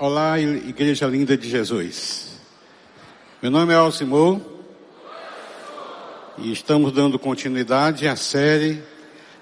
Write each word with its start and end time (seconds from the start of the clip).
Olá, 0.00 0.38
Igreja 0.38 1.08
Linda 1.08 1.36
de 1.36 1.50
Jesus. 1.50 2.28
Meu 3.42 3.50
nome 3.50 3.72
é 3.72 3.76
Alcimor 3.76 4.40
e 6.38 6.52
estamos 6.52 6.92
dando 6.92 7.18
continuidade 7.18 8.06
à 8.06 8.14
série 8.14 8.80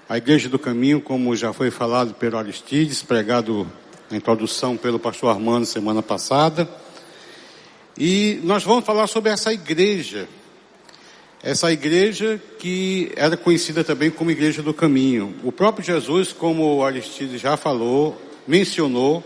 A 0.09 0.17
Igreja 0.17 0.49
do 0.49 0.57
Caminho, 0.57 0.99
como 0.99 1.35
já 1.35 1.53
foi 1.53 1.69
falado 1.69 2.15
pelo 2.15 2.39
Aristides, 2.39 3.03
pregado 3.03 3.71
na 4.09 4.17
introdução 4.17 4.75
pelo 4.75 4.97
pastor 4.97 5.29
Armando 5.29 5.67
semana 5.67 6.01
passada. 6.01 6.67
E 7.95 8.39
nós 8.43 8.63
vamos 8.63 8.83
falar 8.83 9.05
sobre 9.05 9.29
essa 9.29 9.53
igreja. 9.53 10.27
Essa 11.43 11.71
igreja 11.71 12.41
que 12.57 13.11
era 13.15 13.37
conhecida 13.37 13.83
também 13.83 14.09
como 14.09 14.31
Igreja 14.31 14.63
do 14.63 14.73
Caminho. 14.73 15.35
O 15.43 15.51
próprio 15.51 15.85
Jesus, 15.85 16.33
como 16.33 16.77
o 16.77 16.83
Aristides 16.83 17.39
já 17.39 17.55
falou, 17.55 18.19
mencionou, 18.47 19.23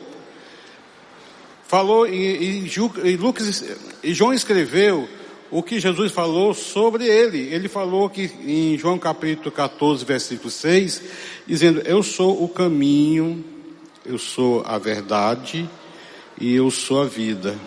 falou 1.72 2.06
e, 2.06 2.66
e, 2.68 2.72
e, 3.06 3.16
Lucas, 3.16 3.64
e 4.04 4.14
João 4.14 4.34
escreveu 4.34 5.08
o 5.50 5.64
que 5.64 5.80
Jesus 5.80 6.12
falou 6.12 6.54
sobre 6.54 7.08
ele. 7.08 7.48
Ele 7.48 7.70
falou 7.70 8.10
que 8.10 8.30
em 8.46 8.78
João 8.78 9.00
capítulo 9.00 9.50
14, 9.50 10.04
versículo 10.04 10.52
6, 10.52 11.02
dizendo: 11.48 11.80
Eu 11.86 12.04
sou 12.04 12.44
o 12.44 12.50
caminho, 12.50 13.42
eu 14.06 14.18
sou 14.18 14.62
a 14.66 14.78
verdade 14.78 15.70
e 16.38 16.54
eu 16.54 16.70
sou 16.70 17.04
a 17.04 17.06
vida. 17.06 17.58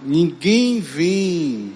Ninguém 0.00 0.80
vem 0.80 1.74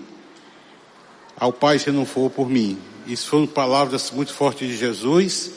ao 1.36 1.52
Pai 1.52 1.78
se 1.78 1.90
não 1.90 2.06
for 2.06 2.30
por 2.30 2.48
mim. 2.48 2.78
Isso 3.06 3.28
foram 3.28 3.46
palavras 3.46 4.10
muito 4.10 4.32
fortes 4.32 4.66
de 4.66 4.74
Jesus. 4.78 5.50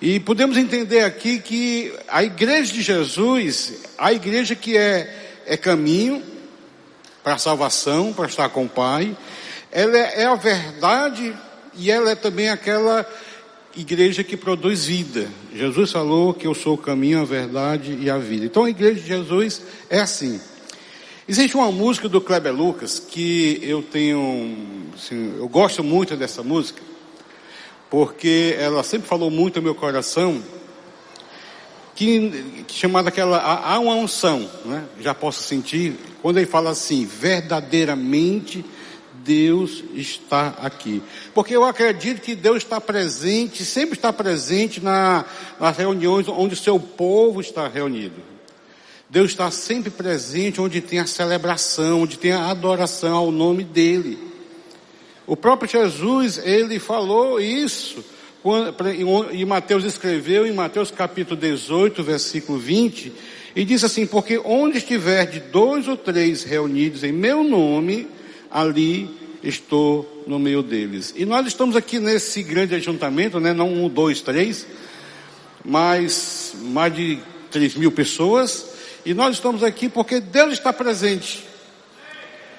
E 0.00 0.20
podemos 0.20 0.56
entender 0.56 1.00
aqui 1.00 1.40
que 1.40 1.92
a 2.06 2.22
igreja 2.22 2.72
de 2.72 2.80
Jesus, 2.80 3.74
a 3.98 4.12
igreja 4.12 4.54
que 4.54 4.76
é 4.76 5.24
é 5.48 5.56
caminho 5.56 6.22
para 7.24 7.34
a 7.34 7.38
salvação, 7.38 8.12
para 8.12 8.26
estar 8.26 8.48
com 8.50 8.64
o 8.64 8.68
Pai. 8.68 9.16
Ela 9.72 9.96
é, 9.96 10.22
é 10.22 10.24
a 10.26 10.34
verdade 10.34 11.34
e 11.74 11.90
ela 11.90 12.10
é 12.10 12.14
também 12.14 12.48
aquela 12.48 13.06
igreja 13.76 14.22
que 14.22 14.36
produz 14.36 14.84
vida. 14.84 15.28
Jesus 15.54 15.92
falou 15.92 16.34
que 16.34 16.46
eu 16.46 16.54
sou 16.54 16.74
o 16.74 16.78
caminho, 16.78 17.20
a 17.20 17.24
verdade 17.24 17.98
e 18.00 18.10
a 18.10 18.18
vida. 18.18 18.44
Então 18.44 18.64
a 18.64 18.70
igreja 18.70 19.00
de 19.00 19.06
Jesus 19.06 19.62
é 19.88 20.00
assim. 20.00 20.40
Existe 21.26 21.56
uma 21.56 21.70
música 21.70 22.08
do 22.08 22.20
Kleber 22.20 22.54
Lucas 22.54 22.98
que 22.98 23.58
eu 23.62 23.82
tenho, 23.82 24.56
assim, 24.94 25.34
eu 25.38 25.48
gosto 25.48 25.84
muito 25.84 26.16
dessa 26.16 26.42
música, 26.42 26.80
porque 27.90 28.56
ela 28.58 28.82
sempre 28.82 29.06
falou 29.06 29.30
muito 29.30 29.58
ao 29.58 29.62
meu 29.62 29.74
coração 29.74 30.42
que, 31.98 32.64
que 32.68 32.74
chamada 32.74 33.08
aquela, 33.08 33.38
há 33.40 33.76
uma 33.80 33.96
unção, 33.96 34.48
né? 34.64 34.84
já 35.00 35.12
posso 35.12 35.42
sentir, 35.42 35.98
quando 36.22 36.36
ele 36.36 36.46
fala 36.46 36.70
assim, 36.70 37.04
verdadeiramente 37.04 38.64
Deus 39.24 39.82
está 39.94 40.54
aqui. 40.62 41.02
Porque 41.34 41.56
eu 41.56 41.64
acredito 41.64 42.20
que 42.20 42.36
Deus 42.36 42.58
está 42.58 42.80
presente, 42.80 43.64
sempre 43.64 43.98
está 43.98 44.12
presente 44.12 44.80
na, 44.80 45.24
nas 45.58 45.76
reuniões 45.76 46.28
onde 46.28 46.54
o 46.54 46.56
seu 46.56 46.78
povo 46.78 47.40
está 47.40 47.66
reunido. 47.66 48.22
Deus 49.10 49.32
está 49.32 49.50
sempre 49.50 49.90
presente 49.90 50.60
onde 50.60 50.80
tem 50.80 51.00
a 51.00 51.06
celebração, 51.06 52.02
onde 52.02 52.16
tem 52.16 52.30
a 52.30 52.48
adoração 52.48 53.16
ao 53.16 53.32
nome 53.32 53.64
dele. 53.64 54.16
O 55.26 55.36
próprio 55.36 55.68
Jesus, 55.68 56.38
ele 56.38 56.78
falou 56.78 57.40
isso 57.40 58.04
e 59.32 59.44
Mateus 59.44 59.84
escreveu 59.84 60.46
em 60.46 60.52
Mateus 60.52 60.90
capítulo 60.90 61.38
18, 61.38 62.02
versículo 62.02 62.58
20, 62.58 63.12
e 63.56 63.64
diz 63.64 63.82
assim: 63.82 64.06
Porque 64.06 64.38
onde 64.44 64.78
estiver 64.78 65.26
de 65.26 65.40
dois 65.40 65.88
ou 65.88 65.96
três 65.96 66.44
reunidos 66.44 67.02
em 67.02 67.12
meu 67.12 67.42
nome, 67.42 68.06
ali 68.50 69.10
estou 69.42 70.24
no 70.26 70.38
meio 70.38 70.62
deles. 70.62 71.12
E 71.16 71.24
nós 71.24 71.46
estamos 71.46 71.74
aqui 71.74 71.98
nesse 71.98 72.42
grande 72.42 72.74
ajuntamento, 72.74 73.40
né? 73.40 73.52
Não 73.52 73.72
um, 73.72 73.88
dois, 73.88 74.20
três, 74.20 74.66
mas 75.64 76.54
mais 76.62 76.94
de 76.94 77.18
três 77.50 77.74
mil 77.74 77.90
pessoas. 77.90 78.66
E 79.04 79.14
nós 79.14 79.34
estamos 79.34 79.62
aqui 79.64 79.88
porque 79.88 80.20
Deus 80.20 80.52
está 80.52 80.72
presente 80.72 81.47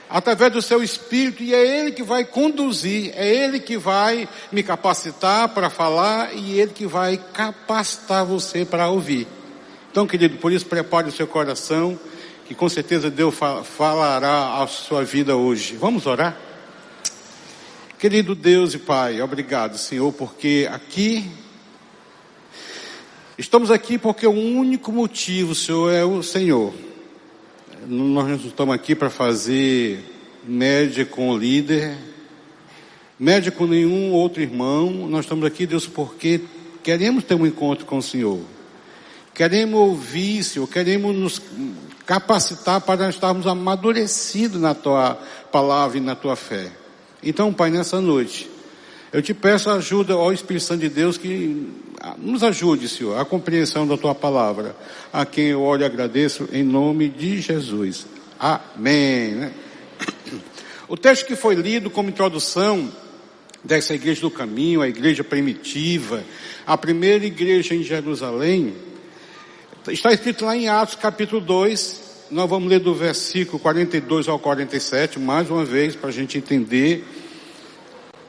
através 0.10 0.52
do 0.52 0.62
seu 0.62 0.82
espírito, 0.82 1.44
e 1.44 1.54
é 1.54 1.82
Ele 1.82 1.92
que 1.92 2.02
vai 2.02 2.26
conduzir, 2.26 3.12
é 3.16 3.28
Ele 3.28 3.60
que 3.60 3.78
vai 3.78 4.28
me 4.52 4.64
capacitar 4.64 5.50
para 5.50 5.70
falar 5.70 6.36
e 6.36 6.60
Ele 6.60 6.72
que 6.72 6.88
vai 6.88 7.18
capacitar 7.32 8.26
você 8.26 8.66
para 8.66 8.90
ouvir. 8.90 9.28
Então, 9.92 10.08
querido, 10.08 10.38
por 10.38 10.52
isso 10.52 10.66
prepare 10.66 11.10
o 11.10 11.12
seu 11.12 11.28
coração, 11.28 12.00
que 12.46 12.56
com 12.56 12.68
certeza 12.68 13.12
Deus 13.12 13.36
falará 13.64 14.62
a 14.64 14.68
sua 14.68 15.04
vida 15.04 15.36
hoje. 15.36 15.76
Vamos 15.76 16.08
orar? 16.08 16.38
Querido 18.00 18.34
Deus 18.34 18.74
e 18.74 18.80
Pai, 18.80 19.22
obrigado, 19.22 19.78
Senhor, 19.78 20.12
porque 20.14 20.68
aqui 20.72 21.30
Estamos 23.40 23.72
aqui 23.72 23.98
porque 23.98 24.28
o 24.28 24.34
único 24.34 24.92
motivo, 24.92 25.56
Senhor, 25.56 25.90
é 25.94 26.04
o 26.04 26.22
Senhor. 26.22 26.74
Nós 27.88 28.28
não 28.28 28.36
estamos 28.36 28.76
aqui 28.76 28.94
para 28.94 29.10
fazer 29.10 30.04
média 30.44 31.06
com 31.06 31.30
o 31.30 31.38
líder, 31.38 31.96
média 33.18 33.52
com 33.52 33.66
nenhum 33.66 34.12
outro 34.12 34.42
irmão. 34.42 35.08
Nós 35.08 35.26
estamos 35.26 35.46
aqui, 35.46 35.66
Deus, 35.66 35.88
porque 35.88 36.42
queremos 36.84 37.24
ter 37.24 37.36
um 37.36 37.46
encontro 37.46 37.86
com 37.86 37.98
o 37.98 38.04
Senhor. 38.04 38.42
Queremos 39.34 39.80
ouvir, 39.80 40.44
Senhor, 40.44 40.68
queremos 40.68 41.16
nos 41.16 41.42
capacitar 42.06 42.82
para 42.82 43.10
estarmos 43.10 43.48
amadurecidos 43.48 44.60
na 44.60 44.74
tua 44.74 45.16
palavra 45.52 45.98
e 45.98 46.02
na 46.02 46.16
tua 46.16 46.36
fé. 46.36 46.72
Então, 47.24 47.54
Pai, 47.54 47.70
nessa 47.70 48.02
noite, 48.02 48.50
eu 49.12 49.22
te 49.22 49.34
peço 49.34 49.70
ajuda 49.70 50.14
ao 50.14 50.32
Espírito 50.32 50.66
Santo 50.66 50.82
de 50.82 50.90
Deus 50.90 51.18
que 51.18 51.68
nos 52.18 52.44
ajude, 52.44 52.88
Senhor, 52.88 53.20
a 53.20 53.26
compreensão 53.26 53.88
da 53.88 53.98
tua 53.98 54.14
palavra. 54.14 54.76
A 55.12 55.26
quem 55.26 55.48
eu 55.48 55.62
olho 55.62 55.82
e 55.82 55.86
agradeço 55.86 56.48
em 56.52 56.64
nome 56.64 57.10
de 57.10 57.42
Jesus. 57.42 58.06
Amém. 58.40 59.32
Né? 59.32 59.52
O 60.88 60.96
texto 60.96 61.26
que 61.26 61.36
foi 61.36 61.56
lido 61.56 61.90
como 61.90 62.10
introdução 62.10 62.92
dessa 63.64 63.94
igreja 63.94 64.22
do 64.22 64.32
caminho, 64.32 64.82
a 64.82 64.88
igreja 64.88 65.24
primitiva, 65.24 66.24
a 66.66 66.78
primeira 66.78 67.26
igreja 67.26 67.74
em 67.74 67.84
Jerusalém, 67.84 68.74
está 69.88 70.14
escrito 70.14 70.46
lá 70.46 70.56
em 70.56 70.70
Atos 70.70 70.96
capítulo 70.96 71.42
2, 71.42 72.28
nós 72.32 72.50
vamos 72.50 72.70
ler 72.70 72.80
do 72.80 72.94
versículo 72.94 73.60
42 73.60 74.28
ao 74.28 74.38
47, 74.38 75.20
mais 75.20 75.50
uma 75.50 75.66
vez, 75.66 75.96
para 75.96 76.10
a 76.10 76.14
gente 76.14 76.38
entender 76.38 77.04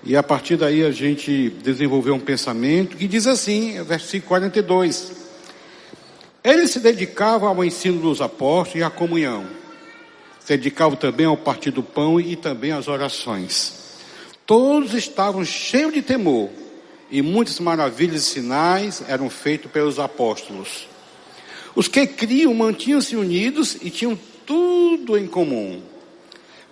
e 0.03 0.17
a 0.17 0.23
partir 0.23 0.57
daí 0.57 0.83
a 0.85 0.91
gente 0.91 1.51
desenvolveu 1.63 2.15
um 2.15 2.21
pensamento 2.21 2.97
que 2.97 3.07
diz 3.07 3.27
assim, 3.27 3.83
versículo 3.83 4.29
42. 4.29 5.13
Ele 6.43 6.67
se 6.67 6.81
dedicava 6.81 7.49
ao 7.49 7.65
ensino 7.65 8.01
dos 8.01 8.23
apóstolos 8.23 8.81
e 8.81 8.83
à 8.83 8.89
comunhão. 8.89 9.47
Se 10.39 10.57
dedicava 10.57 10.97
também 10.97 11.27
ao 11.27 11.37
partir 11.37 11.71
do 11.71 11.83
pão 11.83 12.19
e 12.19 12.35
também 12.35 12.73
às 12.73 12.89
orações. 12.89 13.75
Todos 14.47 14.95
estavam 14.95 15.45
cheios 15.45 15.93
de 15.93 16.01
temor 16.01 16.49
e 17.11 17.21
muitas 17.21 17.61
maravilhas 17.61 18.23
e 18.23 18.25
sinais 18.25 19.03
eram 19.07 19.29
feitos 19.29 19.71
pelos 19.71 19.99
apóstolos. 19.99 20.89
Os 21.75 21.89
que 21.89 22.07
criam 22.07 22.55
mantinham-se 22.55 23.17
unidos 23.17 23.77
e 23.83 23.91
tinham 23.91 24.19
tudo 24.47 25.19
em 25.19 25.27
comum 25.27 25.83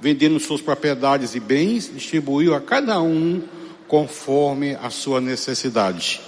vendendo 0.01 0.39
suas 0.39 0.61
propriedades 0.61 1.35
e 1.35 1.41
bens, 1.41 1.91
distribuiu 1.93 2.55
a 2.55 2.61
cada 2.61 3.01
um 3.01 3.43
conforme 3.87 4.75
a 4.75 4.91
sua 4.91 5.21
necessidade. 5.21 6.21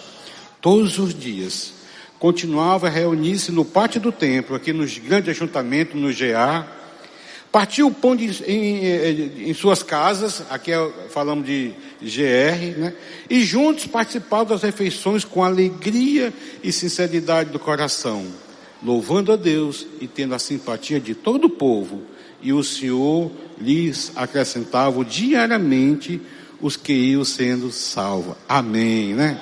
Todos 0.60 0.98
os 0.98 1.14
dias, 1.14 1.72
continuava 2.18 2.86
a 2.86 2.90
reunir-se 2.90 3.52
no 3.52 3.64
pátio 3.64 4.00
do 4.00 4.12
templo, 4.12 4.56
aqui 4.56 4.72
nos 4.72 4.98
grandes 4.98 5.30
ajuntamentos, 5.30 6.00
no 6.00 6.12
GA, 6.12 6.66
partiu 7.50 7.88
o 7.88 7.94
pão 7.94 8.14
de, 8.14 8.42
em, 8.44 9.48
em, 9.48 9.54
suas 9.54 9.82
casas, 9.82 10.42
aqui 10.50 10.72
é, 10.72 10.92
falamos 11.10 11.46
de 11.46 11.72
GR, 12.00 12.78
né? 12.78 12.94
E 13.28 13.42
juntos 13.42 13.86
participavam 13.86 14.46
das 14.46 14.62
refeições 14.62 15.24
com 15.24 15.42
alegria 15.42 16.32
e 16.62 16.70
sinceridade 16.72 17.50
do 17.50 17.58
coração, 17.58 18.26
louvando 18.82 19.32
a 19.32 19.36
Deus 19.36 19.86
e 20.00 20.06
tendo 20.06 20.34
a 20.34 20.38
simpatia 20.38 21.00
de 21.00 21.14
todo 21.14 21.46
o 21.46 21.50
povo 21.50 22.02
e 22.42 22.52
o 22.52 22.62
Senhor 22.62 23.30
lhes 23.60 24.12
acrescentava 24.16 25.04
diariamente 25.04 26.20
os 26.60 26.76
que 26.76 26.92
iam 26.92 27.24
sendo 27.24 27.70
salvos. 27.70 28.36
Amém, 28.48 29.14
né? 29.14 29.40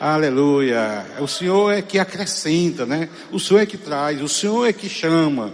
Aleluia. 0.00 1.06
O 1.20 1.26
Senhor 1.26 1.72
é 1.72 1.82
que 1.82 1.98
acrescenta, 1.98 2.84
né? 2.84 3.08
O 3.32 3.38
Senhor 3.38 3.60
é 3.60 3.66
que 3.66 3.76
traz, 3.76 4.20
o 4.20 4.28
Senhor 4.28 4.66
é 4.66 4.72
que 4.72 4.88
chama. 4.88 5.52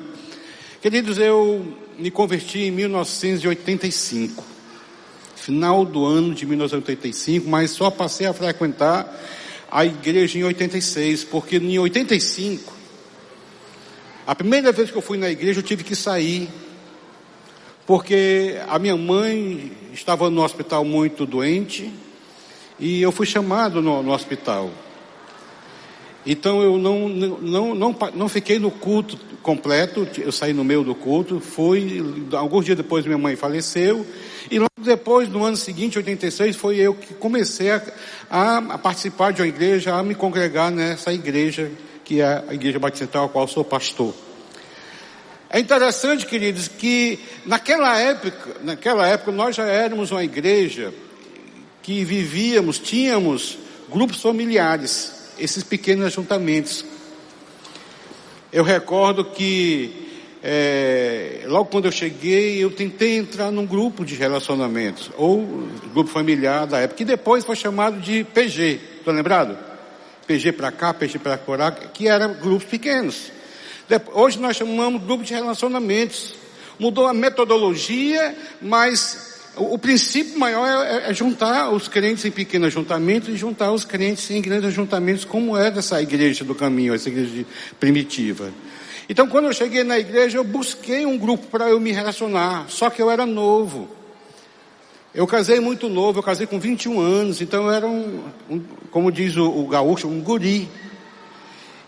Queridos, 0.81 1.19
eu 1.19 1.77
me 1.99 2.11
converti 2.11 2.61
em 2.61 2.71
1985. 2.71 4.45
Final 5.37 5.85
do 5.85 6.05
ano 6.05 6.35
de 6.35 6.45
1985, 6.47 7.49
mas 7.49 7.71
só 7.71 7.91
passei 7.91 8.27
a 8.27 8.33
frequentar 8.33 9.09
a 9.71 9.85
igreja 9.85 10.39
em 10.39 10.45
86, 10.45 11.25
porque 11.25 11.57
em 11.57 11.79
85 11.79 12.73
A 14.27 14.35
primeira 14.35 14.73
vez 14.73 14.91
que 14.91 14.97
eu 14.97 15.03
fui 15.03 15.17
na 15.17 15.31
igreja, 15.31 15.61
eu 15.61 15.63
tive 15.63 15.83
que 15.83 15.97
sair, 15.97 16.49
porque 17.91 18.55
a 18.69 18.79
minha 18.79 18.97
mãe 18.97 19.73
estava 19.93 20.31
no 20.31 20.45
hospital 20.45 20.85
muito 20.85 21.27
doente, 21.27 21.93
e 22.79 23.03
eu 23.03 23.11
fui 23.11 23.27
chamado 23.27 23.83
no, 23.83 24.01
no 24.01 24.13
hospital. 24.13 24.71
Então 26.25 26.63
eu 26.63 26.79
não, 26.79 27.09
não, 27.09 27.75
não, 27.75 27.97
não, 28.15 28.29
fiquei 28.29 28.61
no 28.61 28.71
culto 28.71 29.19
completo, 29.43 30.07
eu 30.19 30.31
saí 30.31 30.53
no 30.53 30.63
meio 30.63 30.85
do 30.85 30.95
culto, 30.95 31.41
fui, 31.41 32.01
alguns 32.31 32.65
dias 32.65 32.77
depois 32.77 33.05
minha 33.05 33.19
mãe 33.19 33.35
faleceu, 33.35 34.07
e 34.49 34.57
logo 34.61 34.71
depois, 34.79 35.29
no 35.29 35.43
ano 35.43 35.57
seguinte, 35.57 35.99
86, 35.99 36.55
foi 36.55 36.77
eu 36.77 36.95
que 36.95 37.13
comecei 37.15 37.73
a, 37.73 37.83
a, 38.31 38.79
participar 38.79 39.33
de 39.33 39.43
uma 39.43 39.49
igreja, 39.49 39.97
a 39.97 40.03
me 40.05 40.15
congregar 40.15 40.71
nessa 40.71 41.13
igreja, 41.13 41.69
que 42.05 42.21
é 42.21 42.45
a 42.47 42.55
Igreja 42.55 42.79
Batista 42.79 43.25
a 43.25 43.29
qual 43.29 43.49
sou 43.49 43.65
pastor. 43.65 44.15
É 45.53 45.59
interessante, 45.59 46.27
queridos, 46.27 46.69
que 46.69 47.19
naquela 47.45 47.99
época, 47.99 48.57
naquela 48.63 49.05
época 49.09 49.33
nós 49.33 49.57
já 49.57 49.67
éramos 49.67 50.13
uma 50.13 50.23
igreja 50.23 50.95
que 51.83 52.05
vivíamos, 52.05 52.79
tínhamos 52.79 53.59
grupos 53.91 54.23
familiares 54.23 55.13
esses 55.37 55.65
pequenos 55.65 56.07
ajuntamentos. 56.07 56.85
Eu 58.53 58.63
recordo 58.63 59.25
que 59.25 60.09
é, 60.41 61.43
logo 61.47 61.65
quando 61.65 61.87
eu 61.87 61.93
cheguei, 61.93 62.63
eu 62.63 62.71
tentei 62.71 63.17
entrar 63.17 63.51
num 63.51 63.67
grupo 63.67 64.05
de 64.05 64.15
relacionamentos, 64.15 65.11
ou 65.17 65.69
grupo 65.93 66.11
familiar 66.11 66.65
da 66.65 66.79
época, 66.79 66.99
que 66.99 67.05
depois 67.05 67.45
foi 67.45 67.57
chamado 67.57 67.99
de 68.01 68.23
PG, 68.23 68.81
estou 68.99 69.13
lembrado? 69.13 69.59
PG 70.29 70.53
para 70.53 70.71
cá, 70.71 70.95
PG 70.95 71.19
para 71.19 71.37
cá, 71.37 71.73
que 71.73 72.07
eram 72.07 72.35
grupos 72.35 72.69
pequenos. 72.69 73.40
Hoje 74.13 74.39
nós 74.39 74.57
chamamos 74.57 75.03
grupo 75.03 75.25
de 75.25 75.35
relacionamentos. 75.35 76.35
Mudou 76.79 77.07
a 77.07 77.15
metodologia, 77.15 78.35
mas 78.61 79.31
o, 79.57 79.79
princípio 79.79 80.39
maior 80.39 80.67
é, 80.67 81.07
é, 81.07 81.11
é, 81.11 81.15
juntar 81.15 81.71
os 81.71 81.89
crentes 81.89 82.25
em 82.25 82.31
pequenos 82.31 82.69
ajuntamentos 82.69 83.29
e 83.29 83.37
juntar 83.37 83.73
os 83.73 83.85
crentes 83.85 84.31
em 84.31 84.41
grandes 84.41 84.67
ajuntamentos, 84.67 85.25
como 85.25 85.57
é 85.57 85.71
dessa 85.71 86.01
igreja 86.01 86.45
do 86.45 86.55
caminho, 86.55 86.95
essa 86.95 87.09
igreja 87.09 87.45
primitiva. 87.79 88.53
Então, 89.09 89.27
quando 89.27 89.47
eu 89.47 89.53
cheguei 89.53 89.83
na 89.83 89.99
igreja, 89.99 90.39
eu 90.39 90.45
busquei 90.45 91.05
um 91.05 91.19
grupo 91.19 91.49
para 91.49 91.69
eu 91.69 91.81
me 91.81 91.91
relacionar, 91.91 92.67
só 92.69 92.89
que 92.89 93.03
eu 93.03 93.11
era 93.11 93.27
novo. 93.27 93.89
Eu 95.13 95.27
casei 95.27 95.59
muito 95.59 95.89
novo, 95.89 96.21
eu 96.21 96.23
casei 96.23 96.47
com 96.47 96.61
21 96.61 97.01
anos, 97.01 97.43
então 97.43 97.65
eu 97.65 97.73
era 97.73 97.89
um, 97.89 98.23
um 98.49 98.61
como 98.93 99.11
diz 99.11 99.37
o, 99.37 99.45
o, 99.45 99.67
gaúcho, 99.67 100.07
um 100.07 100.21
guri. 100.21 100.69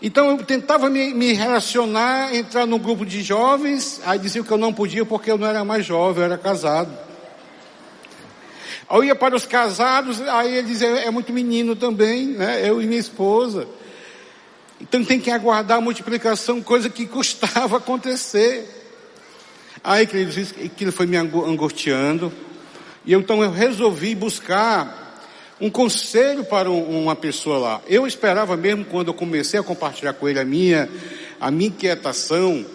Então 0.05 0.31
eu 0.31 0.37
tentava 0.39 0.89
me, 0.89 1.13
me, 1.13 1.31
relacionar, 1.31 2.35
entrar 2.35 2.65
num 2.65 2.77
grupo 2.77 3.05
de 3.05 3.23
jovens, 3.23 4.01
aí 4.05 4.19
diziam 4.19 4.43
que 4.43 4.51
eu 4.51 4.57
não 4.57 4.73
podia 4.73 5.05
porque 5.05 5.31
eu 5.31 5.37
não 5.37 5.47
era 5.47 5.63
mais 5.63 5.85
jovem, 5.85 6.19
eu 6.19 6.25
era 6.25 6.37
casado. 6.37 6.91
Eu 8.91 9.01
ia 9.01 9.15
para 9.15 9.33
os 9.33 9.45
casados, 9.45 10.19
aí 10.23 10.55
ele 10.55 10.67
dizia, 10.67 10.89
é 10.89 11.09
muito 11.09 11.31
menino 11.31 11.73
também, 11.73 12.27
né? 12.27 12.69
Eu 12.69 12.81
e 12.81 12.85
minha 12.85 12.99
esposa. 12.99 13.65
Então 14.81 15.05
tem 15.05 15.21
que 15.21 15.31
aguardar 15.31 15.77
a 15.77 15.81
multiplicação, 15.81 16.61
coisa 16.61 16.89
que 16.89 17.07
custava 17.07 17.77
acontecer. 17.77 18.69
Aí, 19.81 20.05
queridos, 20.05 20.53
aquilo 20.65 20.91
foi 20.91 21.05
me 21.05 21.15
angustiando. 21.15 22.29
E 23.05 23.13
eu, 23.13 23.21
então 23.21 23.41
eu 23.41 23.51
resolvi 23.51 24.15
buscar 24.15 25.02
um 25.59 25.69
conselho 25.69 26.43
para 26.43 26.69
uma 26.69 27.15
pessoa 27.15 27.57
lá. 27.57 27.81
Eu 27.87 28.05
esperava 28.07 28.57
mesmo 28.57 28.85
quando 28.85 29.09
eu 29.09 29.13
comecei 29.13 29.59
a 29.59 29.63
compartilhar 29.63 30.13
com 30.13 30.27
ele 30.27 30.39
a 30.39 30.45
minha, 30.45 30.89
a 31.39 31.51
minha 31.51 31.69
inquietação, 31.69 32.65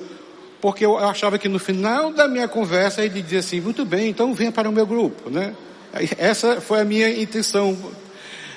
porque 0.61 0.85
eu 0.85 0.99
achava 0.99 1.39
que 1.39 1.49
no 1.49 1.59
final 1.59 2.13
da 2.13 2.27
minha 2.29 2.49
conversa 2.49 3.05
ele 3.05 3.23
dizia 3.23 3.41
assim, 3.41 3.61
muito 3.61 3.85
bem, 3.85 4.09
então 4.09 4.33
venha 4.35 4.53
para 4.53 4.69
o 4.69 4.73
meu 4.73 4.87
grupo, 4.87 5.31
né? 5.31 5.55
Essa 6.19 6.61
foi 6.61 6.81
a 6.81 6.85
minha 6.85 7.09
intenção 7.09 7.77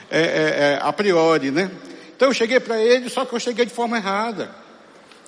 é, 0.09 0.19
é, 0.19 0.23
é, 0.23 0.79
a 0.81 0.91
priori, 0.91 1.51
né? 1.51 1.71
Então 2.15 2.29
eu 2.29 2.33
cheguei 2.33 2.59
para 2.59 2.79
ele, 2.79 3.09
só 3.09 3.25
que 3.25 3.33
eu 3.33 3.39
cheguei 3.39 3.65
de 3.65 3.71
forma 3.71 3.97
errada. 3.97 4.51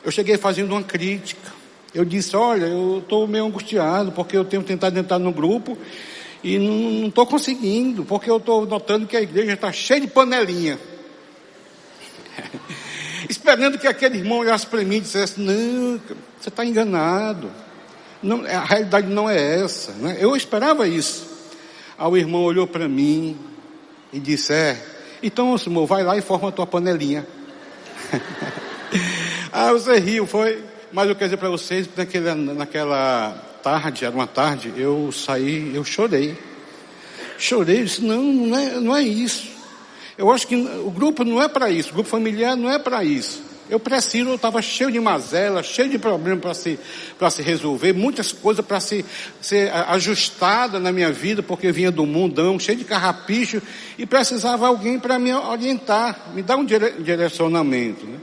Eu 0.03 0.11
cheguei 0.11 0.37
fazendo 0.37 0.71
uma 0.71 0.83
crítica. 0.83 1.51
Eu 1.93 2.03
disse, 2.03 2.35
olha, 2.35 2.65
eu 2.65 2.99
estou 2.99 3.27
meio 3.27 3.45
angustiado 3.45 4.11
porque 4.11 4.35
eu 4.35 4.43
tenho 4.43 4.63
tentado 4.63 4.97
entrar 4.99 5.19
no 5.19 5.31
grupo 5.31 5.77
e 6.43 6.59
não 6.59 7.07
estou 7.07 7.25
conseguindo, 7.25 8.03
porque 8.03 8.29
eu 8.29 8.37
estou 8.37 8.65
notando 8.65 9.07
que 9.07 9.15
a 9.15 9.21
igreja 9.21 9.53
está 9.53 9.71
cheia 9.71 10.01
de 10.01 10.07
panelinha. 10.07 10.77
Esperando 13.29 13.77
que 13.79 13.87
aquele 13.87 14.17
irmão 14.17 14.39
olhasse 14.39 14.67
para 14.67 14.83
mim 14.83 14.97
e 14.97 15.01
dissesse, 15.01 15.39
não, 15.39 15.99
você 16.39 16.49
está 16.49 16.65
enganado. 16.65 17.49
Não, 18.21 18.45
a 18.45 18.65
realidade 18.65 19.07
não 19.07 19.29
é 19.29 19.61
essa. 19.61 19.93
Né? 19.93 20.17
Eu 20.19 20.35
esperava 20.35 20.87
isso. 20.87 21.25
Aí 21.97 22.07
o 22.07 22.17
irmão 22.17 22.43
olhou 22.43 22.67
para 22.67 22.87
mim 22.87 23.37
e 24.11 24.19
disse: 24.19 24.53
É, 24.53 24.77
então, 25.21 25.57
senhor, 25.57 25.85
vai 25.85 26.03
lá 26.03 26.17
e 26.17 26.21
forma 26.21 26.49
a 26.49 26.51
tua 26.51 26.67
panelinha. 26.67 27.25
ah, 29.51 29.71
você 29.71 29.99
riu, 29.99 30.25
foi. 30.25 30.63
Mas 30.91 31.09
eu 31.09 31.15
quero 31.15 31.29
dizer 31.29 31.37
para 31.37 31.49
vocês, 31.49 31.89
naquela, 31.95 32.35
naquela 32.35 33.52
tarde, 33.63 34.03
era 34.03 34.13
uma 34.13 34.27
tarde, 34.27 34.73
eu 34.75 35.09
saí, 35.11 35.73
eu 35.73 35.85
chorei. 35.85 36.37
Chorei, 37.37 37.83
disse, 37.83 38.03
não, 38.03 38.21
não 38.21 38.59
é, 38.59 38.79
não 38.79 38.95
é 38.95 39.01
isso. 39.01 39.47
Eu 40.17 40.31
acho 40.31 40.45
que 40.45 40.55
o 40.55 40.91
grupo 40.91 41.23
não 41.23 41.41
é 41.41 41.47
para 41.47 41.69
isso, 41.69 41.89
o 41.89 41.93
grupo 41.93 42.09
familiar 42.09 42.55
não 42.57 42.69
é 42.69 42.77
para 42.77 43.03
isso. 43.03 43.41
Eu 43.69 43.79
preciso, 43.79 44.29
eu 44.29 44.35
estava 44.35 44.61
cheio 44.61 44.91
de 44.91 44.99
mazela, 44.99 45.63
cheio 45.63 45.89
de 45.89 45.97
problemas 45.97 46.41
para 46.41 46.53
se, 46.53 46.77
se 47.31 47.41
resolver, 47.41 47.93
muitas 47.93 48.31
coisas 48.33 48.63
para 48.63 48.79
se, 48.81 49.05
ser 49.41 49.71
ajustada 49.87 50.79
na 50.79 50.91
minha 50.91 51.11
vida, 51.11 51.41
porque 51.41 51.71
vinha 51.71 51.89
do 51.89 52.05
mundão, 52.05 52.59
cheio 52.59 52.77
de 52.77 52.83
carrapicho, 52.83 53.61
e 53.97 54.05
precisava 54.05 54.67
alguém 54.67 54.99
para 54.99 55.17
me 55.17 55.33
orientar, 55.33 56.33
me 56.35 56.43
dar 56.43 56.57
um 56.57 56.65
direcionamento. 56.65 58.05
Né? 58.05 58.17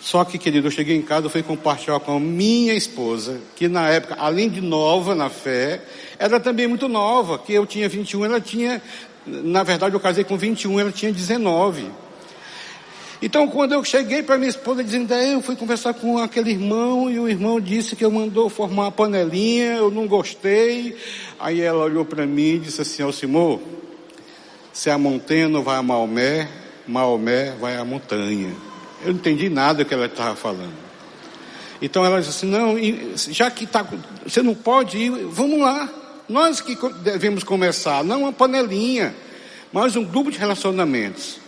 Só 0.00 0.24
que, 0.24 0.38
querido, 0.38 0.68
eu 0.68 0.70
cheguei 0.70 0.96
em 0.96 1.02
casa, 1.02 1.28
fui 1.28 1.42
compartilhar 1.42 1.98
com 2.00 2.16
a 2.16 2.20
minha 2.20 2.74
esposa, 2.74 3.40
que 3.56 3.66
na 3.66 3.88
época, 3.88 4.16
além 4.18 4.48
de 4.48 4.60
nova 4.60 5.14
na 5.14 5.28
fé, 5.28 5.82
era 6.18 6.38
também 6.38 6.68
muito 6.68 6.88
nova, 6.88 7.38
que 7.38 7.52
eu 7.52 7.66
tinha 7.66 7.88
21, 7.88 8.24
ela 8.24 8.40
tinha, 8.40 8.80
na 9.26 9.62
verdade 9.62 9.94
eu 9.94 10.00
casei 10.00 10.22
com 10.22 10.36
21, 10.36 10.78
ela 10.78 10.92
tinha 10.92 11.12
19. 11.12 11.86
Então, 13.20 13.48
quando 13.48 13.72
eu 13.72 13.82
cheguei 13.82 14.22
para 14.22 14.38
minha 14.38 14.48
esposa 14.48 14.84
dizendo, 14.84 15.12
é, 15.12 15.34
eu 15.34 15.42
fui 15.42 15.56
conversar 15.56 15.92
com 15.92 16.18
aquele 16.18 16.52
irmão 16.52 17.10
e 17.10 17.18
o 17.18 17.28
irmão 17.28 17.60
disse 17.60 17.96
que 17.96 18.04
eu 18.04 18.12
mandou 18.12 18.48
formar 18.48 18.84
uma 18.84 18.92
panelinha, 18.92 19.74
eu 19.74 19.90
não 19.90 20.06
gostei. 20.06 20.96
Aí 21.40 21.60
ela 21.60 21.84
olhou 21.84 22.04
para 22.04 22.24
mim 22.24 22.54
e 22.54 22.58
disse 22.60 22.80
assim, 22.80 23.02
Alcimor, 23.02 23.58
se 24.72 24.88
a 24.88 24.96
montanha 24.96 25.48
não 25.48 25.64
vai 25.64 25.76
a 25.76 25.82
Maomé, 25.82 26.48
Maomé 26.86 27.56
vai 27.60 27.76
à 27.76 27.84
montanha. 27.84 28.67
Eu 29.02 29.12
não 29.12 29.20
entendi 29.20 29.48
nada 29.48 29.84
que 29.84 29.94
ela 29.94 30.06
estava 30.06 30.34
falando. 30.34 30.88
Então 31.80 32.04
ela 32.04 32.18
disse 32.18 32.30
assim, 32.30 32.46
não, 32.46 32.76
já 33.32 33.50
que 33.50 33.66
tá, 33.66 33.86
você 34.24 34.42
não 34.42 34.54
pode 34.54 34.98
ir, 34.98 35.10
vamos 35.10 35.60
lá. 35.60 35.88
Nós 36.28 36.60
que 36.60 36.76
devemos 37.02 37.44
começar, 37.44 38.02
não 38.02 38.22
uma 38.22 38.32
panelinha, 38.32 39.14
mas 39.72 39.96
um 39.96 40.04
grupo 40.04 40.30
de 40.30 40.38
relacionamentos. 40.38 41.38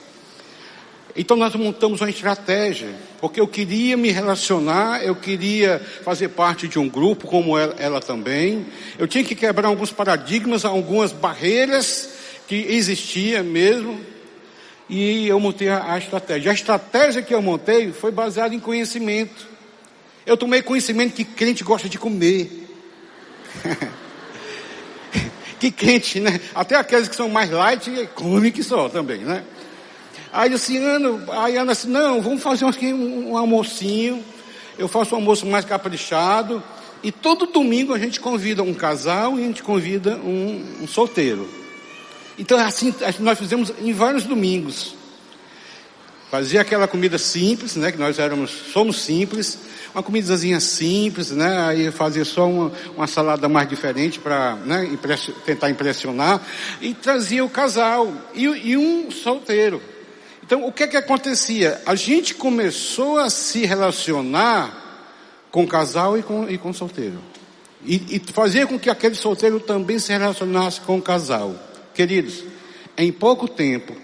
Então 1.17 1.37
nós 1.37 1.55
montamos 1.57 2.01
uma 2.01 2.09
estratégia, 2.09 2.95
porque 3.21 3.41
eu 3.41 3.49
queria 3.49 3.97
me 3.97 4.11
relacionar, 4.11 5.05
eu 5.05 5.17
queria 5.17 5.81
fazer 6.05 6.29
parte 6.29 6.69
de 6.69 6.79
um 6.79 6.89
grupo 6.89 7.27
como 7.27 7.59
ela, 7.59 7.75
ela 7.79 8.01
também. 8.01 8.65
Eu 8.97 9.09
tinha 9.09 9.25
que 9.25 9.35
quebrar 9.35 9.69
alguns 9.69 9.91
paradigmas, 9.91 10.65
algumas 10.65 11.11
barreiras 11.11 12.09
que 12.47 12.55
existiam 12.55 13.43
mesmo. 13.43 14.01
E 14.91 15.29
eu 15.29 15.39
montei 15.39 15.69
a, 15.69 15.93
a 15.93 15.99
estratégia. 15.99 16.51
A 16.51 16.55
estratégia 16.55 17.23
que 17.23 17.33
eu 17.33 17.41
montei 17.41 17.93
foi 17.93 18.11
baseada 18.11 18.53
em 18.53 18.59
conhecimento. 18.59 19.47
Eu 20.27 20.37
tomei 20.37 20.63
conhecimento 20.63 21.15
que 21.15 21.25
crente 21.25 21.63
gosta 21.63 21.89
de 21.89 21.97
comer. 21.97 22.69
que 25.61 25.71
crente, 25.71 26.19
né? 26.19 26.41
Até 26.53 26.75
aqueles 26.75 27.07
que 27.07 27.15
são 27.15 27.29
mais 27.29 27.49
light, 27.51 28.09
come 28.17 28.51
que 28.51 28.65
só 28.65 28.89
também, 28.89 29.19
né? 29.19 29.45
Aí 30.33 30.53
assim, 30.53 30.79
Ana, 30.79 31.25
aí 31.41 31.57
Ana 31.57 31.71
assim, 31.71 31.89
não, 31.89 32.21
vamos 32.21 32.43
fazer 32.43 32.67
aqui 32.67 32.93
um, 32.93 33.31
um 33.31 33.37
almocinho. 33.37 34.25
Eu 34.77 34.89
faço 34.89 35.15
um 35.15 35.19
almoço 35.19 35.47
mais 35.47 35.65
caprichado. 35.65 36.61
E 37.01 37.13
todo 37.13 37.47
domingo 37.47 37.95
a 37.95 37.99
gente 37.99 38.19
convida 38.19 38.65
um 38.65 38.75
casal 38.75 39.39
e 39.39 39.45
a 39.45 39.47
gente 39.47 39.63
convida 39.63 40.17
um, 40.17 40.83
um 40.83 40.89
solteiro. 40.89 41.60
Então 42.41 42.59
assim, 42.59 42.95
nós 43.19 43.39
fizemos 43.39 43.71
em 43.79 43.93
vários 43.93 44.25
domingos. 44.25 44.95
Fazia 46.31 46.63
aquela 46.63 46.89
comida 46.89 47.19
simples, 47.19 47.77
né? 47.77 47.93
Que 47.93 47.99
nós 47.99 48.19
éramos, 48.19 48.51
somos 48.73 49.03
simples. 49.03 49.59
Uma 49.95 50.03
comidazinha 50.03 50.59
simples, 50.59 51.33
né? 51.33 51.67
Aí 51.67 51.91
fazia 51.91 52.25
só 52.25 52.49
uma, 52.49 52.73
uma 52.97 53.07
salada 53.07 53.47
mais 53.47 53.69
diferente 53.69 54.19
para 54.19 54.55
né, 54.65 54.89
tentar 55.45 55.69
impressionar. 55.69 56.41
E 56.81 56.95
trazia 56.95 57.45
o 57.45 57.51
casal 57.51 58.11
e, 58.33 58.45
e 58.45 58.77
um 58.77 59.11
solteiro. 59.11 59.83
Então, 60.43 60.67
o 60.67 60.73
que 60.73 60.85
é 60.85 60.87
que 60.87 60.97
acontecia? 60.97 61.83
A 61.85 61.95
gente 61.95 62.35
começou 62.35 63.19
a 63.19 63.29
se 63.29 63.67
relacionar 63.67 65.13
com 65.51 65.67
casal 65.67 66.17
e 66.17 66.23
com, 66.23 66.49
e 66.49 66.57
com 66.57 66.73
solteiro. 66.73 67.19
E, 67.85 68.17
e 68.17 68.33
fazia 68.33 68.67
com 68.67 68.79
que 68.79 68.89
aquele 68.89 69.15
solteiro 69.15 69.61
também 69.61 69.99
se 69.99 70.11
relacionasse 70.11 70.81
com 70.81 70.97
o 70.97 71.03
casal. 71.03 71.55
Queridos, 71.95 72.45
em 72.97 73.11
pouco 73.13 73.49
tempo, 73.49 73.95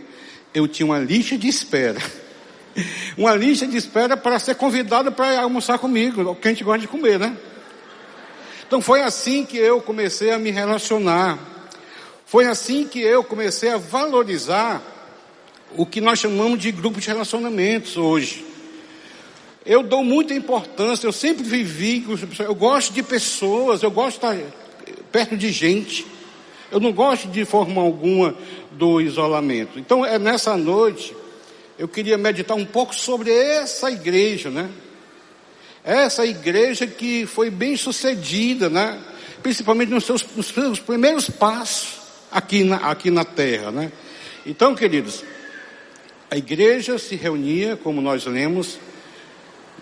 eu 0.55 0.67
tinha 0.67 0.87
uma 0.87 0.99
lista 0.99 1.37
de 1.37 1.49
espera. 1.49 2.01
Uma 3.17 3.35
lista 3.35 3.67
de 3.67 3.75
espera 3.75 4.19
para 4.19 4.39
ser 4.39 4.55
convidado 4.55 5.11
para 5.11 5.41
almoçar 5.41 5.79
comigo, 5.79 6.35
que 6.35 6.47
a 6.47 6.51
gente 6.51 6.63
gosta 6.63 6.81
de 6.81 6.87
comer, 6.87 7.19
né? 7.19 7.35
Então 8.67 8.83
foi 8.83 9.01
assim 9.01 9.47
que 9.47 9.57
eu 9.57 9.81
comecei 9.81 10.31
a 10.31 10.39
me 10.39 10.51
relacionar. 10.51 11.39
Foi 12.27 12.47
assim 12.47 12.87
que 12.87 13.01
eu 13.01 13.25
comecei 13.25 13.71
a 13.71 13.79
valorizar 13.79 14.83
o 15.77 15.87
que 15.87 16.01
nós 16.01 16.19
chamamos 16.19 16.59
de 16.59 16.71
grupo 16.73 17.01
de 17.01 17.07
relacionamentos 17.07 17.97
hoje. 17.97 18.45
Eu 19.65 19.83
dou 19.83 20.05
muita 20.05 20.35
importância, 20.35 21.07
eu 21.07 21.13
sempre 21.13 21.43
vivi, 21.43 22.05
eu 22.41 22.55
gosto 22.55 22.93
de 22.93 23.03
pessoas, 23.03 23.83
eu 23.83 23.91
gosto 23.91 24.21
de 24.21 24.37
estar 24.37 24.53
perto 25.11 25.37
de 25.37 25.51
gente. 25.51 26.07
Eu 26.71 26.81
não 26.81 26.93
gosto 26.93 27.29
de 27.29 27.45
forma 27.45 27.81
alguma 27.81 28.35
do 28.73 29.01
isolamento. 29.01 29.79
Então 29.79 30.05
é 30.05 30.19
nessa 30.19 30.57
noite, 30.57 31.15
eu 31.79 31.87
queria 31.87 32.19
meditar 32.19 32.57
um 32.57 32.65
pouco 32.65 32.95
sobre 32.95 33.31
essa 33.31 33.91
igreja, 33.91 34.51
né? 34.51 34.69
Essa 35.85 36.27
igreja 36.27 36.87
que 36.87 37.27
foi 37.27 37.51
bem 37.51 37.77
sucedida, 37.77 38.69
né? 38.69 39.01
Principalmente 39.43 39.91
nos 39.91 40.05
seus, 40.05 40.25
nos 40.35 40.47
seus 40.47 40.81
primeiros 40.81 41.31
passos 41.31 42.01
aqui 42.31 42.65
na, 42.65 42.77
aqui 42.77 43.11
na 43.11 43.25
terra, 43.25 43.71
né? 43.71 43.93
Então, 44.45 44.75
queridos, 44.75 45.25
a 46.31 46.37
igreja 46.37 46.99
se 46.99 47.15
reunia, 47.15 47.77
como 47.77 48.01
nós 48.01 48.27
lemos, 48.27 48.79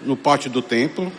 no 0.02 0.16
pátio 0.16 0.50
do 0.50 0.60
templo, 0.60 1.10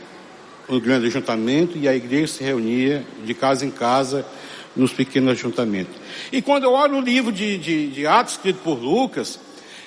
no 0.69 0.79
grande 0.79 1.07
ajuntamento, 1.07 1.77
e 1.77 1.87
a 1.87 1.95
igreja 1.95 2.27
se 2.27 2.43
reunia 2.43 3.03
de 3.23 3.33
casa 3.33 3.65
em 3.65 3.71
casa 3.71 4.25
nos 4.75 4.91
pequenos 4.91 5.31
ajuntamentos. 5.31 5.95
E 6.31 6.41
quando 6.41 6.63
eu 6.63 6.73
olho 6.73 6.97
o 6.97 7.01
livro 7.01 7.31
de, 7.31 7.57
de, 7.57 7.87
de 7.87 8.07
Atos 8.07 8.33
escrito 8.33 8.59
por 8.59 8.77
Lucas, 8.77 9.39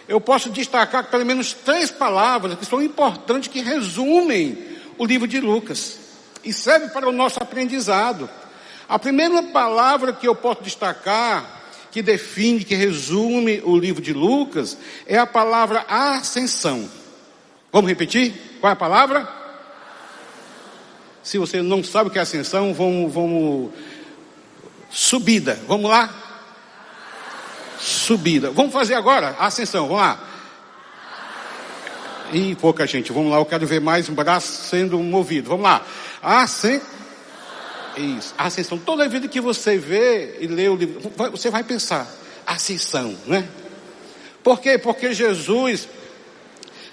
eu 0.08 0.20
posso 0.20 0.48
destacar 0.50 1.10
pelo 1.10 1.26
menos 1.26 1.52
três 1.52 1.90
palavras 1.90 2.58
que 2.58 2.64
são 2.64 2.80
importantes, 2.80 3.48
que 3.48 3.60
resumem 3.60 4.58
o 4.96 5.04
livro 5.04 5.28
de 5.28 5.38
Lucas 5.38 5.98
e 6.44 6.52
serve 6.52 6.88
para 6.88 7.08
o 7.08 7.12
nosso 7.12 7.42
aprendizado. 7.42 8.28
A 8.88 8.98
primeira 8.98 9.42
palavra 9.42 10.14
que 10.14 10.26
eu 10.26 10.34
posso 10.34 10.62
destacar, 10.62 11.58
que 11.90 12.00
define, 12.00 12.64
que 12.64 12.74
resume 12.74 13.60
o 13.64 13.76
livro 13.76 14.00
de 14.00 14.14
Lucas, 14.14 14.78
é 15.06 15.18
a 15.18 15.26
palavra 15.26 15.84
ascensão. 15.88 16.88
Vamos 17.70 17.90
repetir? 17.90 18.32
Qual 18.60 18.70
é 18.70 18.72
a 18.72 18.76
palavra? 18.76 19.28
Se 21.22 21.36
você 21.36 21.60
não 21.60 21.84
sabe 21.84 22.08
o 22.08 22.12
que 22.12 22.18
é 22.18 22.22
ascensão, 22.22 22.72
vamos, 22.72 23.12
vamos 23.12 23.70
subida. 24.90 25.58
Vamos 25.66 25.90
lá? 25.90 26.12
Subida. 27.80 28.50
Vamos 28.50 28.72
fazer 28.72 28.94
agora 28.94 29.36
ascensão. 29.38 29.86
Vamos 29.86 30.02
lá. 30.02 30.20
E 32.32 32.54
pouca 32.56 32.86
gente. 32.86 33.12
Vamos 33.12 33.30
lá, 33.30 33.38
eu 33.38 33.46
quero 33.46 33.66
ver 33.66 33.80
mais 33.80 34.08
um 34.08 34.14
braço 34.14 34.64
sendo 34.68 34.98
movido. 34.98 35.50
Vamos 35.50 35.64
lá. 35.64 35.84
Ascensão. 36.22 36.98
Isso. 37.96 38.34
Ascensão. 38.36 38.78
Toda 38.78 39.08
vida 39.08 39.26
que 39.28 39.40
você 39.40 39.78
vê 39.78 40.36
e 40.40 40.46
lê 40.46 40.68
o 40.68 40.76
livro, 40.76 41.12
você 41.30 41.50
vai 41.50 41.64
pensar. 41.64 42.06
Ascensão, 42.46 43.16
né? 43.26 43.46
Por 44.42 44.60
quê? 44.60 44.78
Porque 44.78 45.12
Jesus, 45.12 45.88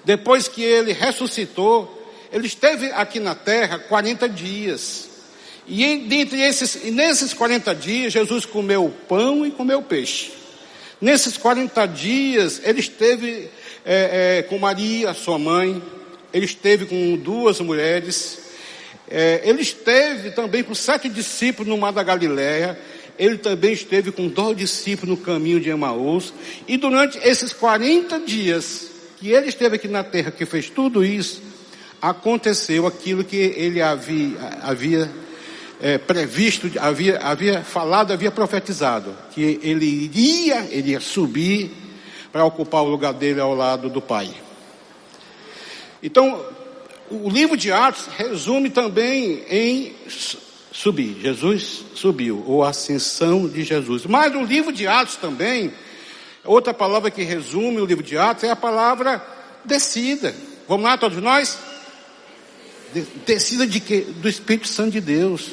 depois 0.04 0.48
que 0.48 0.62
ele 0.62 0.92
ressuscitou, 0.92 1.92
ele 2.32 2.46
esteve 2.46 2.90
aqui 2.92 3.20
na 3.20 3.34
terra 3.34 3.78
40 3.78 4.28
dias. 4.28 5.08
E 5.68 5.98
dentre 6.08 6.40
esses, 6.40 6.84
nesses 6.92 7.34
40 7.34 7.74
dias, 7.74 8.12
Jesus 8.12 8.44
comeu 8.44 8.92
pão 9.08 9.44
e 9.44 9.50
comeu 9.50 9.82
peixe. 9.82 10.32
Nesses 11.00 11.36
40 11.36 11.86
dias, 11.86 12.60
ele 12.64 12.80
esteve 12.80 13.50
é, 13.84 14.38
é, 14.38 14.42
com 14.42 14.58
Maria, 14.58 15.12
sua 15.12 15.38
mãe, 15.38 15.82
ele 16.32 16.44
esteve 16.44 16.86
com 16.86 17.16
duas 17.16 17.60
mulheres, 17.60 18.38
é, 19.10 19.42
ele 19.44 19.62
esteve 19.62 20.30
também 20.30 20.62
com 20.62 20.74
sete 20.74 21.08
discípulos 21.08 21.68
no 21.68 21.76
mar 21.76 21.92
da 21.92 22.02
Galileia, 22.02 22.78
ele 23.18 23.38
também 23.38 23.72
esteve 23.72 24.12
com 24.12 24.28
dois 24.28 24.56
discípulos 24.56 25.18
no 25.18 25.24
caminho 25.24 25.60
de 25.60 25.70
Emaús, 25.70 26.32
e 26.66 26.76
durante 26.76 27.18
esses 27.18 27.52
40 27.52 28.20
dias 28.20 28.90
que 29.18 29.32
ele 29.32 29.48
esteve 29.48 29.76
aqui 29.76 29.88
na 29.88 30.04
terra, 30.04 30.30
que 30.30 30.46
fez 30.46 30.70
tudo 30.70 31.04
isso, 31.04 31.42
aconteceu 32.00 32.86
aquilo 32.86 33.24
que 33.24 33.36
ele 33.36 33.80
havia, 33.80 34.58
havia 34.62 35.10
é, 35.80 35.98
previsto, 35.98 36.70
havia, 36.78 37.18
havia 37.18 37.62
falado, 37.62 38.12
havia 38.12 38.30
profetizado, 38.30 39.16
que 39.32 39.60
ele 39.62 39.86
iria, 39.86 40.66
ele 40.70 40.92
ia 40.92 41.00
subir 41.00 41.70
para 42.32 42.44
ocupar 42.44 42.82
o 42.82 42.88
lugar 42.88 43.12
dele 43.12 43.40
ao 43.40 43.54
lado 43.54 43.88
do 43.88 44.00
Pai. 44.00 44.30
Então, 46.02 46.44
o 47.10 47.28
livro 47.28 47.56
de 47.56 47.72
Atos 47.72 48.06
resume 48.16 48.70
também 48.70 49.44
em 49.48 49.94
subir. 50.72 51.18
Jesus 51.20 51.84
subiu, 51.94 52.42
ou 52.46 52.64
ascensão 52.64 53.48
de 53.48 53.64
Jesus. 53.64 54.06
Mas 54.06 54.34
o 54.34 54.42
livro 54.42 54.72
de 54.72 54.86
Atos 54.86 55.16
também, 55.16 55.72
outra 56.44 56.74
palavra 56.74 57.10
que 57.10 57.22
resume 57.22 57.80
o 57.80 57.86
livro 57.86 58.04
de 58.04 58.18
Atos 58.18 58.44
é 58.44 58.50
a 58.50 58.56
palavra 58.56 59.24
descida. 59.64 60.34
Vamos 60.68 60.84
lá, 60.84 60.98
todos 60.98 61.18
nós? 61.22 61.58
Descida 63.26 63.66
de 63.66 63.80
quê? 63.80 64.06
Do 64.16 64.28
Espírito 64.28 64.68
Santo 64.68 64.92
de 64.92 65.00
Deus. 65.00 65.52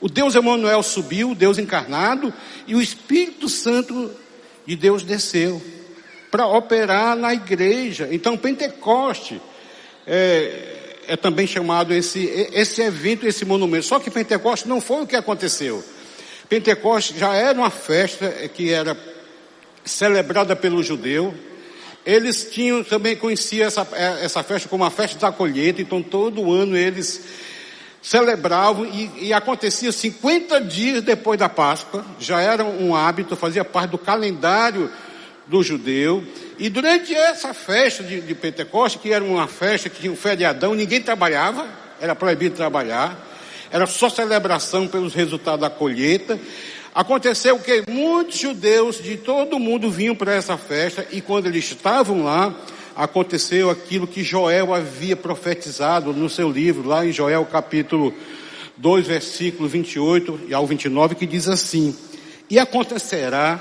O 0.00 0.08
Deus 0.08 0.34
Emanuel 0.34 0.82
subiu, 0.82 1.34
Deus 1.34 1.58
encarnado, 1.58 2.32
e 2.66 2.74
o 2.74 2.82
Espírito 2.82 3.48
Santo 3.48 4.10
de 4.66 4.76
Deus 4.76 5.02
desceu 5.02 5.62
para 6.30 6.46
operar 6.46 7.16
na 7.16 7.32
igreja. 7.32 8.08
Então, 8.10 8.36
Pentecoste 8.36 9.40
é, 10.06 11.02
é, 11.08 11.16
também 11.16 11.46
chamado 11.46 11.94
esse, 11.94 12.24
esse 12.52 12.82
evento, 12.82 13.26
esse 13.26 13.44
monumento. 13.44 13.86
Só 13.86 13.98
que 13.98 14.10
Pentecoste 14.10 14.68
não 14.68 14.80
foi 14.80 15.02
o 15.02 15.06
que 15.06 15.16
aconteceu. 15.16 15.82
Pentecoste 16.48 17.18
já 17.18 17.34
era 17.34 17.58
uma 17.58 17.70
festa 17.70 18.28
que 18.48 18.72
era 18.72 18.96
celebrada 19.84 20.54
pelo 20.54 20.82
judeu. 20.82 21.34
Eles 22.04 22.48
tinham 22.50 22.84
também 22.84 23.16
conheciam 23.16 23.66
essa, 23.66 23.86
essa 24.20 24.42
festa 24.42 24.68
como 24.68 24.84
a 24.84 24.90
festa 24.90 25.18
da 25.18 25.32
colheita, 25.32 25.82
então 25.82 26.00
todo 26.02 26.52
ano 26.52 26.76
eles 26.76 27.20
celebravam 28.02 28.86
e, 28.86 29.26
e, 29.26 29.32
acontecia 29.32 29.90
50 29.90 30.60
dias 30.60 31.02
depois 31.02 31.38
da 31.38 31.48
Páscoa, 31.48 32.04
já 32.20 32.40
era 32.40 32.64
um 32.64 32.94
hábito, 32.94 33.34
fazia 33.34 33.64
parte 33.64 33.90
do 33.90 33.98
calendário 33.98 34.90
do 35.46 35.62
judeu. 35.62 36.24
E 36.58 36.68
durante 36.68 37.14
essa 37.14 37.52
festa 37.52 38.02
de, 38.02 38.20
de 38.20 38.34
Pentecostes, 38.34 39.00
que 39.00 39.12
era 39.12 39.24
uma 39.24 39.46
festa 39.46 39.88
que 39.88 40.00
tinha 40.00 40.12
um 40.12 40.16
feriadão, 40.16 40.74
ninguém 40.74 41.00
trabalhava, 41.00 41.66
era 42.00 42.14
proibido 42.14 42.56
trabalhar, 42.56 43.16
era 43.70 43.86
só 43.86 44.08
celebração 44.08 44.86
pelos 44.86 45.14
resultados 45.14 45.60
da 45.60 45.70
colheita. 45.70 46.38
Aconteceu 46.94 47.58
que 47.58 47.84
muitos 47.90 48.38
judeus 48.38 49.02
de 49.02 49.16
todo 49.16 49.56
o 49.56 49.60
mundo 49.60 49.90
vinham 49.90 50.14
para 50.14 50.32
essa 50.32 50.56
festa 50.56 51.06
e 51.10 51.20
quando 51.20 51.46
eles 51.46 51.64
estavam 51.64 52.24
lá, 52.24 52.54
aconteceu 52.96 53.68
aquilo 53.68 54.06
que 54.06 54.24
Joel 54.24 54.72
havia 54.72 55.14
profetizado 55.14 56.12
no 56.14 56.30
seu 56.30 56.50
livro, 56.50 56.88
lá 56.88 57.04
em 57.04 57.12
Joel 57.12 57.44
capítulo 57.44 58.14
2, 58.78 59.06
versículo 59.06 59.68
28 59.68 60.40
e 60.48 60.54
ao 60.54 60.66
29, 60.66 61.14
que 61.14 61.26
diz 61.26 61.46
assim: 61.46 61.94
E 62.48 62.58
acontecerá, 62.58 63.60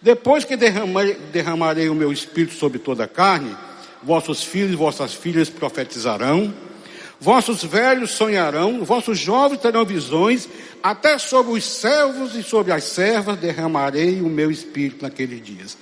depois 0.00 0.44
que 0.44 0.56
derramarei, 0.56 1.14
derramarei 1.32 1.88
o 1.90 1.94
meu 1.94 2.10
espírito 2.10 2.54
sobre 2.54 2.78
toda 2.78 3.04
a 3.04 3.08
carne, 3.08 3.54
vossos 4.02 4.42
filhos 4.42 4.72
e 4.72 4.76
vossas 4.76 5.12
filhas 5.12 5.50
profetizarão, 5.50 6.52
vossos 7.20 7.62
velhos 7.62 8.12
sonharão, 8.12 8.82
vossos 8.82 9.18
jovens 9.18 9.60
terão 9.60 9.84
visões, 9.84 10.48
até 10.82 11.18
sobre 11.18 11.52
os 11.52 11.64
servos 11.64 12.34
e 12.34 12.42
sobre 12.42 12.72
as 12.72 12.84
servas 12.84 13.38
derramarei 13.38 14.20
o 14.22 14.28
meu 14.28 14.50
espírito 14.50 15.02
naqueles 15.02 15.44
dias. 15.44 15.76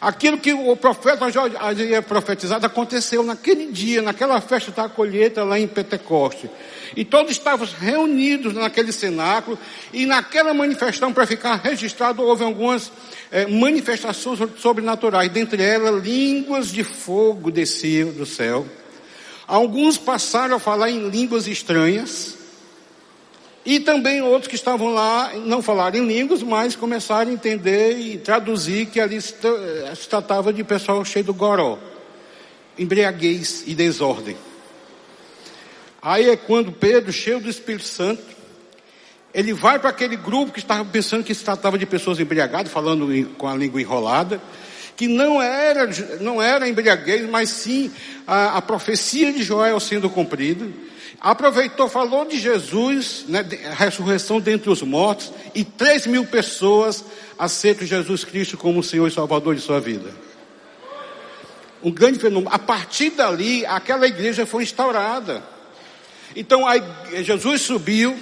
Aquilo 0.00 0.38
que 0.38 0.52
o 0.52 0.76
profeta 0.76 1.26
havia 1.58 2.00
profetizado 2.00 2.64
aconteceu 2.64 3.24
naquele 3.24 3.66
dia, 3.66 4.00
naquela 4.00 4.40
festa 4.40 4.70
da 4.70 4.88
colheita 4.88 5.42
lá 5.42 5.58
em 5.58 5.66
Pentecoste. 5.66 6.48
E 6.96 7.04
todos 7.04 7.32
estavam 7.32 7.66
reunidos 7.66 8.54
naquele 8.54 8.92
cenáculo 8.92 9.58
e 9.92 10.06
naquela 10.06 10.54
manifestação, 10.54 11.12
para 11.12 11.26
ficar 11.26 11.56
registrado, 11.56 12.22
houve 12.22 12.44
algumas 12.44 12.92
é, 13.32 13.46
manifestações 13.46 14.38
sobrenaturais. 14.58 15.30
Dentre 15.30 15.62
elas, 15.62 16.02
línguas 16.02 16.68
de 16.68 16.84
fogo 16.84 17.50
desciam 17.50 18.12
do 18.12 18.24
céu. 18.24 18.64
Alguns 19.48 19.98
passaram 19.98 20.56
a 20.56 20.60
falar 20.60 20.90
em 20.90 21.08
línguas 21.08 21.48
estranhas. 21.48 22.37
E 23.68 23.78
também 23.80 24.22
outros 24.22 24.48
que 24.48 24.54
estavam 24.54 24.94
lá 24.94 25.30
não 25.44 25.60
falaram 25.60 25.98
em 25.98 26.06
línguas, 26.06 26.42
mas 26.42 26.74
começaram 26.74 27.30
a 27.30 27.34
entender 27.34 27.98
e 27.98 28.16
traduzir 28.16 28.86
que 28.86 28.98
ali 28.98 29.20
se, 29.20 29.34
se 29.94 30.08
tratava 30.08 30.54
de 30.54 30.64
pessoal 30.64 31.04
cheio 31.04 31.26
do 31.26 31.34
goró, 31.34 31.78
embriaguez 32.78 33.64
e 33.66 33.74
desordem. 33.74 34.38
Aí 36.00 36.30
é 36.30 36.34
quando 36.34 36.72
Pedro, 36.72 37.12
cheio 37.12 37.40
do 37.40 37.50
Espírito 37.50 37.86
Santo, 37.86 38.22
ele 39.34 39.52
vai 39.52 39.78
para 39.78 39.90
aquele 39.90 40.16
grupo 40.16 40.50
que 40.50 40.60
estava 40.60 40.82
pensando 40.86 41.22
que 41.22 41.34
se 41.34 41.44
tratava 41.44 41.76
de 41.76 41.84
pessoas 41.84 42.18
embriagadas, 42.18 42.72
falando 42.72 43.28
com 43.36 43.46
a 43.46 43.54
língua 43.54 43.82
enrolada, 43.82 44.40
que 44.96 45.06
não 45.06 45.42
era, 45.42 45.90
não 46.22 46.40
era 46.40 46.66
embriaguez, 46.66 47.28
mas 47.28 47.50
sim 47.50 47.92
a, 48.26 48.56
a 48.56 48.62
profecia 48.62 49.30
de 49.30 49.42
Joel 49.42 49.78
sendo 49.78 50.08
cumprida. 50.08 50.66
Aproveitou, 51.20 51.88
falou 51.88 52.24
de 52.24 52.38
Jesus, 52.38 53.24
né, 53.26 53.44
a 53.70 53.74
ressurreição 53.74 54.40
dentre 54.40 54.70
os 54.70 54.82
mortos, 54.82 55.32
e 55.54 55.64
três 55.64 56.06
mil 56.06 56.24
pessoas 56.24 57.04
aceitam 57.36 57.86
Jesus 57.86 58.24
Cristo 58.24 58.56
como 58.56 58.82
Senhor 58.82 59.08
e 59.08 59.10
Salvador 59.10 59.56
de 59.56 59.60
sua 59.60 59.80
vida. 59.80 60.10
Um 61.82 61.90
grande 61.90 62.18
fenômeno. 62.18 62.54
A 62.54 62.58
partir 62.58 63.10
dali, 63.10 63.66
aquela 63.66 64.06
igreja 64.06 64.46
foi 64.46 64.62
instaurada. 64.62 65.42
Então, 66.36 66.66
a, 66.66 66.76
Jesus 67.22 67.62
subiu, 67.62 68.16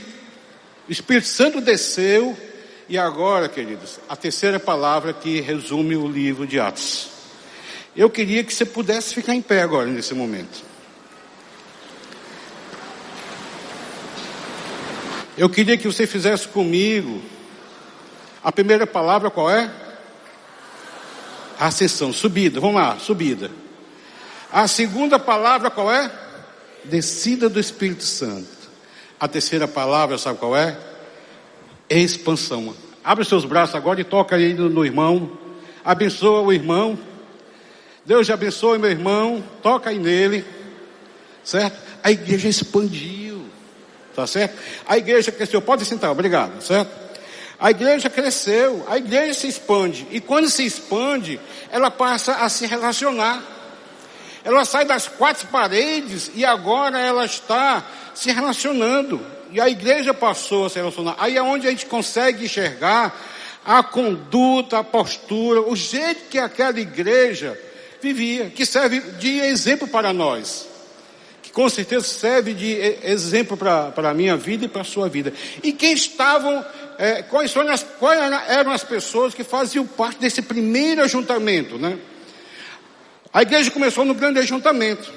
o 0.88 0.92
Espírito 0.92 1.26
Santo 1.26 1.60
desceu, 1.60 2.36
e 2.88 2.96
agora, 2.96 3.48
queridos, 3.48 3.98
a 4.08 4.16
terceira 4.16 4.60
palavra 4.60 5.12
que 5.12 5.40
resume 5.40 5.96
o 5.96 6.08
livro 6.08 6.46
de 6.46 6.58
Atos. 6.60 7.08
Eu 7.94 8.08
queria 8.08 8.44
que 8.44 8.54
você 8.54 8.64
pudesse 8.64 9.14
ficar 9.14 9.34
em 9.34 9.42
pé 9.42 9.62
agora, 9.62 9.86
nesse 9.86 10.14
momento. 10.14 10.65
Eu 15.36 15.50
queria 15.50 15.76
que 15.76 15.86
você 15.86 16.06
fizesse 16.06 16.48
comigo. 16.48 17.20
A 18.42 18.50
primeira 18.50 18.86
palavra 18.86 19.30
qual 19.30 19.50
é? 19.50 19.70
Ascensão, 21.58 22.12
subida. 22.12 22.58
Vamos 22.58 22.76
lá, 22.76 22.98
subida. 22.98 23.50
A 24.50 24.66
segunda 24.66 25.18
palavra 25.18 25.70
qual 25.70 25.92
é? 25.92 26.10
Descida 26.84 27.48
do 27.48 27.60
Espírito 27.60 28.04
Santo. 28.04 28.48
A 29.20 29.28
terceira 29.28 29.68
palavra, 29.68 30.16
sabe 30.16 30.38
qual 30.38 30.56
é? 30.56 30.78
Expansão. 31.90 32.74
Abre 33.04 33.24
seus 33.24 33.44
braços 33.44 33.74
agora 33.74 34.00
e 34.00 34.04
toca 34.04 34.36
aí 34.36 34.54
no, 34.54 34.84
irmão. 34.84 35.38
Abençoa 35.84 36.40
o 36.40 36.52
irmão. 36.52 36.98
Deus 38.06 38.26
te 38.26 38.32
abençoe, 38.32 38.78
meu 38.78 38.90
irmão. 38.90 39.44
Toca 39.62 39.90
aí 39.90 39.98
nele. 39.98 40.44
Certo? 41.44 41.78
A 42.02 42.10
igreja 42.10 42.48
expandiu. 42.48 43.25
Tá 44.16 44.26
certo? 44.26 44.58
A 44.86 44.96
igreja 44.96 45.30
cresceu. 45.30 45.60
Pode 45.60 45.84
sentar, 45.84 46.10
obrigado, 46.10 46.62
certo? 46.62 46.90
A 47.60 47.70
igreja 47.70 48.08
cresceu, 48.08 48.82
a 48.88 48.96
igreja 48.96 49.34
se 49.34 49.46
expande. 49.46 50.06
E 50.10 50.20
quando 50.20 50.48
se 50.48 50.64
expande, 50.64 51.38
ela 51.70 51.90
passa 51.90 52.36
a 52.36 52.48
se 52.48 52.66
relacionar. 52.66 53.42
Ela 54.42 54.64
sai 54.64 54.86
das 54.86 55.06
quatro 55.06 55.46
paredes 55.48 56.30
e 56.34 56.46
agora 56.46 56.98
ela 56.98 57.26
está 57.26 57.84
se 58.14 58.32
relacionando. 58.32 59.20
E 59.52 59.60
a 59.60 59.68
igreja 59.68 60.14
passou 60.14 60.64
a 60.64 60.70
se 60.70 60.76
relacionar. 60.76 61.16
Aí 61.18 61.36
é 61.36 61.42
onde 61.42 61.66
a 61.66 61.70
gente 61.70 61.84
consegue 61.84 62.46
enxergar 62.46 63.14
a 63.66 63.82
conduta, 63.82 64.78
a 64.78 64.84
postura, 64.84 65.60
o 65.60 65.76
jeito 65.76 66.30
que 66.30 66.38
aquela 66.38 66.80
igreja 66.80 67.58
vivia, 68.00 68.48
que 68.48 68.64
serve 68.64 69.00
de 69.18 69.40
exemplo 69.40 69.86
para 69.86 70.10
nós 70.14 70.75
com 71.56 71.70
certeza 71.70 72.04
serve 72.04 72.52
de 72.52 72.70
exemplo 73.02 73.56
para 73.56 74.10
a 74.10 74.12
minha 74.12 74.36
vida 74.36 74.66
e 74.66 74.68
para 74.68 74.82
a 74.82 74.84
sua 74.84 75.08
vida. 75.08 75.32
E 75.62 75.72
quem 75.72 75.94
estavam, 75.94 76.62
é, 76.98 77.22
quais, 77.22 77.50
são 77.50 77.66
as, 77.66 77.82
quais 77.82 78.20
eram 78.46 78.72
as 78.72 78.84
pessoas 78.84 79.32
que 79.32 79.42
faziam 79.42 79.86
parte 79.86 80.20
desse 80.20 80.42
primeiro 80.42 81.02
ajuntamento, 81.02 81.78
né? 81.78 81.96
A 83.32 83.40
igreja 83.40 83.70
começou 83.70 84.04
no 84.04 84.12
grande 84.12 84.38
ajuntamento, 84.38 85.10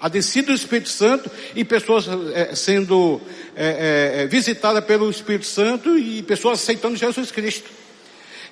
a 0.00 0.08
descida 0.08 0.48
do 0.48 0.54
Espírito 0.54 0.88
Santo 0.88 1.30
e 1.54 1.64
pessoas 1.64 2.06
é, 2.34 2.56
sendo 2.56 3.20
é, 3.54 4.16
é, 4.18 4.22
é 4.22 4.26
visitadas 4.26 4.84
pelo 4.84 5.08
Espírito 5.08 5.46
Santo 5.46 5.96
e 5.96 6.24
pessoas 6.24 6.60
aceitando 6.60 6.96
Jesus 6.96 7.30
Cristo. 7.30 7.70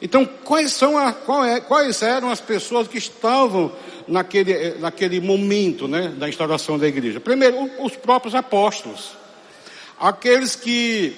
Então, 0.00 0.24
quais, 0.44 0.72
são 0.72 0.96
a, 0.96 1.08
é, 1.48 1.58
quais 1.58 2.02
eram 2.02 2.30
as 2.30 2.40
pessoas 2.40 2.86
que 2.86 2.98
estavam 2.98 3.72
naquele, 4.06 4.52
eh, 4.52 4.76
naquele 4.78 5.20
momento 5.20 5.86
né, 5.86 6.08
da 6.16 6.28
instauração 6.28 6.78
da 6.78 6.86
igreja? 6.86 7.20
Primeiro, 7.20 7.70
os 7.78 7.96
próprios 7.96 8.34
apóstolos. 8.34 9.12
Aqueles 9.98 10.54
que 10.54 11.14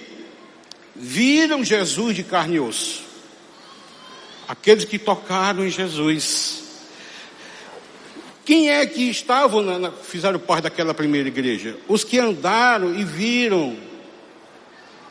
viram 0.95 1.65
Jesus 1.65 2.15
de 2.15 2.23
carne 2.23 2.57
e 2.57 2.61
osso. 2.61 3.03
Aqueles 4.47 4.85
que 4.85 4.99
tocaram 4.99 5.67
em 5.67 5.71
Jesus. 5.71 6.65
Quem 8.45 8.71
é 8.71 8.87
que 8.87 9.11
estavam, 9.11 9.63
na, 9.63 9.79
na, 9.79 9.91
fizeram 9.91 10.39
parte 10.39 10.65
daquela 10.65 10.95
primeira 10.95 11.29
igreja? 11.29 11.77
Os 11.87 12.03
que 12.05 12.19
andaram 12.19 12.95
e 12.95 13.05
viram 13.05 13.77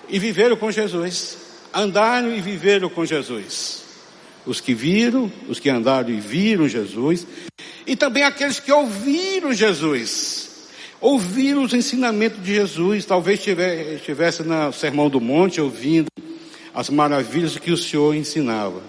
e 0.09 0.17
viveram 0.17 0.55
com 0.55 0.71
Jesus 0.71 1.47
andaram 1.73 2.33
e 2.33 2.41
viveram 2.41 2.89
com 2.89 3.05
Jesus. 3.05 3.83
Os 4.47 4.61
que 4.61 4.73
viram, 4.73 5.31
os 5.49 5.59
que 5.59 5.69
andaram 5.69 6.09
e 6.09 6.19
viram 6.19 6.67
Jesus, 6.67 7.27
e 7.85 7.95
também 7.95 8.23
aqueles 8.23 8.59
que 8.59 8.71
ouviram 8.71 9.53
Jesus, 9.53 10.69
ouviram 11.01 11.63
os 11.63 11.73
ensinamentos 11.73 12.41
de 12.41 12.55
Jesus, 12.55 13.05
talvez 13.05 13.45
estivesse 13.45 14.43
no 14.43 14.71
Sermão 14.71 15.09
do 15.09 15.19
Monte 15.19 15.59
ouvindo 15.59 16.07
as 16.73 16.89
maravilhas 16.89 17.57
que 17.57 17.71
o 17.71 17.77
Senhor 17.77 18.15
ensinava. 18.15 18.81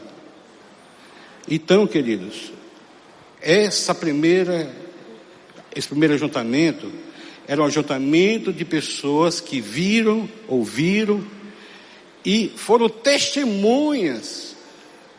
Então, 1.51 1.87
queridos, 1.87 2.53
essa 3.41 3.95
primeira, 3.95 4.71
esse 5.75 5.89
primeiro 5.89 6.15
ajuntamento 6.15 6.91
era 7.49 7.63
um 7.63 7.65
ajuntamento 7.65 8.53
de 8.53 8.65
pessoas 8.65 9.41
que 9.41 9.61
viram, 9.61 10.29
ouviram 10.47 11.25
e 12.25 12.53
foram 12.55 12.89
testemunhas 12.89 14.48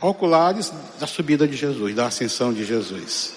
oculares 0.02 0.72
da 1.00 1.08
subida 1.08 1.48
de 1.48 1.56
Jesus, 1.56 1.96
da 1.96 2.08
ascensão 2.08 2.54
de 2.54 2.66
Jesus. 2.66 3.34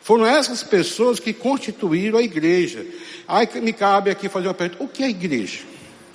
Foram 0.00 0.26
essas 0.26 0.62
pessoas 0.62 1.20
que 1.20 1.32
constituíram 1.32 2.18
a 2.18 2.22
igreja. 2.22 2.86
Aí 3.26 3.48
me 3.60 3.72
cabe 3.72 4.10
aqui 4.10 4.28
fazer 4.28 4.48
uma 4.48 4.54
pergunta: 4.54 4.82
o 4.82 4.88
que 4.88 5.02
é 5.02 5.08
igreja? 5.10 5.60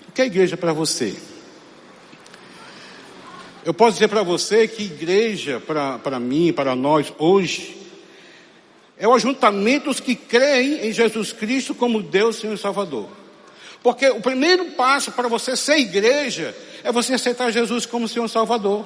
O 0.10 0.12
que 0.12 0.21
é 0.21 0.25
igreja 0.25 0.58
para 0.58 0.73
você? 0.73 1.15
Eu 3.65 3.73
posso 3.73 3.93
dizer 3.93 4.10
para 4.10 4.23
você 4.23 4.67
que 4.67 4.84
igreja, 4.84 5.62
para 6.03 6.19
mim, 6.19 6.51
para 6.51 6.75
nós, 6.75 7.13
hoje, 7.17 7.77
é 8.97 9.08
o 9.08 9.13
ajuntamento 9.13 9.86
dos 9.86 9.99
que 9.99 10.15
creem 10.15 10.88
em 10.88 10.91
Jesus 10.91 11.32
Cristo 11.32 11.73
como 11.73 12.01
Deus, 12.01 12.38
Senhor 12.38 12.53
e 12.53 12.58
Salvador. 12.58 13.10
Porque 13.82 14.08
o 14.10 14.21
primeiro 14.21 14.71
passo 14.71 15.12
para 15.12 15.27
você 15.27 15.56
ser 15.56 15.77
igreja 15.77 16.56
é 16.84 16.91
você 16.91 17.13
aceitar 17.13 17.51
Jesus 17.51 17.86
como 17.86 18.08
Senhor 18.08 18.27
Salvador. 18.27 18.86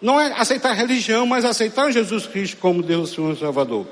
Não 0.00 0.20
é 0.20 0.32
aceitar 0.32 0.72
religião, 0.74 1.26
mas 1.26 1.44
aceitar 1.44 1.90
Jesus 1.90 2.26
Cristo 2.26 2.56
como 2.58 2.82
Deus 2.82 3.10
Senhor 3.10 3.36
Salvador. 3.36 3.86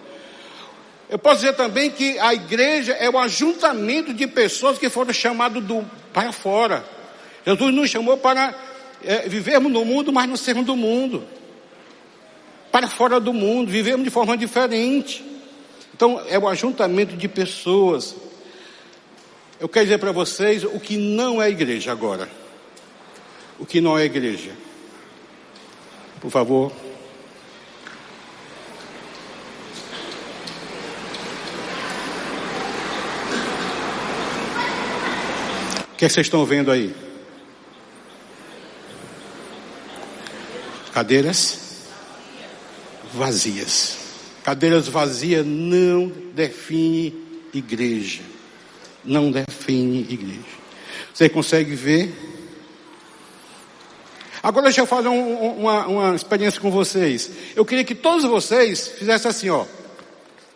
Eu 1.09 1.19
posso 1.19 1.41
dizer 1.41 1.55
também 1.55 1.91
que 1.91 2.19
a 2.19 2.35
igreja 2.35 2.93
é 2.93 3.09
o 3.09 3.19
ajuntamento 3.19 4.13
de 4.13 4.27
pessoas 4.27 4.79
que 4.79 4.89
foram 4.89 5.13
chamadas 5.13 5.63
do 5.63 5.85
para 6.13 6.33
fora. 6.33 6.85
Jesus 7.45 7.75
nos 7.75 7.91
chamou 7.91 8.17
para 8.17 8.55
é, 9.05 9.29
vivermos 9.29 9.71
no 9.71 9.85
mundo, 9.85 10.13
mas 10.13 10.29
não 10.29 10.37
sermos 10.37 10.67
do 10.67 10.75
mundo. 10.75 11.25
Para 12.73 12.89
fora 12.89 13.21
do 13.21 13.33
mundo, 13.33 13.71
vivemos 13.71 14.05
de 14.05 14.11
forma 14.11 14.37
diferente. 14.37 15.25
Então, 15.95 16.21
é 16.29 16.39
o 16.39 16.49
ajuntamento 16.49 17.17
de 17.17 17.29
pessoas 17.29 18.15
eu 19.59 19.69
quero 19.69 19.87
dizer 19.87 19.99
para 19.99 20.13
vocês 20.13 20.65
o 20.65 20.79
que 20.79 20.99
não 20.99 21.41
é 21.41 21.49
igreja 21.49 21.91
agora. 21.91 22.29
O 23.59 23.65
que 23.65 23.81
não 23.81 23.97
é 23.97 24.05
igreja. 24.05 24.53
Por 26.27 26.33
favor. 26.33 26.73
O 35.93 35.97
que, 35.97 36.05
é 36.05 36.09
que 36.09 36.13
vocês 36.13 36.27
estão 36.27 36.45
vendo 36.45 36.73
aí? 36.73 36.93
Cadeiras 40.93 41.87
vazias. 43.15 43.97
Cadeiras 44.43 44.89
vazias 44.89 45.47
não 45.47 46.09
define 46.35 47.15
igreja 47.55 48.25
não 49.05 49.31
define 49.31 50.01
igreja. 50.11 50.41
Você 51.15 51.29
consegue 51.29 51.77
ver? 51.77 52.36
Agora 54.47 54.67
deixa 54.67 54.81
eu 54.81 54.87
fazer 54.87 55.09
um, 55.09 55.59
uma, 55.59 55.87
uma 55.89 56.15
experiência 56.15 56.61
com 56.61 56.71
vocês. 56.71 57.29
Eu 57.57 57.65
queria 57.65 57.83
que 57.83 57.97
todos 57.97 58.25
vocês 58.25 58.87
fizessem 58.87 59.29
assim, 59.29 59.51
ó. 59.51 59.65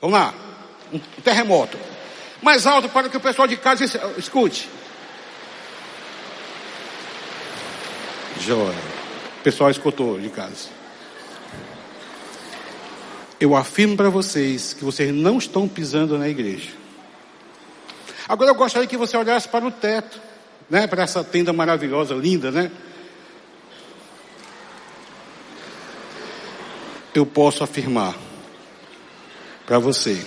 Vamos 0.01 0.17
lá. 0.17 0.33
Um 0.93 1.01
terremoto. 1.25 1.77
Mais 2.41 2.69
alto 2.69 2.89
para 2.89 3.09
que 3.09 3.17
o 3.17 3.21
pessoal 3.21 3.49
de 3.49 3.57
casa 3.57 3.85
escute. 4.17 4.71
Joia. 8.39 8.79
O 9.41 9.43
pessoal 9.43 9.73
escutou 9.73 10.21
de 10.21 10.29
casa. 10.29 10.69
Eu 13.41 13.57
afirmo 13.57 13.97
para 13.97 14.09
vocês 14.09 14.73
que 14.73 14.85
vocês 14.85 15.13
não 15.13 15.37
estão 15.37 15.67
pisando 15.67 16.17
na 16.17 16.29
igreja. 16.29 16.71
Agora 18.29 18.53
eu 18.53 18.55
gostaria 18.55 18.87
que 18.87 18.97
você 18.97 19.17
olhasse 19.17 19.49
para 19.49 19.67
o 19.67 19.73
teto, 19.73 20.21
né? 20.71 20.87
Para 20.87 21.03
essa 21.03 21.25
tenda 21.25 21.53
maravilhosa, 21.53 22.15
linda, 22.15 22.53
né? 22.53 22.71
Eu 27.15 27.27
posso 27.27 27.65
afirmar 27.65 28.17
para 29.67 29.79
você 29.79 30.25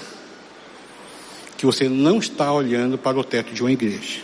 que 1.58 1.66
você 1.66 1.88
não 1.88 2.20
está 2.20 2.52
olhando 2.52 2.98
para 2.98 3.18
o 3.18 3.24
teto 3.24 3.54
de 3.54 3.62
uma 3.62 3.72
igreja. 3.72 4.22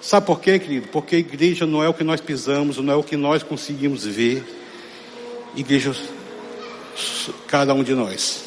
Sabe 0.00 0.26
por 0.26 0.40
quê, 0.40 0.58
querido? 0.58 0.88
Porque 0.88 1.16
a 1.16 1.18
igreja 1.18 1.66
não 1.66 1.82
é 1.82 1.88
o 1.88 1.94
que 1.94 2.04
nós 2.04 2.20
pisamos, 2.20 2.76
não 2.78 2.92
é 2.92 2.96
o 2.96 3.02
que 3.02 3.16
nós 3.16 3.42
conseguimos 3.42 4.04
ver. 4.04 4.44
Igreja, 5.56 5.94
cada 7.46 7.74
um 7.74 7.82
de 7.82 7.94
nós. 7.94 8.44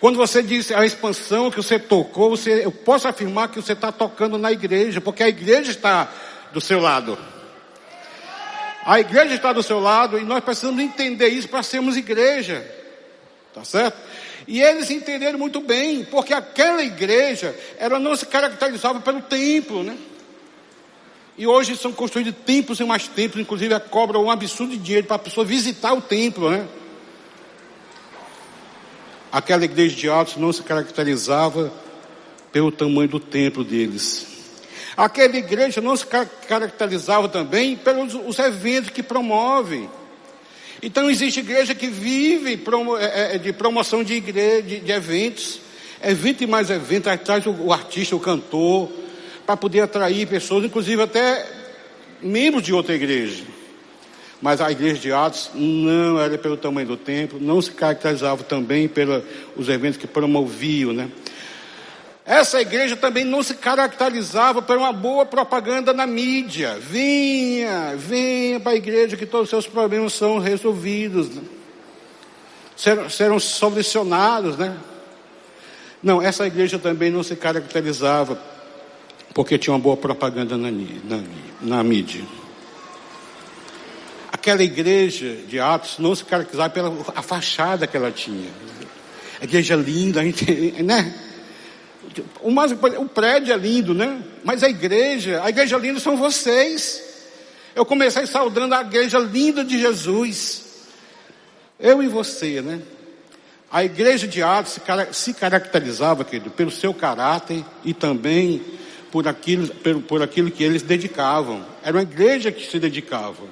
Quando 0.00 0.16
você 0.16 0.42
diz 0.42 0.70
a 0.70 0.84
expansão 0.84 1.50
que 1.50 1.56
você 1.56 1.78
tocou, 1.78 2.30
você, 2.30 2.64
eu 2.64 2.70
posso 2.70 3.08
afirmar 3.08 3.48
que 3.48 3.60
você 3.60 3.72
está 3.72 3.90
tocando 3.90 4.36
na 4.36 4.52
igreja, 4.52 5.00
porque 5.00 5.22
a 5.22 5.28
igreja 5.28 5.70
está 5.70 6.12
do 6.52 6.60
seu 6.60 6.80
lado. 6.80 7.18
A 8.86 9.00
igreja 9.00 9.34
está 9.34 9.52
do 9.52 9.64
seu 9.64 9.80
lado 9.80 10.16
e 10.16 10.22
nós 10.22 10.44
precisamos 10.44 10.80
entender 10.80 11.26
isso 11.26 11.48
para 11.48 11.60
sermos 11.60 11.96
igreja. 11.96 12.64
Tá 13.52 13.64
certo? 13.64 13.98
E 14.46 14.62
eles 14.62 14.90
entenderam 14.92 15.36
muito 15.40 15.60
bem, 15.60 16.04
porque 16.04 16.32
aquela 16.32 16.84
igreja, 16.84 17.52
ela 17.78 17.98
não 17.98 18.14
se 18.14 18.24
caracterizava 18.26 19.00
pelo 19.00 19.20
templo, 19.22 19.82
né? 19.82 19.98
E 21.36 21.48
hoje 21.48 21.76
são 21.76 21.92
construídos 21.92 22.34
templos 22.46 22.78
e 22.78 22.84
mais 22.84 23.08
templos, 23.08 23.42
inclusive 23.42 23.78
cobra 23.80 24.20
um 24.20 24.30
absurdo 24.30 24.70
de 24.70 24.78
dinheiro 24.78 25.06
para 25.08 25.16
a 25.16 25.18
pessoa 25.18 25.44
visitar 25.44 25.92
o 25.92 26.00
templo, 26.00 26.48
né? 26.48 26.64
Aquela 29.32 29.64
igreja 29.64 29.96
de 29.96 30.08
Atos 30.08 30.36
não 30.36 30.52
se 30.52 30.62
caracterizava 30.62 31.72
pelo 32.52 32.70
tamanho 32.70 33.08
do 33.08 33.18
templo 33.18 33.64
deles. 33.64 34.35
Aquela 34.96 35.36
igreja 35.36 35.80
não 35.80 35.94
se 35.94 36.06
caracterizava 36.06 37.28
também 37.28 37.76
pelos 37.76 38.14
os 38.14 38.38
eventos 38.38 38.90
que 38.90 39.02
promovem. 39.02 39.90
Então 40.82 41.10
existe 41.10 41.40
igreja 41.40 41.74
que 41.74 41.88
vive 41.88 42.62
é, 42.98 43.34
é, 43.34 43.38
de 43.38 43.52
promoção 43.52 44.02
de 44.02 44.14
igreja, 44.14 44.62
de, 44.62 44.80
de 44.80 44.92
eventos, 44.92 45.60
evento 46.02 46.44
e 46.44 46.46
mais 46.46 46.70
evento, 46.70 47.08
atrás 47.08 47.44
o, 47.46 47.50
o 47.50 47.72
artista, 47.72 48.16
o 48.16 48.20
cantor, 48.20 48.90
para 49.44 49.56
poder 49.56 49.80
atrair 49.80 50.26
pessoas, 50.26 50.64
inclusive 50.64 51.02
até 51.02 51.46
membros 52.22 52.62
de 52.62 52.72
outra 52.72 52.94
igreja. 52.94 53.44
Mas 54.40 54.60
a 54.60 54.70
igreja 54.70 55.00
de 55.00 55.12
Atos 55.12 55.50
não 55.54 56.20
era 56.20 56.36
pelo 56.36 56.56
tamanho 56.56 56.88
do 56.88 56.96
templo, 56.96 57.38
não 57.40 57.60
se 57.60 57.70
caracterizava 57.70 58.44
também 58.44 58.86
pelos 58.86 59.68
eventos 59.68 59.98
que 59.98 60.06
promoviam, 60.06 60.92
né? 60.92 61.10
Essa 62.26 62.60
igreja 62.60 62.96
também 62.96 63.24
não 63.24 63.40
se 63.40 63.54
caracterizava 63.54 64.60
por 64.60 64.76
uma 64.76 64.92
boa 64.92 65.24
propaganda 65.24 65.92
na 65.92 66.08
mídia. 66.08 66.76
Venha, 66.80 67.94
venha 67.96 68.58
para 68.58 68.72
a 68.72 68.74
igreja 68.74 69.16
que 69.16 69.24
todos 69.24 69.44
os 69.44 69.50
seus 69.50 69.68
problemas 69.68 70.12
são 70.12 70.40
resolvidos. 70.40 71.28
Né? 71.30 71.42
Serão, 72.76 73.08
serão 73.08 73.38
solucionados, 73.38 74.56
né? 74.56 74.76
Não, 76.02 76.20
essa 76.20 76.44
igreja 76.44 76.80
também 76.80 77.12
não 77.12 77.22
se 77.22 77.36
caracterizava 77.36 78.36
porque 79.32 79.56
tinha 79.56 79.72
uma 79.72 79.78
boa 79.78 79.96
propaganda 79.96 80.56
na, 80.56 80.70
na, 80.70 81.22
na 81.60 81.84
mídia. 81.84 82.24
Aquela 84.32 84.64
igreja 84.64 85.32
de 85.46 85.60
Atos 85.60 85.98
não 86.00 86.12
se 86.14 86.24
caracterizava 86.24 86.70
pela 86.70 86.92
a 87.14 87.22
fachada 87.22 87.86
que 87.86 87.96
ela 87.96 88.10
tinha. 88.10 88.50
A 89.40 89.44
igreja 89.44 89.76
linda, 89.76 90.22
né? 90.82 91.25
O, 92.40 93.08
prédio 93.08 93.52
é 93.52 93.56
lindo, 93.56 93.94
né? 93.94 94.22
Mas 94.44 94.62
a 94.62 94.68
igreja, 94.68 95.42
a 95.42 95.48
igreja 95.48 95.76
linda 95.76 96.00
são 96.00 96.16
vocês. 96.16 97.02
Eu 97.74 97.84
comecei 97.84 98.26
saudando 98.26 98.72
a 98.72 98.80
igreja 98.80 99.18
linda 99.18 99.64
de 99.64 99.78
Jesus. 99.78 100.64
Eu 101.78 102.02
e 102.02 102.08
você, 102.08 102.62
né? 102.62 102.80
A 103.70 103.84
igreja 103.84 104.26
de 104.26 104.42
Atos 104.42 104.72
se, 104.72 104.80
se 105.12 105.34
caracterizava, 105.34 106.24
querido, 106.24 106.50
pelo 106.50 106.70
seu 106.70 106.94
caráter 106.94 107.64
e 107.84 107.92
também 107.92 108.62
por 109.10 109.26
aquilo, 109.28 109.68
por, 109.68 110.02
por 110.02 110.22
aquilo 110.22 110.50
que 110.50 110.62
eles 110.64 110.82
dedicavam. 110.82 111.64
Era 111.82 111.96
uma 111.96 112.02
igreja 112.02 112.52
que 112.52 112.70
se 112.70 112.78
dedicava. 112.78 113.44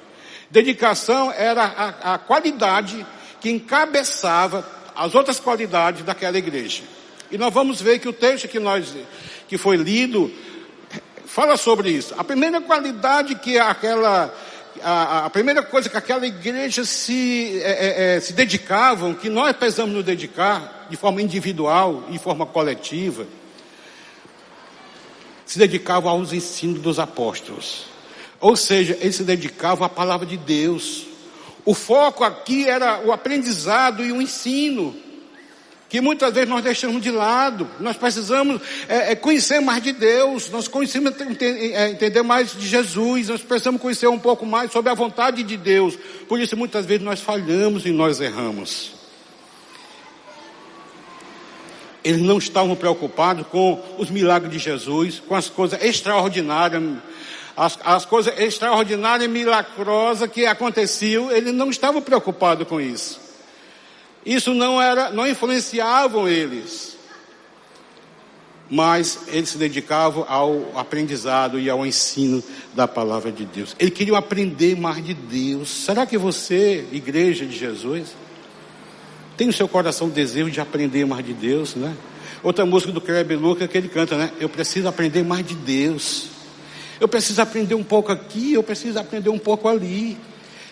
Dedicação 0.49 1.31
era 1.31 1.63
a, 1.63 2.13
a 2.13 2.17
qualidade 2.17 3.05
que 3.41 3.49
encabeçava 3.49 4.67
as 4.95 5.13
outras 5.13 5.39
qualidades 5.39 6.03
daquela 6.03 6.37
igreja. 6.37 6.83
E 7.35 7.37
nós 7.37 7.53
vamos 7.53 7.81
ver 7.81 7.99
que 7.99 8.07
o 8.07 8.13
texto 8.13 8.47
que 8.47 8.61
nós 8.61 8.95
que 9.49 9.57
foi 9.57 9.75
lido 9.75 10.31
fala 11.25 11.57
sobre 11.57 11.89
isso. 11.89 12.15
A 12.17 12.23
primeira 12.23 12.61
qualidade 12.61 13.35
que 13.35 13.59
aquela 13.59 14.33
a, 14.81 15.25
a 15.25 15.29
primeira 15.29 15.61
coisa 15.61 15.89
que 15.89 15.97
aquela 15.97 16.25
igreja 16.25 16.85
se, 16.85 17.59
é, 17.61 17.71
é, 17.71 18.15
é, 18.15 18.19
se 18.21 18.31
dedicavam, 18.31 19.13
que 19.13 19.27
nós 19.27 19.53
precisamos 19.53 19.93
nos 19.93 20.05
dedicar 20.05 20.87
de 20.89 20.95
forma 20.95 21.21
individual 21.21 22.05
e 22.07 22.13
de 22.13 22.19
forma 22.19 22.45
coletiva, 22.45 23.27
se 25.45 25.59
dedicavam 25.59 26.09
aos 26.09 26.31
ensinos 26.31 26.79
dos 26.79 26.99
apóstolos. 26.99 27.87
Ou 28.39 28.55
seja, 28.55 28.97
eles 29.01 29.17
se 29.17 29.25
dedicavam 29.25 29.85
à 29.85 29.89
palavra 29.89 30.25
de 30.25 30.37
Deus. 30.37 31.05
O 31.65 31.73
foco 31.73 32.23
aqui 32.23 32.65
era 32.65 33.01
o 33.01 33.11
aprendizado 33.11 34.05
e 34.05 34.13
o 34.13 34.21
ensino 34.21 35.03
que 35.95 36.01
muitas 36.01 36.33
vezes 36.33 36.49
nós 36.49 36.61
deixamos 36.61 37.01
de 37.01 37.09
lado. 37.09 37.65
Nós 37.79 37.95
precisamos 37.95 38.61
é, 38.89 39.13
é, 39.13 39.15
conhecer 39.15 39.61
mais 39.61 39.81
de 39.81 39.93
Deus, 39.93 40.49
nós 40.49 40.67
conhecemos, 40.67 41.13
é, 41.39 41.89
entender 41.89 42.21
mais 42.21 42.51
de 42.51 42.67
Jesus, 42.67 43.29
nós 43.29 43.41
precisamos 43.41 43.81
conhecer 43.81 44.07
um 44.07 44.19
pouco 44.19 44.45
mais 44.45 44.73
sobre 44.73 44.91
a 44.91 44.93
vontade 44.93 45.41
de 45.41 45.55
Deus. 45.55 45.97
Por 46.27 46.37
isso, 46.37 46.57
muitas 46.57 46.85
vezes 46.85 47.01
nós 47.01 47.21
falhamos 47.21 47.85
e 47.85 47.91
nós 47.91 48.19
erramos. 48.19 48.91
Eles 52.03 52.21
não 52.21 52.39
estavam 52.39 52.75
preocupados 52.75 53.47
com 53.47 53.81
os 53.97 54.09
milagres 54.09 54.51
de 54.51 54.59
Jesus, 54.59 55.23
com 55.25 55.33
as 55.33 55.47
coisas 55.47 55.81
extraordinárias, 55.81 56.83
as, 57.55 57.79
as 57.85 58.05
coisas 58.05 58.37
extraordinárias 58.37 59.29
e 59.29 59.31
milagrosas 59.31 60.29
que 60.29 60.45
aconteciam, 60.45 61.31
eles 61.31 61.53
não 61.53 61.69
estavam 61.69 62.01
preocupados 62.01 62.67
com 62.67 62.81
isso. 62.81 63.24
Isso 64.25 64.53
não 64.53 64.81
era, 64.81 65.11
não 65.11 65.27
influenciavam 65.27 66.27
eles. 66.27 66.97
Mas 68.67 69.19
eles 69.27 69.49
se 69.49 69.57
dedicavam 69.59 70.25
ao 70.27 70.71
aprendizado 70.75 71.59
e 71.59 71.69
ao 71.69 71.85
ensino 71.85 72.43
da 72.73 72.87
palavra 72.87 73.31
de 73.31 73.45
Deus. 73.45 73.75
Eles 73.77 73.93
queriam 73.93 74.17
aprender 74.17 74.75
mais 74.75 75.05
de 75.05 75.13
Deus. 75.13 75.69
Será 75.69 76.05
que 76.05 76.17
você, 76.17 76.83
igreja 76.91 77.45
de 77.45 77.55
Jesus, 77.55 78.15
tem 79.37 79.47
no 79.47 79.53
seu 79.53 79.67
coração 79.67 80.07
o 80.07 80.09
desejo 80.09 80.49
de 80.49 80.59
aprender 80.59 81.05
mais 81.05 81.23
de 81.23 81.33
Deus, 81.33 81.75
né? 81.75 81.95
Outra 82.41 82.65
música 82.65 82.91
do 82.91 83.01
Kleber 83.01 83.39
Luca 83.39 83.67
que 83.67 83.77
ele 83.77 83.89
canta, 83.89 84.17
né? 84.17 84.31
Eu 84.39 84.49
preciso 84.49 84.87
aprender 84.87 85.23
mais 85.23 85.45
de 85.45 85.53
Deus. 85.53 86.29
Eu 86.99 87.07
preciso 87.07 87.41
aprender 87.41 87.75
um 87.75 87.83
pouco 87.83 88.11
aqui, 88.11 88.53
eu 88.53 88.63
preciso 88.63 88.97
aprender 88.97 89.29
um 89.29 89.37
pouco 89.37 89.67
ali. 89.67 90.17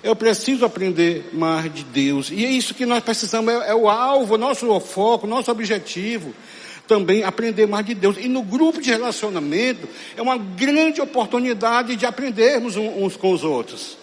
Eu 0.04 0.18
preciso 0.18 0.66
aprender 0.66 1.30
mais 1.32 1.74
de 1.74 1.84
Deus. 1.84 2.30
E 2.30 2.46
é 2.46 2.50
isso 2.50 2.74
que 2.74 2.86
nós 2.86 3.02
precisamos, 3.02 3.54
é, 3.54 3.70
é 3.70 3.76
o 3.76 3.90
alvo, 3.90 4.38
nosso 4.38 4.78
foco, 4.82 5.26
nosso 5.26 5.50
objetivo. 5.50 6.36
Também 6.86 7.24
aprender 7.24 7.66
mais 7.66 7.86
de 7.86 7.94
Deus. 7.94 8.18
E 8.20 8.28
no 8.28 8.44
grupo 8.44 8.82
de 8.82 8.90
relacionamento 8.90 9.88
é 10.18 10.22
uma 10.22 10.38
grande 10.38 11.00
oportunidade 11.00 11.96
de 11.96 12.06
aprendermos 12.06 12.76
uns 12.76 13.16
com 13.16 13.32
os 13.32 13.46
outros. 13.46 13.98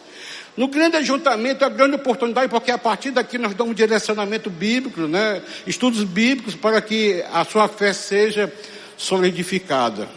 No 0.56 0.68
grande 0.68 0.96
ajuntamento 0.96 1.62
é 1.62 1.66
uma 1.68 1.76
grande 1.76 1.96
oportunidade, 1.96 2.48
porque 2.48 2.70
a 2.70 2.78
partir 2.78 3.10
daqui 3.10 3.36
nós 3.36 3.54
damos 3.54 3.76
direcionamento 3.76 4.48
bíblico, 4.48 5.02
né? 5.02 5.42
estudos 5.66 6.02
bíblicos 6.02 6.54
para 6.54 6.80
que 6.80 7.22
a 7.30 7.44
sua 7.44 7.68
fé 7.68 7.92
seja 7.92 8.50
solidificada. 8.96 10.08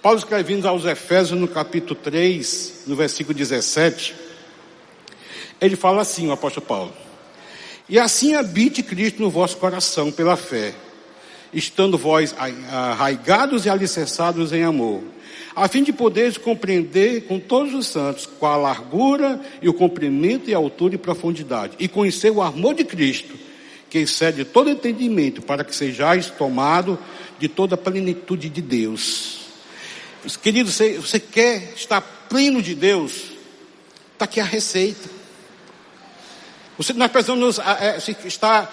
Paulo 0.00 0.18
escrevendo 0.18 0.66
aos 0.66 0.86
Efésios 0.86 1.38
no 1.38 1.46
capítulo 1.46 1.94
3, 1.94 2.84
no 2.86 2.96
versículo 2.96 3.36
17, 3.36 4.27
ele 5.60 5.76
fala 5.76 6.02
assim, 6.02 6.28
o 6.28 6.32
apóstolo 6.32 6.66
Paulo: 6.66 6.92
E 7.88 7.98
assim 7.98 8.34
habite 8.34 8.82
Cristo 8.82 9.20
no 9.22 9.30
vosso 9.30 9.56
coração 9.56 10.10
pela 10.10 10.36
fé, 10.36 10.74
estando 11.52 11.98
vós 11.98 12.34
arraigados 12.70 13.66
e 13.66 13.70
alicerçados 13.70 14.52
em 14.52 14.62
amor, 14.62 15.02
a 15.54 15.66
fim 15.66 15.82
de 15.82 15.92
poderes 15.92 16.38
compreender 16.38 17.22
com 17.22 17.40
todos 17.40 17.74
os 17.74 17.86
santos 17.86 18.26
qual 18.26 18.52
a 18.52 18.56
largura 18.56 19.40
e 19.60 19.68
o 19.68 19.74
comprimento 19.74 20.48
e 20.48 20.54
a 20.54 20.58
altura 20.58 20.94
e 20.94 20.98
profundidade, 20.98 21.74
e 21.78 21.88
conhecer 21.88 22.30
o 22.30 22.42
amor 22.42 22.74
de 22.74 22.84
Cristo, 22.84 23.34
que 23.90 23.98
excede 23.98 24.44
todo 24.44 24.70
entendimento, 24.70 25.42
para 25.42 25.64
que 25.64 25.74
sejais 25.74 26.30
tomado 26.30 26.98
de 27.38 27.48
toda 27.48 27.74
a 27.74 27.78
plenitude 27.78 28.48
de 28.48 28.60
Deus. 28.60 29.38
Querido, 30.42 30.70
você, 30.70 30.98
você 30.98 31.18
quer 31.18 31.72
estar 31.74 32.00
pleno 32.28 32.60
de 32.60 32.74
Deus? 32.74 33.24
Está 34.12 34.24
aqui 34.24 34.40
a 34.40 34.44
receita. 34.44 35.17
Nós 36.94 37.10
precisamos 37.10 37.58
é, 37.58 37.98
estar 38.26 38.70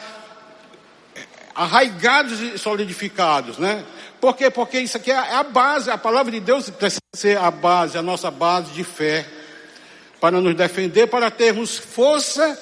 arraigados 1.53 2.41
e 2.41 2.57
solidificados, 2.57 3.57
né? 3.57 3.83
Por 4.19 4.35
quê? 4.35 4.49
Porque 4.49 4.79
isso 4.79 4.97
aqui 4.97 5.11
é 5.11 5.17
a 5.17 5.43
base, 5.43 5.89
a 5.89 5.97
palavra 5.97 6.31
de 6.31 6.39
Deus 6.39 6.69
precisa 6.69 6.99
ser 7.13 7.37
a 7.37 7.49
base, 7.49 7.97
a 7.97 8.01
nossa 8.01 8.29
base 8.29 8.71
de 8.71 8.83
fé, 8.83 9.25
para 10.19 10.39
nos 10.41 10.55
defender, 10.55 11.07
para 11.07 11.31
termos 11.31 11.77
força 11.77 12.57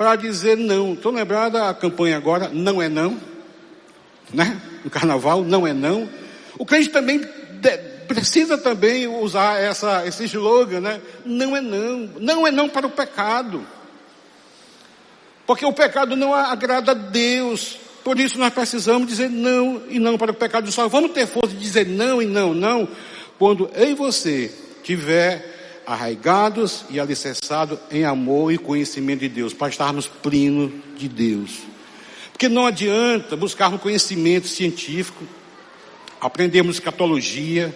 para 0.00 0.16
dizer 0.16 0.56
não. 0.56 0.94
Estou 0.94 1.12
lembrada 1.12 1.68
a 1.68 1.74
campanha 1.74 2.16
agora, 2.16 2.48
não 2.50 2.80
é 2.80 2.88
não, 2.88 3.20
né? 4.32 4.58
No 4.82 4.90
carnaval, 4.90 5.44
não 5.44 5.66
é 5.66 5.74
não. 5.74 6.08
O 6.56 6.64
crente 6.64 6.88
também 6.88 7.18
de, 7.18 7.78
precisa 8.08 8.56
também 8.56 9.06
usar 9.06 9.60
essa, 9.60 10.06
esse 10.06 10.24
slogan, 10.24 10.80
né? 10.80 11.02
Não 11.22 11.54
é 11.54 11.60
não. 11.60 11.98
Não 12.18 12.46
é 12.46 12.50
não 12.50 12.66
para 12.66 12.86
o 12.86 12.90
pecado. 12.90 13.62
Porque 15.50 15.66
o 15.66 15.72
pecado 15.72 16.14
não 16.14 16.32
agrada 16.32 16.92
a 16.92 16.94
Deus. 16.94 17.76
Por 18.04 18.20
isso 18.20 18.38
nós 18.38 18.54
precisamos 18.54 19.08
dizer 19.08 19.28
não 19.28 19.82
e 19.88 19.98
não 19.98 20.16
para 20.16 20.30
o 20.30 20.34
pecado. 20.34 20.70
Só 20.70 20.86
vamos 20.86 21.10
ter 21.10 21.26
força 21.26 21.52
de 21.52 21.60
dizer 21.60 21.88
não 21.88 22.22
e 22.22 22.24
não, 22.24 22.54
não, 22.54 22.86
quando 23.36 23.68
eu 23.74 23.90
e 23.90 23.94
você 23.94 24.54
tiver 24.84 25.82
arraigados 25.84 26.84
e 26.88 27.00
alicerçados 27.00 27.80
em 27.90 28.04
amor 28.04 28.52
e 28.52 28.58
conhecimento 28.58 29.18
de 29.18 29.28
Deus, 29.28 29.52
para 29.52 29.70
estarmos 29.70 30.06
plenos 30.06 30.70
de 30.96 31.08
Deus. 31.08 31.58
Porque 32.30 32.48
não 32.48 32.64
adianta 32.64 33.34
buscarmos 33.34 33.80
conhecimento 33.80 34.46
científico, 34.46 35.24
aprendemos 36.20 36.76
escatologia, 36.76 37.74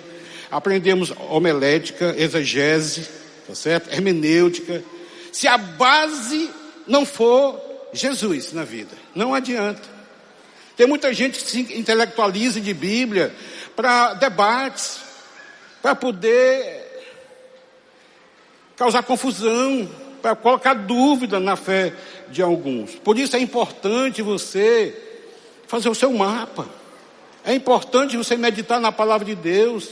aprendemos 0.49 1.13
homilética, 1.29 2.15
exegese, 2.17 3.09
tá 3.49 3.55
certo? 3.57 3.93
Hermenêutica. 3.93 4.81
Se 5.33 5.49
a 5.49 5.59
base 5.59 6.49
não 6.87 7.07
for 7.07 7.61
Jesus 7.93 8.53
na 8.53 8.65
vida, 8.65 8.97
não 9.15 9.35
adianta. 9.35 9.83
Tem 10.77 10.87
muita 10.87 11.13
gente 11.15 11.39
que 11.39 11.51
se 11.51 11.61
intelectualiza 11.79 12.61
de 12.61 12.75
Bíblia 12.75 13.35
para 13.77 14.15
debates, 14.15 15.01
para 15.81 15.95
poder 15.95 16.83
causar 18.77 19.03
confusão, 19.05 19.89
para 20.21 20.35
colocar 20.35 20.75
dúvida 20.75 21.39
na 21.39 21.55
fé 21.55 21.93
de 22.29 22.43
alguns. 22.43 22.97
Por 22.97 23.19
isso 23.19 23.37
é 23.37 23.39
importante 23.39 24.21
você 24.21 24.95
fazer 25.69 25.89
o 25.89 25.95
seu 25.95 26.13
mapa. 26.13 26.69
É 27.45 27.55
importante 27.55 28.17
você 28.17 28.37
meditar 28.37 28.81
na 28.81 28.91
palavra 28.91 29.25
de 29.25 29.35
Deus. 29.35 29.91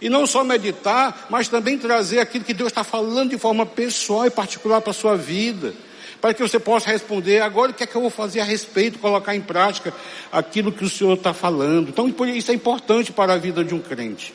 E 0.00 0.08
não 0.08 0.26
só 0.26 0.44
meditar, 0.44 1.26
mas 1.28 1.48
também 1.48 1.76
trazer 1.76 2.20
aquilo 2.20 2.44
que 2.44 2.54
Deus 2.54 2.70
está 2.70 2.84
falando 2.84 3.30
de 3.30 3.38
forma 3.38 3.66
pessoal 3.66 4.26
e 4.26 4.30
particular 4.30 4.80
para 4.80 4.92
a 4.92 4.94
sua 4.94 5.16
vida 5.16 5.74
para 6.20 6.34
que 6.34 6.42
você 6.42 6.58
possa 6.58 6.90
responder 6.90 7.40
agora 7.40 7.70
o 7.70 7.74
que 7.74 7.84
é 7.84 7.86
que 7.86 7.94
eu 7.94 8.00
vou 8.00 8.10
fazer 8.10 8.40
a 8.40 8.44
respeito, 8.44 8.98
colocar 8.98 9.34
em 9.34 9.40
prática 9.40 9.94
aquilo 10.32 10.72
que 10.72 10.84
o 10.84 10.90
Senhor 10.90 11.14
está 11.14 11.32
falando. 11.32 11.90
Então, 11.90 12.12
isso 12.26 12.50
é 12.50 12.54
importante 12.54 13.12
para 13.12 13.34
a 13.34 13.36
vida 13.36 13.64
de 13.64 13.74
um 13.74 13.80
crente. 13.80 14.34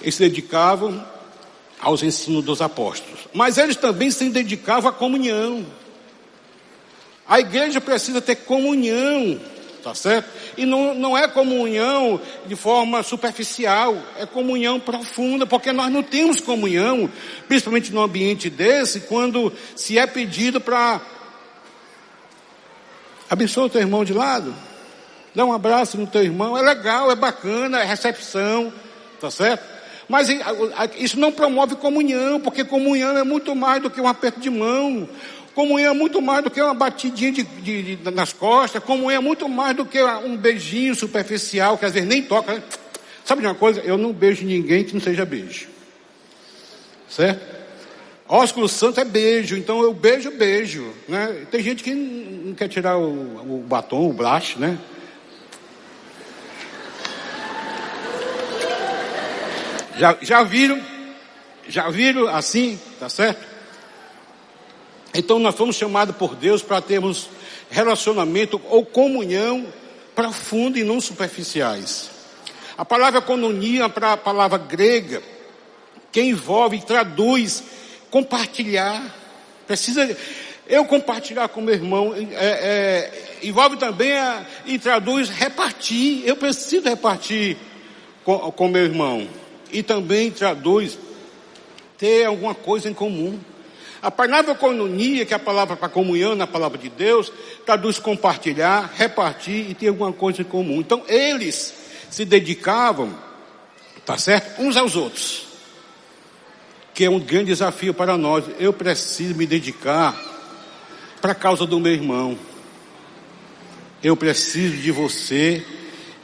Eles 0.00 0.14
se 0.14 0.20
dedicavam 0.20 1.04
aos 1.80 2.02
ensinos 2.02 2.44
dos 2.44 2.62
apóstolos, 2.62 3.20
mas 3.34 3.58
eles 3.58 3.76
também 3.76 4.10
se 4.10 4.28
dedicavam 4.30 4.90
à 4.90 4.92
comunhão. 4.92 5.66
A 7.28 7.40
igreja 7.40 7.80
precisa 7.80 8.20
ter 8.20 8.36
comunhão 8.36 9.40
Tá 9.86 9.94
certo? 9.94 10.28
E 10.56 10.66
não, 10.66 10.94
não 10.96 11.16
é 11.16 11.28
comunhão 11.28 12.20
de 12.44 12.56
forma 12.56 13.04
superficial, 13.04 13.96
é 14.18 14.26
comunhão 14.26 14.80
profunda, 14.80 15.46
porque 15.46 15.70
nós 15.70 15.92
não 15.92 16.02
temos 16.02 16.40
comunhão, 16.40 17.08
principalmente 17.46 17.92
num 17.92 18.02
ambiente 18.02 18.50
desse, 18.50 19.02
quando 19.02 19.52
se 19.76 19.96
é 19.96 20.04
pedido 20.04 20.60
para 20.60 21.00
abençoa 23.30 23.66
o 23.66 23.70
teu 23.70 23.80
irmão 23.80 24.04
de 24.04 24.12
lado, 24.12 24.52
dá 25.32 25.44
um 25.44 25.52
abraço 25.52 25.96
no 25.96 26.08
teu 26.08 26.24
irmão, 26.24 26.58
é 26.58 26.62
legal, 26.62 27.08
é 27.12 27.14
bacana, 27.14 27.80
é 27.80 27.84
recepção, 27.84 28.72
tá 29.20 29.30
certo? 29.30 29.76
Mas 30.08 30.28
isso 30.96 31.18
não 31.18 31.30
promove 31.30 31.76
comunhão, 31.76 32.40
porque 32.40 32.64
comunhão 32.64 33.16
é 33.16 33.24
muito 33.24 33.54
mais 33.54 33.82
do 33.82 33.90
que 33.90 34.00
um 34.00 34.08
aperto 34.08 34.40
de 34.40 34.50
mão. 34.50 35.08
Comunhão 35.56 35.92
é 35.92 35.96
muito 35.96 36.20
mais 36.20 36.44
do 36.44 36.50
que 36.50 36.60
uma 36.60 36.74
batidinha 36.74 37.32
de, 37.32 37.42
de, 37.42 37.96
de, 37.96 38.10
nas 38.10 38.30
costas, 38.30 38.84
comunhão 38.84 39.22
é 39.22 39.24
muito 39.24 39.48
mais 39.48 39.74
do 39.74 39.86
que 39.86 39.98
um 40.04 40.36
beijinho 40.36 40.94
superficial, 40.94 41.78
que 41.78 41.86
às 41.86 41.94
vezes 41.94 42.06
nem 42.06 42.20
toca. 42.22 42.52
Né? 42.52 42.62
Sabe 43.24 43.40
de 43.40 43.46
uma 43.46 43.54
coisa? 43.54 43.80
Eu 43.80 43.96
não 43.96 44.12
beijo 44.12 44.44
ninguém 44.44 44.84
que 44.84 44.92
não 44.92 45.00
seja 45.00 45.24
beijo. 45.24 45.68
Certo? 47.08 47.40
Ósculo 48.28 48.68
santo 48.68 49.00
é 49.00 49.04
beijo, 49.04 49.56
então 49.56 49.80
eu 49.80 49.94
beijo, 49.94 50.30
beijo. 50.30 50.92
Né? 51.08 51.46
Tem 51.50 51.62
gente 51.62 51.82
que 51.82 51.94
não 51.94 52.52
quer 52.52 52.68
tirar 52.68 52.98
o, 52.98 53.56
o 53.56 53.64
batom, 53.66 54.10
o 54.10 54.12
blush, 54.12 54.58
né? 54.58 54.78
Já, 59.96 60.18
já 60.20 60.42
viram? 60.42 60.78
Já 61.66 61.88
viram 61.88 62.28
assim? 62.28 62.78
Tá 63.00 63.08
certo? 63.08 63.45
Então 65.16 65.38
nós 65.38 65.54
fomos 65.54 65.76
chamados 65.76 66.14
por 66.16 66.34
Deus 66.34 66.62
para 66.62 66.80
termos 66.80 67.28
relacionamento 67.70 68.60
ou 68.68 68.84
comunhão 68.84 69.66
profundo 70.14 70.78
e 70.78 70.84
não 70.84 71.00
superficiais. 71.00 72.10
A 72.76 72.84
palavra 72.84 73.22
cononia 73.22 73.88
para 73.88 74.12
a 74.12 74.16
palavra 74.16 74.58
grega, 74.58 75.22
que 76.12 76.20
envolve, 76.20 76.82
traduz, 76.82 77.62
compartilhar. 78.10 79.14
Precisa 79.66 80.16
eu 80.68 80.84
compartilhar 80.84 81.48
com 81.48 81.60
meu 81.60 81.74
irmão, 81.74 82.14
é, 82.14 82.24
é, 82.32 83.38
envolve 83.42 83.78
também 83.78 84.12
a, 84.12 84.44
e 84.66 84.78
traduz 84.78 85.30
repartir. 85.30 86.22
Eu 86.26 86.36
preciso 86.36 86.88
repartir 86.88 87.56
com, 88.24 88.38
com 88.52 88.68
meu 88.68 88.84
irmão. 88.84 89.26
E 89.72 89.82
também 89.82 90.30
traduz 90.30 90.98
ter 91.96 92.26
alguma 92.26 92.54
coisa 92.54 92.90
em 92.90 92.94
comum. 92.94 93.38
A 94.02 94.10
palavra 94.10 94.54
coinonia, 94.54 95.24
que 95.24 95.32
é 95.32 95.36
a 95.36 95.40
palavra 95.40 95.76
para 95.76 95.88
comunhão 95.88 96.34
na 96.34 96.46
palavra 96.46 96.78
de 96.78 96.88
Deus, 96.88 97.32
traduz 97.64 97.98
compartilhar, 97.98 98.92
repartir 98.94 99.70
e 99.70 99.74
ter 99.74 99.88
alguma 99.88 100.12
coisa 100.12 100.42
em 100.42 100.44
comum. 100.44 100.80
Então 100.80 101.02
eles 101.08 101.74
se 102.10 102.24
dedicavam, 102.24 103.12
tá 104.04 104.16
certo? 104.18 104.60
Uns 104.62 104.76
aos 104.76 104.96
outros. 104.96 105.46
Que 106.94 107.04
é 107.04 107.10
um 107.10 107.18
grande 107.18 107.46
desafio 107.46 107.92
para 107.92 108.16
nós. 108.16 108.44
Eu 108.58 108.72
preciso 108.72 109.34
me 109.34 109.46
dedicar 109.46 110.14
para 111.20 111.32
a 111.32 111.34
causa 111.34 111.66
do 111.66 111.80
meu 111.80 111.92
irmão. 111.92 112.38
Eu 114.02 114.16
preciso 114.16 114.76
de 114.76 114.90
você 114.90 115.64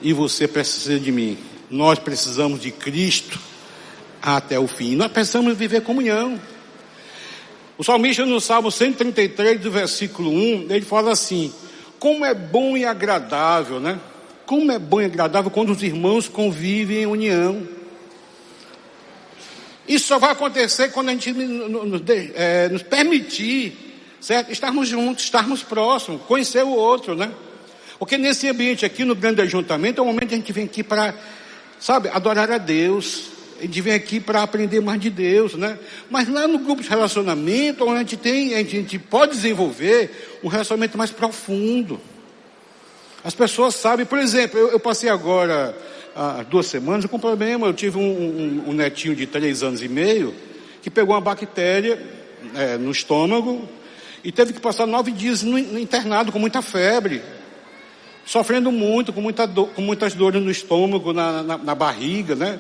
e 0.01 0.13
você 0.13 0.47
precisa 0.47 0.99
de 0.99 1.11
mim. 1.11 1.39
Nós 1.71 1.99
precisamos 1.99 2.61
de 2.61 2.71
Cristo 2.71 3.39
até 4.21 4.59
o 4.59 4.69
fim. 4.69 4.95
Nós 4.95 5.11
precisamos 5.11 5.57
viver 5.57 5.83
comunhão. 5.83 6.41
O 7.83 7.85
salmista 7.85 8.25
no 8.25 8.41
Salmo 8.41 8.71
133, 8.71 9.61
do 9.61 9.69
versículo 9.69 10.31
1, 10.31 10.67
ele 10.71 10.83
fala 10.83 11.11
assim: 11.11 11.53
Como 11.99 12.25
é 12.25 12.33
bom 12.33 12.77
e 12.77 12.85
agradável, 12.85 13.81
né? 13.81 13.99
Como 14.47 14.71
é 14.71 14.79
bom 14.79 15.01
e 15.01 15.07
agradável 15.07 15.51
quando 15.51 15.71
os 15.71 15.83
irmãos 15.83 16.29
convivem 16.29 16.99
em 16.99 17.07
união. 17.07 17.67
Isso 19.89 20.07
só 20.07 20.21
vai 20.21 20.31
acontecer 20.31 20.93
quando 20.93 21.09
a 21.09 21.11
gente 21.11 21.33
nos, 21.33 22.03
é, 22.37 22.69
nos 22.69 22.85
permitir, 22.85 23.77
certo? 24.21 24.53
Estarmos 24.53 24.89
juntos, 24.89 25.25
estarmos 25.25 25.65
próximos, 25.65 26.23
conhecer 26.23 26.63
o 26.63 26.71
outro, 26.71 27.17
né? 27.17 27.33
Porque 27.99 28.17
nesse 28.17 28.49
ambiente 28.49 28.87
aqui, 28.87 29.05
no 29.05 29.17
grande 29.17 29.43
ajuntamento, 29.43 30.01
é 30.01 30.05
o 30.05 30.07
momento 30.07 30.29
que 30.29 30.35
a 30.35 30.39
gente 30.39 30.53
vem 30.53 30.67
aqui 30.67 30.85
para, 30.85 31.17
sabe, 31.81 32.11
adorar 32.11 32.49
a 32.49 32.59
Deus, 32.59 33.25
a 33.63 33.65
gente 33.65 33.81
vem 33.81 33.95
aqui 33.95 34.19
para 34.19 34.43
aprender 34.43 34.81
mais 34.81 35.01
de 35.01 35.09
Deus, 35.09 35.55
né? 35.55 35.79
Mas 36.11 36.29
lá 36.29 36.49
no 36.49 36.59
grupo 36.59 36.83
de 36.83 36.89
relacionamento, 36.89 37.85
onde 37.85 37.95
a 37.95 37.99
gente 38.01 38.17
tem, 38.17 38.55
a 38.55 38.65
gente 38.65 38.99
pode 38.99 39.37
desenvolver 39.37 40.41
um 40.43 40.49
relacionamento 40.49 40.99
mais 40.99 41.13
profundo. 41.13 42.01
As 43.23 43.37
pessoas 43.37 43.77
sabem, 43.77 44.05
por 44.05 44.19
exemplo, 44.19 44.59
eu, 44.59 44.71
eu 44.71 44.81
passei 44.81 45.09
agora 45.09 45.77
duas 46.51 46.67
semanas 46.67 47.07
com 47.07 47.19
um 47.19 47.21
problema. 47.21 47.69
Eu 47.69 47.73
tive 47.73 47.99
um, 47.99 48.03
um, 48.03 48.71
um, 48.71 48.73
netinho 48.73 49.15
de 49.15 49.29
três 49.29 49.63
anos 49.63 49.81
e 49.81 49.89
meio 49.89 50.35
que 50.83 50.91
pegou 50.91 51.15
uma 51.15 51.21
bactéria 51.21 52.05
é, 52.57 52.77
no 52.77 52.91
estômago 52.91 53.69
e 54.25 54.33
teve 54.33 54.53
que 54.53 54.61
passar 54.61 54.87
nove 54.87 55.13
dias 55.13 55.45
no, 55.45 55.53
no 55.57 55.79
internado 55.79 56.33
com 56.33 56.39
muita 56.41 56.63
febre, 56.63 57.23
sofrendo 58.27 58.73
muito, 58.73 59.13
com, 59.13 59.21
muita 59.21 59.47
do, 59.47 59.67
com 59.67 59.83
muitas 59.83 60.15
dores 60.15 60.43
no 60.43 60.51
estômago, 60.51 61.13
na, 61.13 61.45
na, 61.45 61.59
na 61.59 61.75
barriga, 61.77 62.35
né? 62.35 62.59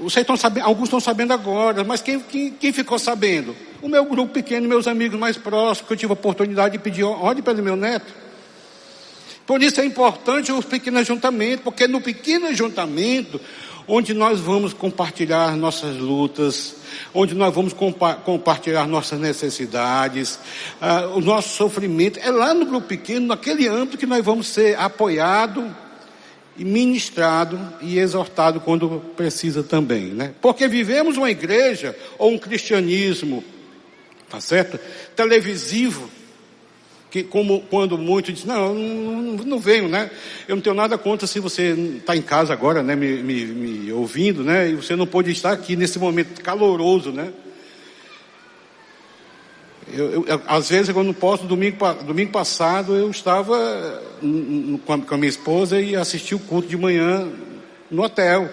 Vocês 0.00 0.22
estão 0.22 0.36
sabendo, 0.36 0.64
alguns 0.64 0.84
estão 0.84 1.00
sabendo 1.00 1.32
agora, 1.32 1.84
mas 1.84 2.02
quem, 2.02 2.18
quem, 2.20 2.50
quem, 2.52 2.72
ficou 2.72 2.98
sabendo? 2.98 3.54
O 3.80 3.88
meu 3.88 4.04
grupo 4.04 4.32
pequeno, 4.32 4.68
meus 4.68 4.88
amigos 4.88 5.18
mais 5.18 5.36
próximos, 5.36 5.86
que 5.86 5.92
eu 5.92 5.96
tive 5.96 6.12
a 6.12 6.14
oportunidade 6.14 6.72
de 6.72 6.78
pedir 6.82 7.04
ordem 7.04 7.42
para 7.42 7.54
o 7.54 7.62
meu 7.62 7.76
neto. 7.76 8.12
Por 9.46 9.62
isso 9.62 9.80
é 9.80 9.84
importante 9.84 10.50
os 10.50 10.64
pequenos 10.64 11.02
ajuntamentos, 11.02 11.62
porque 11.62 11.86
no 11.86 12.00
pequeno 12.00 12.46
ajuntamento, 12.46 13.40
onde 13.86 14.14
nós 14.14 14.40
vamos 14.40 14.72
compartilhar 14.72 15.54
nossas 15.56 15.96
lutas, 15.96 16.76
onde 17.12 17.34
nós 17.34 17.54
vamos 17.54 17.72
compa 17.72 18.14
compartilhar 18.14 18.88
nossas 18.88 19.20
necessidades, 19.20 20.38
uh, 20.80 21.16
o 21.16 21.20
nosso 21.20 21.50
sofrimento, 21.50 22.18
é 22.18 22.30
lá 22.30 22.54
no 22.54 22.64
grupo 22.64 22.88
pequeno, 22.88 23.26
naquele 23.26 23.68
âmbito 23.68 23.98
que 23.98 24.06
nós 24.06 24.24
vamos 24.24 24.48
ser 24.48 24.78
apoiados 24.78 25.64
e 26.56 26.64
ministrado 26.64 27.58
e 27.80 27.98
exortado 27.98 28.60
quando 28.60 29.02
precisa 29.16 29.62
também, 29.62 30.06
né? 30.06 30.34
Porque 30.40 30.68
vivemos 30.68 31.16
uma 31.16 31.30
igreja 31.30 31.96
ou 32.18 32.30
um 32.30 32.38
cristianismo, 32.38 33.42
tá 34.28 34.40
certo? 34.40 34.78
Televisivo, 35.16 36.08
que 37.10 37.22
como 37.22 37.60
quando 37.70 37.98
muitos 37.98 38.34
dizem, 38.34 38.48
não, 38.48 38.74
não, 38.74 39.44
não 39.44 39.58
venho, 39.58 39.88
né? 39.88 40.10
Eu 40.48 40.56
não 40.56 40.62
tenho 40.62 40.74
nada 40.74 40.96
contra 40.96 41.26
se 41.26 41.40
você 41.40 41.70
está 41.98 42.16
em 42.16 42.22
casa 42.22 42.52
agora, 42.52 42.82
né? 42.82 42.94
Me, 42.94 43.22
me, 43.22 43.46
me, 43.46 43.92
ouvindo, 43.92 44.42
né? 44.44 44.70
E 44.70 44.74
você 44.74 44.94
não 44.94 45.06
pode 45.06 45.30
estar 45.30 45.52
aqui 45.52 45.76
nesse 45.76 45.98
momento 45.98 46.40
caloroso, 46.40 47.10
né? 47.10 47.32
Eu, 49.96 50.24
eu, 50.26 50.42
às 50.46 50.68
vezes, 50.68 50.92
quando 50.92 51.06
não 51.06 51.14
posso, 51.14 51.44
domingo, 51.44 51.76
domingo 52.04 52.32
passado 52.32 52.94
eu 52.94 53.10
estava 53.10 54.02
com 54.84 54.92
a, 54.92 54.98
com 54.98 55.14
a 55.14 55.18
minha 55.18 55.28
esposa 55.28 55.80
e 55.80 55.94
assisti 55.96 56.34
o 56.34 56.38
culto 56.38 56.68
de 56.68 56.76
manhã 56.76 57.28
no 57.90 58.02
hotel. 58.02 58.48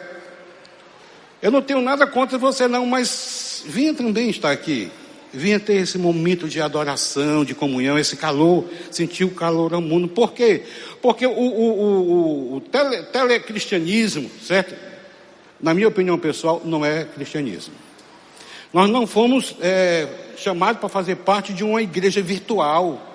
Eu 1.41 1.51
não 1.51 1.61
tenho 1.61 1.81
nada 1.81 2.05
contra 2.05 2.37
você 2.37 2.67
não, 2.67 2.85
mas 2.85 3.63
vinha 3.65 3.93
também 3.93 4.29
estar 4.29 4.51
aqui 4.51 4.91
vinha 5.33 5.59
ter 5.59 5.75
esse 5.75 5.97
momento 5.97 6.47
de 6.47 6.59
adoração, 6.61 7.45
de 7.45 7.55
comunhão, 7.55 7.97
esse 7.97 8.17
calor, 8.17 8.65
sentir 8.89 9.23
o 9.23 9.31
calor 9.31 9.73
ao 9.73 9.81
mundo. 9.81 10.07
Por 10.07 10.33
quê? 10.33 10.63
Porque 11.01 11.25
o, 11.25 11.31
o, 11.31 11.71
o, 11.71 12.55
o 12.55 12.61
tele, 12.61 13.03
telecristianismo, 13.03 14.29
certo? 14.41 14.75
Na 15.61 15.73
minha 15.73 15.87
opinião 15.87 16.17
pessoal, 16.17 16.61
não 16.65 16.83
é 16.83 17.05
cristianismo. 17.05 17.73
Nós 18.73 18.89
não 18.89 19.05
fomos 19.05 19.55
é, 19.61 20.07
chamados 20.41 20.79
para 20.79 20.89
fazer 20.89 21.17
parte 21.17 21.53
de 21.53 21.63
uma 21.63 21.81
igreja 21.81 22.21
virtual. 22.21 23.07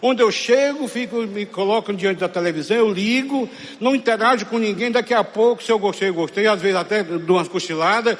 Onde 0.00 0.20
eu 0.20 0.32
chego, 0.32 0.88
fico, 0.88 1.22
me 1.22 1.46
coloco 1.46 1.92
diante 1.92 2.18
da 2.18 2.28
televisão, 2.28 2.76
eu 2.76 2.92
ligo, 2.92 3.48
não 3.78 3.94
interajo 3.94 4.46
com 4.46 4.58
ninguém, 4.58 4.90
daqui 4.90 5.14
a 5.14 5.22
pouco, 5.22 5.62
se 5.62 5.70
eu 5.70 5.78
gostei, 5.78 6.08
eu 6.08 6.14
gostei, 6.14 6.46
às 6.48 6.60
vezes 6.60 6.76
até 6.76 7.04
dou 7.04 7.36
umas 7.36 7.46
cochiladas, 7.46 8.18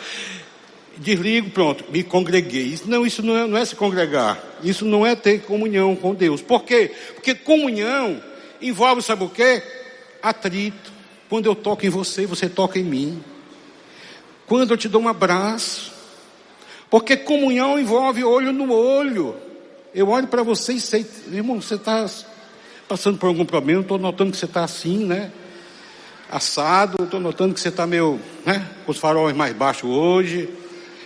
desligo, 0.97 1.51
pronto, 1.51 1.85
me 1.91 2.05
congreguei. 2.05 2.63
Isso, 2.63 2.89
não, 2.89 3.05
isso 3.05 3.23
não 3.23 3.37
é, 3.37 3.47
não 3.47 3.59
é 3.59 3.65
se 3.65 3.75
congregar. 3.75 4.41
Isso 4.63 4.85
não 4.85 5.05
é 5.05 5.17
ter 5.17 5.43
comunhão 5.43 5.97
com 5.97 6.15
Deus. 6.15 6.41
Por 6.41 6.63
quê? 6.63 6.93
Porque 7.15 7.35
comunhão 7.35 8.23
envolve, 8.61 9.03
sabe 9.03 9.25
o 9.25 9.29
quê? 9.29 9.63
Atrito. 10.23 10.93
Quando 11.29 11.47
eu 11.47 11.55
toco 11.55 11.85
em 11.85 11.89
você, 11.89 12.27
você 12.27 12.49
toca 12.49 12.79
em 12.79 12.85
mim. 12.85 13.23
Quando 14.47 14.71
eu 14.71 14.77
te 14.77 14.89
dou 14.89 15.03
um 15.03 15.09
abraço. 15.09 15.92
Porque 16.93 17.17
comunhão 17.17 17.81
envolve 17.81 18.23
olho 18.23 18.53
no 18.53 18.71
olho. 18.71 19.35
Eu 19.95 20.11
olho 20.11 20.27
para 20.27 20.43
você 20.43 20.75
e 20.75 20.81
sei, 20.81 21.07
irmão, 21.33 21.59
você 21.59 21.77
está 21.77 22.07
passando 22.87 23.17
por 23.17 23.29
algum 23.29 23.47
problema, 23.47 23.81
estou 23.81 23.97
notando 23.97 24.31
que 24.31 24.37
você 24.37 24.45
está 24.45 24.63
assim, 24.63 25.07
né? 25.07 25.33
Assado, 26.31 27.03
estou 27.03 27.19
notando 27.19 27.55
que 27.55 27.61
você 27.61 27.71
está 27.71 27.87
meio, 27.87 28.21
né? 28.45 28.69
Com 28.85 28.93
os 28.93 28.99
faróis 28.99 29.35
mais 29.35 29.55
baixos 29.55 29.89
hoje. 29.89 30.51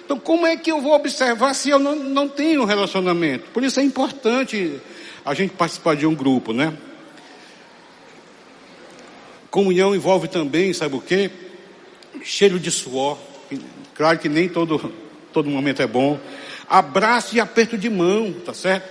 Então, 0.04 0.18
como 0.18 0.44
é 0.44 0.56
que 0.56 0.72
eu 0.72 0.80
vou 0.80 0.92
observar 0.92 1.54
se 1.54 1.70
eu 1.70 1.78
não, 1.78 1.94
não 1.94 2.28
tenho 2.28 2.64
relacionamento? 2.64 3.48
Por 3.52 3.62
isso 3.62 3.78
é 3.78 3.84
importante 3.84 4.80
a 5.24 5.34
gente 5.34 5.52
participar 5.52 5.94
de 5.94 6.04
um 6.04 6.16
grupo, 6.16 6.52
né? 6.52 6.76
Comunhão 9.52 9.94
envolve 9.94 10.26
também, 10.26 10.72
sabe 10.72 10.96
o 10.96 11.00
quê? 11.00 11.30
Cheiro 12.24 12.58
de 12.58 12.72
suor. 12.72 13.16
Claro 13.94 14.18
que 14.18 14.28
nem 14.28 14.48
todo, 14.48 15.05
todo 15.36 15.50
momento 15.50 15.82
é 15.82 15.86
bom. 15.86 16.18
Abraço 16.66 17.36
e 17.36 17.40
aperto 17.40 17.76
de 17.76 17.90
mão, 17.90 18.32
tá 18.32 18.54
certo? 18.54 18.88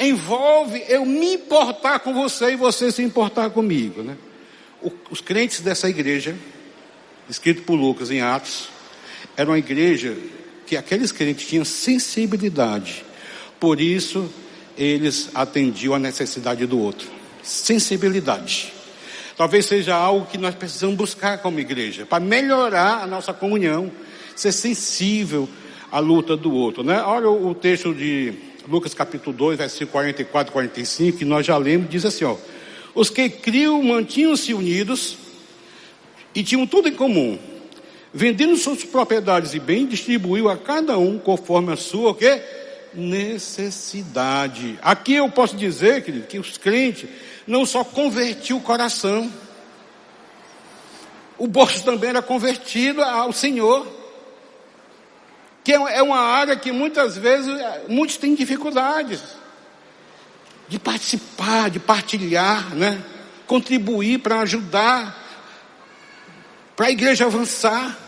Envolve 0.00 0.84
eu 0.88 1.06
me 1.06 1.34
importar 1.34 2.00
com 2.00 2.12
você 2.12 2.54
e 2.54 2.56
você 2.56 2.90
se 2.90 3.04
importar 3.04 3.50
comigo, 3.50 4.02
né? 4.02 4.16
os 5.10 5.20
crentes 5.20 5.60
dessa 5.60 5.88
igreja, 5.88 6.34
escrito 7.30 7.62
por 7.62 7.76
Lucas 7.76 8.10
em 8.10 8.20
Atos, 8.20 8.68
era 9.36 9.48
uma 9.48 9.58
igreja 9.58 10.16
que 10.66 10.76
aqueles 10.76 11.12
crentes 11.12 11.46
tinham 11.46 11.64
sensibilidade. 11.64 13.04
Por 13.60 13.80
isso, 13.80 14.28
eles 14.76 15.30
atendiam 15.34 15.94
a 15.94 15.98
necessidade 16.00 16.66
do 16.66 16.80
outro. 16.80 17.08
Sensibilidade. 17.42 18.72
Talvez 19.36 19.66
seja 19.66 19.94
algo 19.94 20.26
que 20.26 20.36
nós 20.36 20.54
precisamos 20.54 20.96
buscar 20.96 21.38
como 21.38 21.60
igreja, 21.60 22.04
para 22.04 22.22
melhorar 22.22 23.02
a 23.02 23.06
nossa 23.06 23.32
comunhão, 23.32 23.90
ser 24.34 24.52
sensível 24.52 25.48
à 25.96 25.98
luta 25.98 26.36
do 26.36 26.52
outro, 26.52 26.82
né? 26.82 27.00
Olha 27.00 27.30
o 27.30 27.54
texto 27.54 27.94
de 27.94 28.34
Lucas 28.68 28.92
capítulo 28.92 29.34
2, 29.34 29.56
versículo 29.56 29.92
44 29.92 30.50
e 30.50 30.52
45, 30.52 31.16
que 31.16 31.24
nós 31.24 31.46
já 31.46 31.56
lemos, 31.56 31.88
diz 31.88 32.04
assim, 32.04 32.26
ó: 32.26 32.36
Os 32.94 33.08
que 33.08 33.30
criam 33.30 33.82
mantinham-se 33.82 34.52
unidos 34.52 35.16
e 36.34 36.44
tinham 36.44 36.66
tudo 36.66 36.88
em 36.88 36.92
comum 36.92 37.38
vendendo 38.12 38.54
suas 38.56 38.84
propriedades 38.84 39.54
e 39.54 39.58
bens, 39.58 39.88
distribuiu 39.88 40.50
a 40.50 40.56
cada 40.58 40.98
um 40.98 41.18
conforme 41.18 41.72
a 41.72 41.76
sua 41.76 42.10
o 42.10 42.14
quê? 42.14 42.42
necessidade. 42.92 44.78
Aqui 44.82 45.14
eu 45.14 45.30
posso 45.30 45.56
dizer, 45.56 46.02
querido, 46.02 46.26
que 46.26 46.38
os 46.38 46.58
crentes 46.58 47.08
não 47.46 47.64
só 47.64 47.84
convertiam 47.84 48.58
o 48.58 48.62
coração, 48.62 49.30
o 51.38 51.46
bolso 51.46 51.82
também 51.84 52.10
era 52.10 52.22
convertido 52.22 53.02
ao 53.02 53.32
Senhor. 53.32 54.05
Que 55.66 55.72
é 55.72 56.00
uma 56.00 56.20
área 56.20 56.54
que 56.54 56.70
muitas 56.70 57.18
vezes 57.18 57.52
muitos 57.88 58.16
têm 58.16 58.36
dificuldades 58.36 59.20
de 60.68 60.78
participar, 60.78 61.68
de 61.70 61.80
partilhar, 61.80 62.72
né? 62.72 63.02
Contribuir 63.48 64.20
para 64.20 64.42
ajudar 64.42 65.24
para 66.76 66.86
a 66.86 66.90
igreja 66.92 67.26
avançar. 67.26 67.98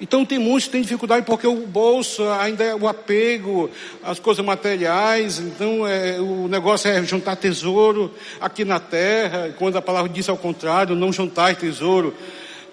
Então 0.00 0.24
tem 0.24 0.38
muitos 0.38 0.64
que 0.64 0.70
têm 0.70 0.80
dificuldade 0.80 1.26
porque 1.26 1.46
o 1.46 1.66
bolso 1.66 2.26
ainda 2.30 2.64
é 2.64 2.74
o 2.74 2.88
apego, 2.88 3.70
as 4.02 4.18
coisas 4.18 4.42
materiais, 4.42 5.38
então 5.40 5.86
é, 5.86 6.18
o 6.18 6.48
negócio 6.48 6.88
é 6.88 7.02
juntar 7.02 7.36
tesouro 7.36 8.14
aqui 8.40 8.64
na 8.64 8.80
terra, 8.80 9.54
quando 9.58 9.76
a 9.76 9.82
palavra 9.82 10.10
diz 10.10 10.30
ao 10.30 10.38
contrário, 10.38 10.96
não 10.96 11.12
juntar 11.12 11.56
tesouro 11.56 12.16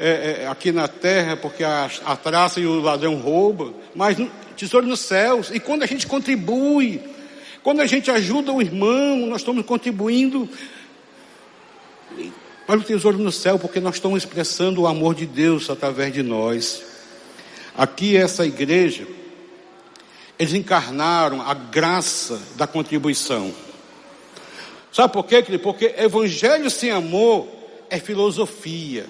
é, 0.04 0.42
é, 0.42 0.48
aqui 0.48 0.72
na 0.72 0.88
terra, 0.88 1.38
porque 1.38 1.64
a, 1.64 1.88
a 2.04 2.16
traça 2.16 2.60
e 2.60 2.66
o 2.66 2.82
ladrão 2.82 3.18
roubam, 3.18 3.76
mas 3.96 4.18
tesouro 4.58 4.88
nos 4.88 5.00
céus, 5.00 5.52
e 5.54 5.60
quando 5.60 5.84
a 5.84 5.86
gente 5.86 6.08
contribui, 6.08 7.00
quando 7.62 7.82
a 7.82 7.86
gente 7.86 8.10
ajuda 8.10 8.52
o 8.52 8.60
irmão, 8.60 9.28
nós 9.28 9.42
estamos 9.42 9.64
contribuindo 9.64 10.50
para 12.66 12.80
o 12.80 12.84
tesouro 12.84 13.20
no 13.20 13.32
céu, 13.32 13.60
porque 13.60 13.80
nós 13.80 13.96
estamos 13.96 14.24
expressando 14.24 14.82
o 14.82 14.88
amor 14.88 15.14
de 15.14 15.28
Deus 15.28 15.70
através 15.70 16.12
de 16.12 16.24
nós. 16.24 16.82
Aqui, 17.78 18.18
essa 18.18 18.44
igreja, 18.44 19.08
eles 20.40 20.56
encarnaram 20.56 21.44
a 21.44 21.54
graça 21.54 22.42
da 22.56 22.66
contribuição. 22.66 23.54
Sabe 24.92 25.14
por 25.14 25.26
quê, 25.26 25.44
querido? 25.44 25.62
Porque 25.62 25.94
evangelho 25.96 26.72
sem 26.72 26.90
amor 26.90 27.48
é 27.88 28.00
filosofia. 28.00 29.06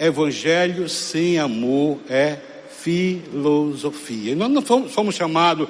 Evangelho 0.00 0.88
sem 0.88 1.38
amor 1.38 1.98
é 2.08 2.38
filosofia. 2.70 4.34
Nós 4.34 4.50
não 4.50 4.62
fomos, 4.62 4.92
fomos 4.92 5.14
chamados 5.14 5.68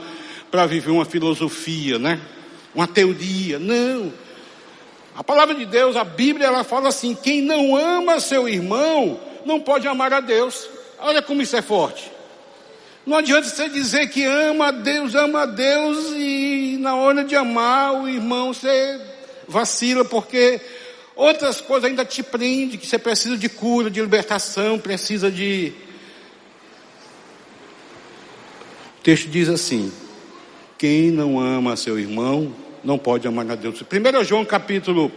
para 0.50 0.66
viver 0.66 0.92
uma 0.92 1.04
filosofia, 1.04 1.98
né? 1.98 2.20
Uma 2.72 2.86
teoria. 2.86 3.58
Não. 3.58 4.12
A 5.16 5.24
palavra 5.24 5.54
de 5.54 5.66
Deus, 5.66 5.96
a 5.96 6.04
Bíblia, 6.04 6.46
ela 6.46 6.62
fala 6.62 6.88
assim: 6.88 7.14
quem 7.14 7.42
não 7.42 7.76
ama 7.76 8.20
seu 8.20 8.48
irmão, 8.48 9.18
não 9.44 9.60
pode 9.60 9.88
amar 9.88 10.12
a 10.12 10.20
Deus. 10.20 10.68
Olha 11.00 11.20
como 11.20 11.42
isso 11.42 11.56
é 11.56 11.62
forte. 11.62 12.10
Não 13.04 13.16
adianta 13.16 13.48
você 13.48 13.68
dizer 13.68 14.08
que 14.10 14.24
ama 14.24 14.68
a 14.68 14.70
Deus, 14.70 15.14
ama 15.14 15.42
a 15.42 15.46
Deus 15.46 16.12
e 16.16 16.76
na 16.78 16.94
hora 16.94 17.24
de 17.24 17.34
amar 17.34 17.94
o 17.94 18.08
irmão 18.08 18.52
você 18.52 19.00
vacila 19.48 20.04
porque 20.04 20.60
outras 21.20 21.60
coisas 21.60 21.88
ainda 21.88 22.04
te 22.04 22.22
prende, 22.22 22.78
que 22.78 22.86
você 22.86 22.98
precisa 22.98 23.36
de 23.36 23.48
cura, 23.48 23.90
de 23.90 24.00
libertação, 24.00 24.78
precisa 24.78 25.30
de. 25.30 25.72
O 28.98 29.02
texto 29.02 29.28
diz 29.28 29.48
assim: 29.48 29.92
quem 30.78 31.10
não 31.10 31.38
ama 31.38 31.76
seu 31.76 31.98
irmão 31.98 32.54
não 32.82 32.98
pode 32.98 33.28
amar 33.28 33.48
a 33.50 33.54
Deus. 33.54 33.82
1 33.82 34.24
João 34.24 34.44
capítulo 34.44 35.12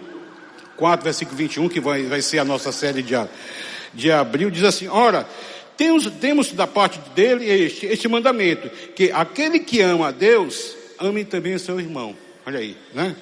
4, 0.76 1.04
versículo 1.04 1.38
21, 1.38 1.70
que 1.70 1.80
vai, 1.80 2.04
vai 2.04 2.22
ser 2.22 2.39
a 2.39 2.45
nossa 2.45 2.72
série 2.74 3.01
de, 3.01 3.16
de 3.93 4.12
abril, 4.12 4.51
diz 4.51 4.64
assim: 4.64 4.89
Ora, 4.89 5.26
temos, 5.78 6.06
temos 6.20 6.51
da 6.51 6.68
parte 6.68 6.99
dele 7.16 7.49
este, 7.49 7.86
este 7.86 8.10
mandamento, 8.10 8.70
que 8.93 9.10
aquele 9.12 9.60
que 9.60 9.80
ama 9.80 10.10
a 10.10 10.12
Deus, 10.12 10.76
ame 10.99 11.24
também 11.24 11.58
seu 11.58 11.80
irmão. 11.80 12.14
Olha 12.45 12.60
aí, 12.60 12.76
né? 12.93 13.16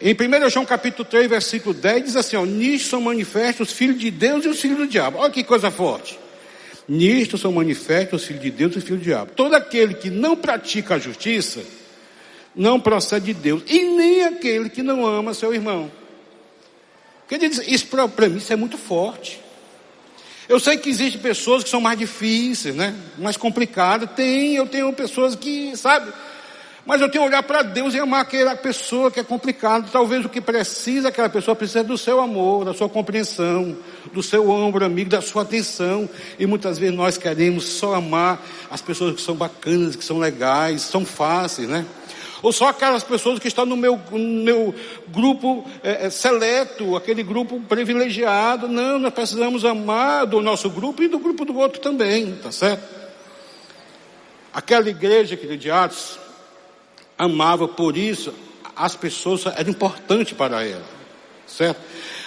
Em 0.00 0.14
1 0.14 0.50
João 0.50 0.64
capítulo 0.64 1.04
3, 1.08 1.28
versículo 1.28 1.74
10, 1.74 2.04
diz 2.04 2.16
assim, 2.16 2.36
ó, 2.36 2.44
nisto 2.44 2.90
são 2.90 3.00
manifestos 3.00 3.68
os 3.68 3.74
filhos 3.74 3.98
de 3.98 4.10
Deus 4.10 4.44
e 4.44 4.48
os 4.48 4.60
filhos 4.60 4.78
do 4.78 4.86
diabo. 4.86 5.18
Olha 5.18 5.30
que 5.30 5.42
coisa 5.42 5.70
forte. 5.70 6.18
Nisto 6.88 7.36
são 7.36 7.52
manifestos 7.52 8.22
os 8.22 8.26
filhos 8.26 8.42
de 8.42 8.50
Deus 8.50 8.74
e 8.74 8.78
os 8.78 8.84
filhos 8.84 9.00
do 9.00 9.04
diabo. 9.04 9.32
Todo 9.34 9.54
aquele 9.54 9.94
que 9.94 10.08
não 10.08 10.36
pratica 10.36 10.94
a 10.94 10.98
justiça, 10.98 11.60
não 12.54 12.80
procede 12.80 13.26
de 13.26 13.34
Deus. 13.34 13.62
E 13.66 13.82
nem 13.82 14.24
aquele 14.24 14.70
que 14.70 14.82
não 14.82 15.04
ama 15.04 15.34
seu 15.34 15.52
irmão. 15.52 15.90
Quer 17.28 17.38
dizer, 17.38 17.68
isso 17.68 17.86
para 17.86 18.28
mim 18.28 18.38
isso 18.38 18.52
é 18.52 18.56
muito 18.56 18.78
forte. 18.78 19.40
Eu 20.48 20.58
sei 20.58 20.78
que 20.78 20.88
existem 20.88 21.20
pessoas 21.20 21.62
que 21.62 21.68
são 21.68 21.80
mais 21.80 21.98
difíceis, 21.98 22.74
né? 22.74 22.94
Mais 23.18 23.36
complicadas. 23.36 24.10
Tem, 24.12 24.54
eu 24.54 24.66
tenho 24.66 24.90
pessoas 24.94 25.34
que, 25.34 25.76
sabe? 25.76 26.10
Mas 26.88 27.02
eu 27.02 27.10
tenho 27.10 27.24
que 27.24 27.28
olhar 27.28 27.42
para 27.42 27.60
Deus 27.60 27.92
e 27.92 28.00
amar 28.00 28.22
aquela 28.22 28.56
pessoa 28.56 29.10
que 29.10 29.20
é 29.20 29.22
complicada. 29.22 29.86
Talvez 29.92 30.24
o 30.24 30.28
que 30.30 30.40
precisa, 30.40 31.08
aquela 31.08 31.28
pessoa 31.28 31.54
precisa 31.54 31.84
do 31.84 31.98
seu 31.98 32.18
amor, 32.18 32.64
da 32.64 32.72
sua 32.72 32.88
compreensão, 32.88 33.76
do 34.10 34.22
seu 34.22 34.48
ombro 34.48 34.82
amigo, 34.82 35.10
da 35.10 35.20
sua 35.20 35.42
atenção. 35.42 36.08
E 36.38 36.46
muitas 36.46 36.78
vezes 36.78 36.96
nós 36.96 37.18
queremos 37.18 37.68
só 37.68 37.92
amar 37.92 38.42
as 38.70 38.80
pessoas 38.80 39.14
que 39.14 39.20
são 39.20 39.34
bacanas, 39.34 39.96
que 39.96 40.04
são 40.04 40.18
legais, 40.18 40.80
são 40.80 41.04
fáceis, 41.04 41.68
né? 41.68 41.84
Ou 42.40 42.54
só 42.54 42.68
aquelas 42.68 43.04
pessoas 43.04 43.38
que 43.38 43.48
estão 43.48 43.66
no 43.66 43.76
meu, 43.76 44.00
no 44.10 44.42
meu 44.42 44.74
grupo 45.08 45.68
é, 45.82 46.08
seleto, 46.08 46.96
aquele 46.96 47.22
grupo 47.22 47.60
privilegiado. 47.68 48.66
Não, 48.66 48.98
nós 48.98 49.12
precisamos 49.12 49.62
amar 49.62 50.24
do 50.24 50.40
nosso 50.40 50.70
grupo 50.70 51.02
e 51.02 51.08
do 51.08 51.18
grupo 51.18 51.44
do 51.44 51.54
outro 51.54 51.82
também, 51.82 52.32
tá 52.42 52.50
certo? 52.50 52.82
Aquela 54.54 54.88
igreja 54.88 55.36
que 55.36 55.54
de 55.54 55.70
Atos 55.70 56.27
amava 57.18 57.66
por 57.66 57.96
isso, 57.96 58.32
as 58.76 58.94
pessoas 58.94 59.44
eram 59.46 59.70
importantes 59.70 60.32
para 60.32 60.64
ela, 60.64 60.84
certo? 61.46 61.80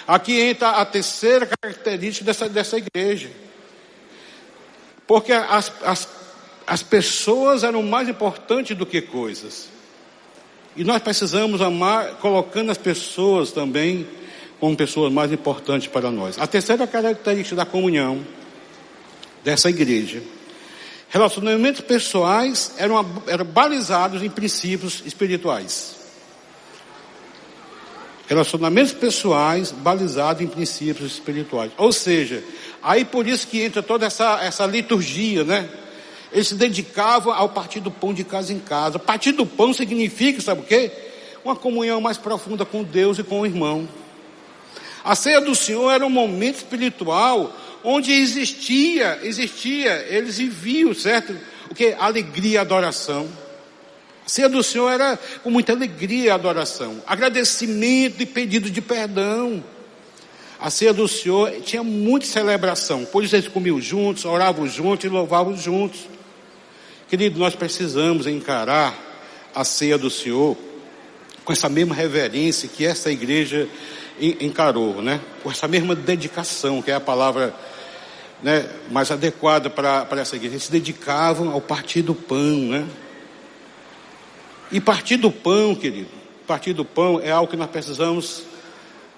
Aqui 0.06 0.38
entra 0.40 0.70
a 0.70 0.84
terceira 0.84 1.46
característica 1.46 2.24
dessa, 2.24 2.48
dessa 2.48 2.76
igreja. 2.76 3.30
Porque 5.06 5.32
as, 5.32 5.72
as, 5.82 6.08
as 6.66 6.82
pessoas 6.82 7.64
eram 7.64 7.82
mais 7.82 8.08
importantes 8.08 8.76
do 8.76 8.84
que 8.84 9.00
coisas. 9.00 9.68
E 10.76 10.84
nós 10.84 11.02
precisamos 11.02 11.60
amar, 11.60 12.16
colocando 12.16 12.70
as 12.70 12.78
pessoas 12.78 13.52
também 13.52 14.06
como 14.58 14.76
pessoas 14.76 15.12
mais 15.12 15.32
importantes 15.32 15.88
para 15.88 16.10
nós. 16.10 16.38
A 16.38 16.46
terceira 16.46 16.86
característica 16.86 17.56
da 17.56 17.66
comunhão 17.66 18.24
dessa 19.44 19.68
igreja. 19.68 20.22
Relacionamentos 21.12 21.82
pessoais 21.82 22.72
eram, 22.78 23.22
eram 23.26 23.44
balizados 23.44 24.22
em 24.22 24.30
princípios 24.30 25.02
espirituais. 25.04 25.94
Relacionamentos 28.26 28.94
pessoais 28.94 29.72
balizados 29.72 30.40
em 30.40 30.46
princípios 30.46 31.12
espirituais. 31.12 31.70
Ou 31.76 31.92
seja, 31.92 32.42
aí 32.82 33.04
por 33.04 33.26
isso 33.26 33.46
que 33.46 33.60
entra 33.60 33.82
toda 33.82 34.06
essa, 34.06 34.42
essa 34.42 34.64
liturgia, 34.64 35.44
né? 35.44 35.68
Eles 36.32 36.48
se 36.48 36.54
dedicavam 36.54 37.30
ao 37.30 37.50
partir 37.50 37.80
do 37.80 37.90
pão 37.90 38.14
de 38.14 38.24
casa 38.24 38.50
em 38.50 38.58
casa. 38.58 38.98
Partir 38.98 39.32
do 39.32 39.44
pão 39.44 39.74
significa, 39.74 40.40
sabe 40.40 40.62
o 40.62 40.64
quê? 40.64 40.90
Uma 41.44 41.54
comunhão 41.54 42.00
mais 42.00 42.16
profunda 42.16 42.64
com 42.64 42.82
Deus 42.82 43.18
e 43.18 43.22
com 43.22 43.42
o 43.42 43.44
irmão. 43.44 43.86
A 45.04 45.14
ceia 45.14 45.42
do 45.42 45.54
Senhor 45.54 45.90
era 45.90 46.06
um 46.06 46.10
momento 46.10 46.56
espiritual 46.56 47.54
onde 47.84 48.12
existia, 48.12 49.18
existia, 49.22 50.06
eles 50.08 50.38
viviam, 50.38 50.94
certo? 50.94 51.36
O 51.70 51.74
que? 51.74 51.94
Alegria 51.98 52.52
e 52.52 52.58
adoração. 52.58 53.28
A 54.24 54.28
ceia 54.28 54.48
do 54.48 54.62
Senhor 54.62 54.88
era 54.90 55.18
com 55.42 55.50
muita 55.50 55.72
alegria 55.72 56.24
e 56.26 56.30
adoração, 56.30 57.02
agradecimento 57.06 58.22
e 58.22 58.26
pedido 58.26 58.70
de 58.70 58.80
perdão. 58.80 59.62
A 60.60 60.70
ceia 60.70 60.92
do 60.92 61.08
Senhor 61.08 61.50
tinha 61.62 61.82
muita 61.82 62.24
celebração, 62.24 63.04
por 63.04 63.24
isso 63.24 63.34
eles 63.34 63.48
comiam 63.48 63.80
juntos, 63.80 64.24
oravam 64.24 64.66
juntos 64.68 65.04
e 65.04 65.08
louvavam 65.08 65.56
juntos. 65.56 66.00
Querido, 67.08 67.38
nós 67.38 67.56
precisamos 67.56 68.28
encarar 68.28 68.96
a 69.52 69.64
ceia 69.64 69.98
do 69.98 70.08
Senhor 70.08 70.56
com 71.44 71.52
essa 71.52 71.68
mesma 71.68 71.94
reverência 71.94 72.68
que 72.68 72.86
essa 72.86 73.10
igreja 73.10 73.68
encarou, 74.40 75.02
né? 75.02 75.20
Com 75.42 75.50
essa 75.50 75.66
mesma 75.66 75.96
dedicação, 75.96 76.80
que 76.80 76.92
é 76.92 76.94
a 76.94 77.00
palavra 77.00 77.52
né, 78.42 78.68
mais 78.90 79.10
adequada 79.10 79.70
para 79.70 80.20
essa 80.20 80.36
igreja. 80.36 80.54
Eles 80.54 80.64
se 80.64 80.72
dedicavam 80.72 81.50
ao 81.50 81.60
partir 81.60 82.02
do 82.02 82.14
pão, 82.14 82.58
né? 82.68 82.86
E 84.70 84.80
partir 84.80 85.16
do 85.16 85.30
pão, 85.30 85.74
querido, 85.74 86.08
partir 86.46 86.72
do 86.72 86.84
pão 86.84 87.20
é 87.20 87.30
algo 87.30 87.50
que 87.50 87.56
nós 87.56 87.70
precisamos 87.70 88.42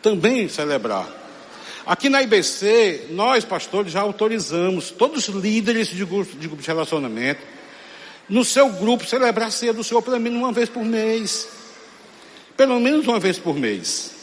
também 0.02 0.48
celebrar. 0.48 1.08
Aqui 1.86 2.08
na 2.08 2.22
IBC, 2.22 3.08
nós, 3.10 3.44
pastores, 3.44 3.92
já 3.92 4.00
autorizamos 4.00 4.90
todos 4.90 5.28
os 5.28 5.34
líderes 5.34 5.88
de 5.88 5.96
de, 5.96 6.04
grupo 6.04 6.62
de 6.62 6.66
relacionamento 6.66 7.40
no 8.28 8.44
seu 8.44 8.70
grupo 8.70 9.04
celebrar 9.04 9.48
a 9.48 9.50
ceia 9.50 9.72
do 9.72 9.84
Senhor 9.84 10.00
pelo 10.00 10.18
menos 10.18 10.38
uma 10.38 10.52
vez 10.52 10.68
por 10.68 10.84
mês. 10.84 11.48
Pelo 12.56 12.80
menos 12.80 13.06
uma 13.06 13.20
vez 13.20 13.38
por 13.38 13.54
mês. 13.54 14.13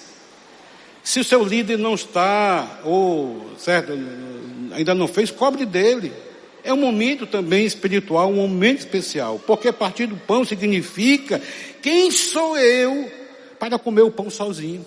Se 1.03 1.19
o 1.19 1.23
seu 1.23 1.43
líder 1.43 1.77
não 1.77 1.95
está, 1.95 2.81
ou 2.83 3.51
certo, 3.57 3.93
ainda 4.73 4.93
não 4.93 5.07
fez, 5.07 5.31
cobre 5.31 5.65
dele. 5.65 6.11
É 6.63 6.71
um 6.71 6.77
momento 6.77 7.25
também 7.25 7.65
espiritual, 7.65 8.29
um 8.29 8.35
momento 8.35 8.79
especial, 8.79 9.41
porque 9.47 9.71
partir 9.71 10.05
do 10.05 10.15
pão 10.15 10.45
significa 10.45 11.41
quem 11.81 12.11
sou 12.11 12.57
eu 12.57 13.11
para 13.59 13.79
comer 13.79 14.03
o 14.03 14.11
pão 14.11 14.29
sozinho? 14.29 14.85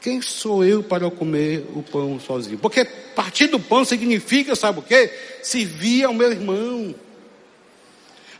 Quem 0.00 0.20
sou 0.20 0.64
eu 0.64 0.82
para 0.82 1.10
comer 1.10 1.64
o 1.74 1.82
pão 1.82 2.20
sozinho? 2.20 2.58
Porque 2.58 2.84
partir 2.84 3.46
do 3.46 3.58
pão 3.58 3.84
significa, 3.84 4.54
sabe 4.54 4.80
o 4.80 4.82
que? 4.82 5.10
Servir 5.42 6.04
ao 6.04 6.12
meu 6.12 6.30
irmão. 6.30 6.94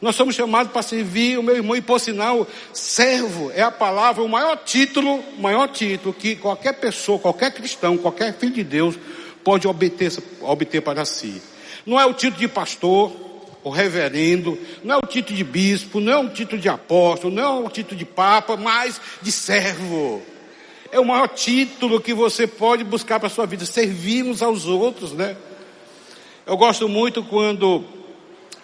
Nós 0.00 0.16
somos 0.16 0.34
chamados 0.34 0.72
para 0.72 0.82
servir 0.82 1.38
o 1.38 1.42
meu 1.42 1.56
irmão 1.56 1.76
e 1.76 1.80
por 1.80 1.98
sinal, 2.00 2.46
servo 2.72 3.50
é 3.54 3.62
a 3.62 3.70
palavra, 3.70 4.22
o 4.22 4.28
maior 4.28 4.56
título, 4.56 5.16
o 5.38 5.40
maior 5.40 5.68
título 5.68 6.12
que 6.12 6.36
qualquer 6.36 6.74
pessoa, 6.74 7.18
qualquer 7.18 7.52
cristão, 7.52 7.96
qualquer 7.96 8.34
filho 8.34 8.54
de 8.54 8.64
Deus 8.64 8.98
pode 9.42 9.68
obter, 9.68 10.12
obter 10.40 10.80
para 10.80 11.04
si. 11.04 11.40
Não 11.86 12.00
é 12.00 12.04
o 12.04 12.12
título 12.14 12.40
de 12.40 12.48
pastor, 12.48 13.12
o 13.62 13.70
reverendo, 13.70 14.58
não 14.82 14.96
é 14.96 14.98
o 14.98 15.06
título 15.06 15.36
de 15.36 15.44
bispo, 15.44 16.00
não 16.00 16.12
é 16.12 16.18
o 16.18 16.28
título 16.28 16.60
de 16.60 16.68
apóstolo, 16.68 17.34
não 17.34 17.42
é 17.42 17.66
o 17.66 17.70
título 17.70 17.96
de 17.96 18.04
papa, 18.04 18.56
mas 18.56 19.00
de 19.22 19.32
servo. 19.32 20.22
É 20.92 21.00
o 21.00 21.04
maior 21.04 21.28
título 21.28 22.00
que 22.00 22.12
você 22.12 22.46
pode 22.46 22.84
buscar 22.84 23.18
para 23.18 23.28
a 23.28 23.30
sua 23.30 23.46
vida, 23.46 23.64
servir 23.64 24.22
uns 24.22 24.42
aos 24.42 24.66
outros, 24.66 25.12
né? 25.12 25.36
Eu 26.46 26.58
gosto 26.58 26.88
muito 26.88 27.24
quando 27.24 27.84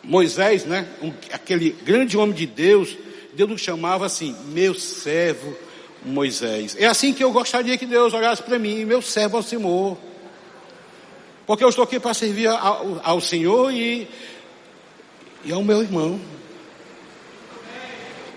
Moisés, 0.03 0.65
né? 0.65 0.87
Um, 1.03 1.13
aquele 1.33 1.71
grande 1.71 2.17
homem 2.17 2.35
de 2.35 2.47
Deus, 2.47 2.97
Deus 3.33 3.51
o 3.51 3.59
chamava 3.59 4.07
assim, 4.07 4.35
meu 4.47 4.75
servo 4.75 5.57
Moisés. 6.05 6.77
É 6.79 6.87
assim 6.87 7.13
que 7.13 7.23
eu 7.23 7.33
gostaria 7.33 7.77
que 7.77 7.87
Deus 7.87 8.15
olhasse 8.15 8.43
para 8.43 8.59
mim, 8.59 8.85
meu 8.85 9.03
servo 9.03 9.37
ao 9.37 9.43
Senhor. 9.43 9.99
Porque 11.47 11.65
eu 11.65 11.69
estou 11.69 11.85
aqui 11.85 11.99
para 11.99 12.15
servir 12.15 12.47
ao, 12.47 13.01
ao 13.03 13.21
Senhor 13.21 13.73
e, 13.73 14.09
e 15.45 15.53
ao 15.53 15.63
meu 15.63 15.83
irmão. 15.83 16.21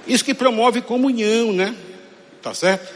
Isso 0.07 0.25
que 0.25 0.33
promove 0.33 0.81
comunhão, 0.81 1.53
né? 1.53 1.75
Tá 2.41 2.53
certo? 2.53 2.93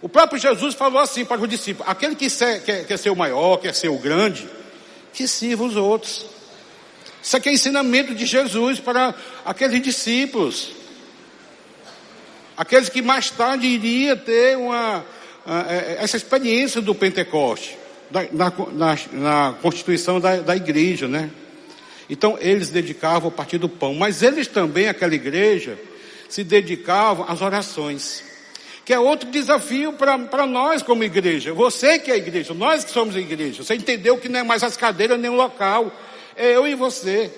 O 0.00 0.08
próprio 0.08 0.40
Jesus 0.40 0.74
falou 0.74 1.00
assim 1.00 1.24
para 1.24 1.40
os 1.40 1.48
discípulos: 1.48 1.88
aquele 1.88 2.16
que 2.16 2.28
quer, 2.28 2.84
quer 2.84 2.96
ser 2.96 3.10
o 3.10 3.16
maior, 3.16 3.58
quer 3.58 3.72
ser 3.72 3.88
o 3.88 3.98
grande, 3.98 4.48
que 5.12 5.28
sirva 5.28 5.62
os 5.62 5.76
outros. 5.76 6.31
Isso 7.22 7.36
aqui 7.36 7.48
é 7.48 7.52
ensinamento 7.52 8.14
de 8.14 8.26
Jesus 8.26 8.80
para 8.80 9.14
aqueles 9.44 9.80
discípulos. 9.80 10.72
Aqueles 12.56 12.88
que 12.88 13.00
mais 13.00 13.30
tarde 13.30 13.66
iriam 13.66 14.16
ter 14.16 14.56
uma, 14.56 15.04
é, 15.46 15.98
essa 16.00 16.16
experiência 16.16 16.80
do 16.80 16.94
Pentecoste, 16.94 17.78
na, 18.10 18.52
na, 18.72 18.98
na 19.12 19.54
constituição 19.62 20.20
da, 20.20 20.36
da 20.36 20.56
igreja, 20.56 21.08
né? 21.08 21.30
Então 22.10 22.36
eles 22.40 22.68
dedicavam 22.68 23.28
a 23.28 23.32
partir 23.32 23.58
do 23.58 23.68
pão, 23.68 23.94
mas 23.94 24.22
eles 24.22 24.46
também, 24.46 24.88
aquela 24.88 25.14
igreja, 25.14 25.78
se 26.28 26.44
dedicavam 26.44 27.24
às 27.28 27.40
orações 27.40 28.32
que 28.84 28.92
é 28.92 28.98
outro 28.98 29.30
desafio 29.30 29.92
para 29.92 30.46
nós 30.46 30.82
como 30.82 31.04
igreja. 31.04 31.52
Você 31.52 31.98
que 31.98 32.10
é 32.10 32.16
igreja, 32.16 32.52
nós 32.52 32.84
que 32.84 32.90
somos 32.90 33.14
igreja. 33.16 33.62
Você 33.62 33.74
entendeu 33.74 34.18
que 34.18 34.28
não 34.28 34.40
é 34.40 34.42
mais 34.42 34.62
as 34.62 34.76
cadeiras 34.76 35.20
nem 35.20 35.30
o 35.30 35.34
local, 35.34 35.92
é 36.36 36.56
eu 36.56 36.66
e 36.66 36.74
você. 36.74 37.32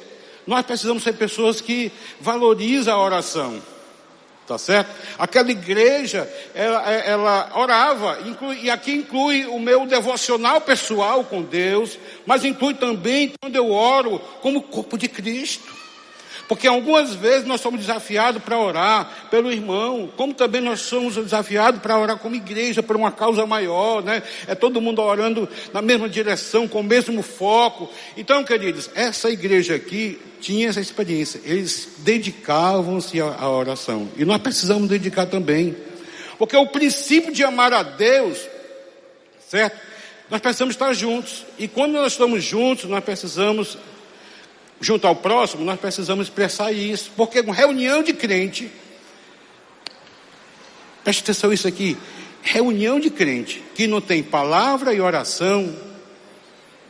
Nós 0.47 0.65
precisamos 0.65 1.03
ser 1.03 1.15
pessoas 1.15 1.61
que 1.61 1.91
valorizam 2.21 2.95
a 2.95 3.03
oração. 3.03 3.63
Tá 4.47 4.59
certo? 4.59 4.91
Aquela 5.19 5.51
igreja, 5.51 6.31
ela, 6.55 6.91
ela 6.91 7.51
orava, 7.55 8.19
inclui, 8.27 8.61
e 8.65 8.71
aqui 8.71 8.93
inclui 8.93 9.47
o 9.47 9.59
meu 9.59 9.87
devocional 9.87 10.61
pessoal 10.61 11.25
com 11.25 11.41
Deus, 11.41 11.99
mas 12.27 12.45
inclui 12.45 12.75
também 12.75 13.33
quando 13.41 13.57
eu 13.57 13.71
oro 13.71 14.19
como 14.43 14.61
corpo 14.61 14.99
de 14.99 15.09
Cristo. 15.09 15.74
Porque 16.49 16.67
algumas 16.67 17.15
vezes 17.15 17.47
nós 17.47 17.61
somos 17.61 17.81
desafiados 17.81 18.43
para 18.43 18.59
orar 18.59 19.29
pelo 19.31 19.51
irmão, 19.51 20.11
como 20.17 20.35
também 20.35 20.61
nós 20.61 20.81
somos 20.81 21.17
desafiados 21.17 21.81
para 21.81 21.99
orar 21.99 22.19
como 22.19 22.35
igreja, 22.35 22.83
por 22.83 22.97
uma 22.97 23.11
causa 23.11 23.47
maior, 23.47 24.03
né? 24.03 24.23
É 24.47 24.55
todo 24.55 24.81
mundo 24.81 25.01
orando 25.01 25.49
na 25.73 25.81
mesma 25.81 26.09
direção, 26.09 26.69
com 26.69 26.81
o 26.81 26.85
mesmo 26.85 27.23
foco. 27.23 27.91
Então, 28.17 28.45
queridos, 28.45 28.91
essa 28.95 29.31
igreja 29.31 29.75
aqui 29.75 30.19
tinha 30.41 30.69
essa 30.69 30.81
experiência. 30.81 31.41
Eles 31.45 31.89
dedicavam-se 31.99 33.21
à 33.21 33.49
oração. 33.49 34.09
E 34.17 34.25
nós 34.25 34.41
precisamos 34.43 34.89
dedicar 34.89 35.27
também. 35.27 35.75
Porque 36.39 36.57
o 36.57 36.67
princípio 36.67 37.33
de 37.33 37.43
amar 37.43 37.73
a 37.73 37.83
Deus, 37.83 38.39
certo? 39.49 39.79
Nós 40.29 40.41
precisamos 40.41 40.75
estar 40.75 40.93
juntos. 40.93 41.45
E 41.59 41.69
quando 41.69 41.93
nós 41.93 42.13
estamos 42.13 42.43
juntos, 42.43 42.85
nós 42.85 43.05
precisamos 43.05 43.79
junto 44.81 45.07
ao 45.07 45.17
próximo, 45.17 45.65
nós 45.65 45.79
precisamos 45.79 46.27
expressar 46.27 46.73
isso, 46.73 47.11
porque 47.17 47.41
uma 47.41 47.55
reunião 47.55 48.03
de 48.03 48.13
crente, 48.13 48.71
preste 51.03 51.23
atenção 51.23 51.53
isso 51.53 51.67
aqui, 51.67 51.97
reunião 52.43 53.01
de 53.01 53.11
crente 53.11 53.63
que 53.75 53.87
não 53.87 54.01
tem 54.01 54.23
palavra 54.23 54.93
e 54.93 55.01
oração, 55.01 55.75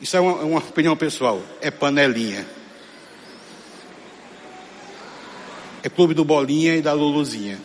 isso 0.01 0.16
é 0.16 0.20
uma, 0.20 0.35
uma 0.43 0.59
opinião 0.59 0.97
pessoal, 0.97 1.43
é 1.61 1.70
panelinha. 1.70 2.47
É 5.82 5.89
clube 5.89 6.14
do 6.14 6.24
Bolinha 6.24 6.76
e 6.76 6.82
da 6.82 6.95
Luluzinha. 6.95 7.59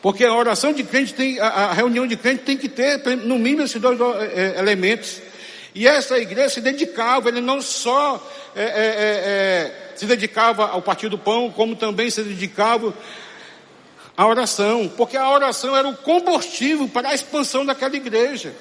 Porque 0.00 0.24
a 0.24 0.34
oração 0.34 0.72
de 0.72 0.82
crente 0.84 1.12
tem, 1.12 1.38
a, 1.38 1.46
a 1.46 1.72
reunião 1.72 2.06
de 2.06 2.16
crente 2.16 2.44
tem 2.44 2.56
que 2.56 2.68
ter, 2.68 2.98
no 3.16 3.38
mínimo, 3.38 3.62
esses 3.62 3.80
dois 3.80 3.98
é, 4.00 4.58
elementos. 4.58 5.20
E 5.78 5.86
essa 5.86 6.18
igreja 6.18 6.48
se 6.48 6.60
dedicava, 6.60 7.28
ele 7.28 7.40
não 7.40 7.62
só 7.62 8.20
é, 8.56 8.62
é, 8.62 8.66
é, 8.66 8.72
é, 8.74 9.92
se 9.94 10.06
dedicava 10.06 10.66
ao 10.66 10.82
partir 10.82 11.08
do 11.08 11.16
pão, 11.16 11.52
como 11.52 11.76
também 11.76 12.10
se 12.10 12.20
dedicava 12.20 12.92
à 14.16 14.26
oração, 14.26 14.90
porque 14.96 15.16
a 15.16 15.30
oração 15.30 15.76
era 15.76 15.86
o 15.86 15.96
combustível 15.96 16.88
para 16.88 17.10
a 17.10 17.14
expansão 17.14 17.64
daquela 17.64 17.94
igreja. 17.94 18.52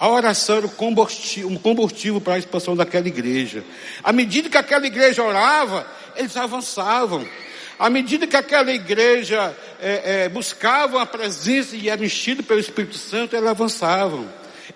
A 0.00 0.08
oração 0.08 0.56
era 0.56 0.66
o 0.66 0.70
combustível, 0.70 1.48
um 1.48 1.56
combustível 1.56 2.20
para 2.20 2.34
a 2.34 2.38
expansão 2.38 2.74
daquela 2.74 3.06
igreja. 3.06 3.62
À 4.02 4.12
medida 4.12 4.48
que 4.50 4.58
aquela 4.58 4.84
igreja 4.84 5.22
orava, 5.22 5.86
eles 6.16 6.36
avançavam. 6.36 7.24
À 7.78 7.88
medida 7.88 8.26
que 8.26 8.36
aquela 8.36 8.72
igreja 8.72 9.56
é, 9.80 10.24
é, 10.24 10.28
buscava 10.28 11.00
a 11.00 11.06
presença 11.06 11.76
e 11.76 11.88
era 11.88 12.04
enchido 12.04 12.42
pelo 12.42 12.58
Espírito 12.58 12.98
Santo, 12.98 13.36
eles 13.36 13.48
avançavam. 13.48 14.26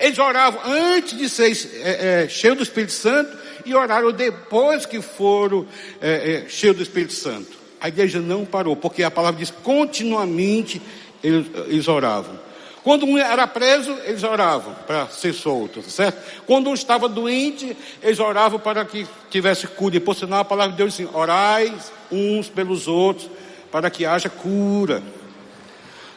Eles 0.00 0.18
oravam 0.18 0.62
antes 0.64 1.16
de 1.16 1.28
ser 1.28 1.52
é, 1.84 2.22
é, 2.24 2.28
cheios 2.28 2.56
do 2.56 2.62
Espírito 2.62 2.92
Santo 2.92 3.36
e 3.66 3.74
oraram 3.74 4.10
depois 4.10 4.86
que 4.86 5.02
foram 5.02 5.66
é, 6.00 6.44
é, 6.46 6.48
cheios 6.48 6.76
do 6.76 6.82
Espírito 6.82 7.12
Santo. 7.12 7.58
A 7.78 7.88
igreja 7.88 8.18
não 8.18 8.46
parou, 8.46 8.74
porque 8.74 9.02
a 9.02 9.10
palavra 9.10 9.38
diz 9.38 9.50
continuamente 9.50 10.80
eles, 11.22 11.46
eles 11.68 11.86
oravam. 11.86 12.38
Quando 12.82 13.04
um 13.04 13.18
era 13.18 13.46
preso, 13.46 13.94
eles 14.04 14.22
oravam 14.22 14.74
para 14.86 15.06
ser 15.08 15.34
solto, 15.34 15.82
certo? 15.82 16.18
Quando 16.46 16.70
um 16.70 16.74
estava 16.74 17.06
doente, 17.06 17.76
eles 18.02 18.18
oravam 18.18 18.58
para 18.58 18.86
que 18.86 19.06
tivesse 19.28 19.66
cura. 19.66 19.96
E 19.96 20.00
por 20.00 20.16
sinal, 20.16 20.40
a 20.40 20.44
palavra 20.46 20.72
de 20.72 20.78
Deus 20.78 20.96
diz 20.96 21.06
assim: 21.06 21.16
orai 21.16 21.74
uns 22.10 22.48
pelos 22.48 22.88
outros 22.88 23.28
para 23.70 23.90
que 23.90 24.06
haja 24.06 24.30
cura. 24.30 25.02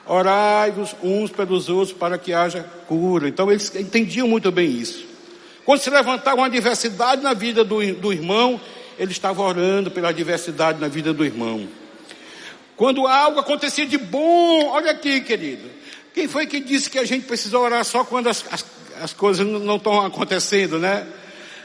Orai-vos 0.06 0.96
uns 1.02 1.32
pelos 1.32 1.70
outros 1.70 1.98
para 1.98 2.18
que 2.18 2.34
haja 2.34 2.64
cura. 2.88 3.30
Então 3.30 3.50
eles 3.50 3.74
entendiam 3.76 4.28
muito 4.28 4.52
bem 4.52 4.70
isso. 4.70 5.06
Quando 5.66 5.80
se 5.80 5.90
levantava 5.90 6.38
uma 6.38 6.50
diversidade 6.50 7.22
na 7.22 7.34
vida 7.34 7.64
do, 7.64 7.82
do 7.96 8.12
irmão, 8.12 8.60
ele 9.00 9.12
estava 9.12 9.42
orando 9.42 9.90
pela 9.90 10.12
diversidade 10.12 10.80
na 10.80 10.88
vida 10.88 11.14
do 11.14 11.24
irmão. 11.24 11.68
Quando 12.76 13.08
algo 13.08 13.40
acontecia 13.40 13.86
de 13.86 13.98
bom, 13.98 14.68
olha 14.72 14.92
aqui, 14.92 15.22
querido. 15.22 15.70
Quem 16.14 16.28
foi 16.28 16.46
que 16.48 16.60
disse 16.60 16.90
que 16.90 17.00
a 17.00 17.06
gente 17.06 17.26
precisa 17.26 17.58
orar 17.58 17.84
só 17.86 18.04
quando 18.04 18.28
as, 18.28 18.44
as, 18.52 18.66
as 19.02 19.14
coisas 19.14 19.46
não 19.48 19.78
estão 19.78 20.06
acontecendo, 20.06 20.78
né? 20.80 21.08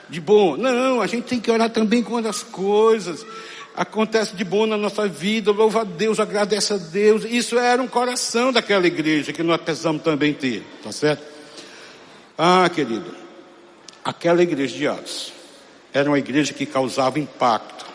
De 0.08 0.20
bom. 0.20 0.56
Não, 0.56 1.02
a 1.02 1.06
gente 1.06 1.24
tem 1.24 1.40
que 1.40 1.50
orar 1.50 1.70
também 1.70 2.02
quando 2.02 2.26
as 2.26 2.42
coisas 2.42 3.26
acontece 3.78 4.34
de 4.34 4.42
bom 4.42 4.66
na 4.66 4.76
nossa 4.76 5.06
vida, 5.06 5.52
louva 5.52 5.82
a 5.82 5.84
Deus, 5.84 6.18
agradece 6.18 6.72
a 6.72 6.76
Deus. 6.76 7.24
Isso 7.24 7.56
era 7.56 7.80
um 7.80 7.86
coração 7.86 8.52
daquela 8.52 8.84
igreja 8.86 9.32
que 9.32 9.42
nós 9.42 9.60
precisamos 9.60 10.02
também 10.02 10.34
ter, 10.34 10.64
tá 10.82 10.90
certo? 10.90 11.22
Ah, 12.36 12.68
querido, 12.68 13.14
aquela 14.04 14.42
igreja 14.42 14.76
de 14.76 14.88
Atos 14.88 15.32
era 15.92 16.10
uma 16.10 16.18
igreja 16.18 16.52
que 16.52 16.66
causava 16.66 17.20
impacto. 17.20 17.86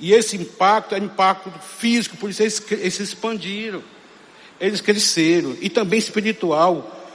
E 0.00 0.12
esse 0.12 0.36
impacto 0.36 0.96
era 0.96 1.04
impacto 1.04 1.48
físico, 1.78 2.16
por 2.16 2.30
isso 2.30 2.42
eles, 2.42 2.60
eles 2.72 2.94
se 2.94 3.02
expandiram, 3.04 3.82
eles 4.60 4.80
cresceram, 4.80 5.56
e 5.60 5.70
também 5.70 6.00
espiritual. 6.00 7.06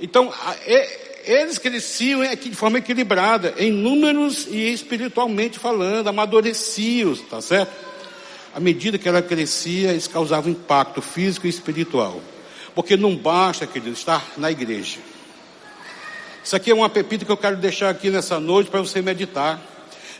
Então, 0.00 0.32
eles 1.28 1.58
cresciam 1.58 2.22
de 2.34 2.54
forma 2.54 2.78
equilibrada, 2.78 3.54
em 3.58 3.70
números 3.70 4.46
e 4.48 4.72
espiritualmente 4.72 5.58
falando, 5.58 6.08
amadureciam, 6.08 7.14
tá 7.14 7.42
certo? 7.42 7.70
À 8.54 8.58
medida 8.58 8.96
que 8.96 9.06
ela 9.06 9.20
crescia, 9.20 9.90
eles 9.90 10.08
causavam 10.08 10.50
impacto 10.50 11.02
físico 11.02 11.46
e 11.46 11.50
espiritual. 11.50 12.22
Porque 12.74 12.96
não 12.96 13.14
basta, 13.14 13.66
querido, 13.66 13.92
estar 13.92 14.24
na 14.38 14.50
igreja. 14.50 15.00
Isso 16.42 16.56
aqui 16.56 16.70
é 16.70 16.74
uma 16.74 16.88
pepita 16.88 17.26
que 17.26 17.30
eu 17.30 17.36
quero 17.36 17.56
deixar 17.56 17.90
aqui 17.90 18.08
nessa 18.08 18.40
noite 18.40 18.70
para 18.70 18.80
você 18.80 19.02
meditar. 19.02 19.60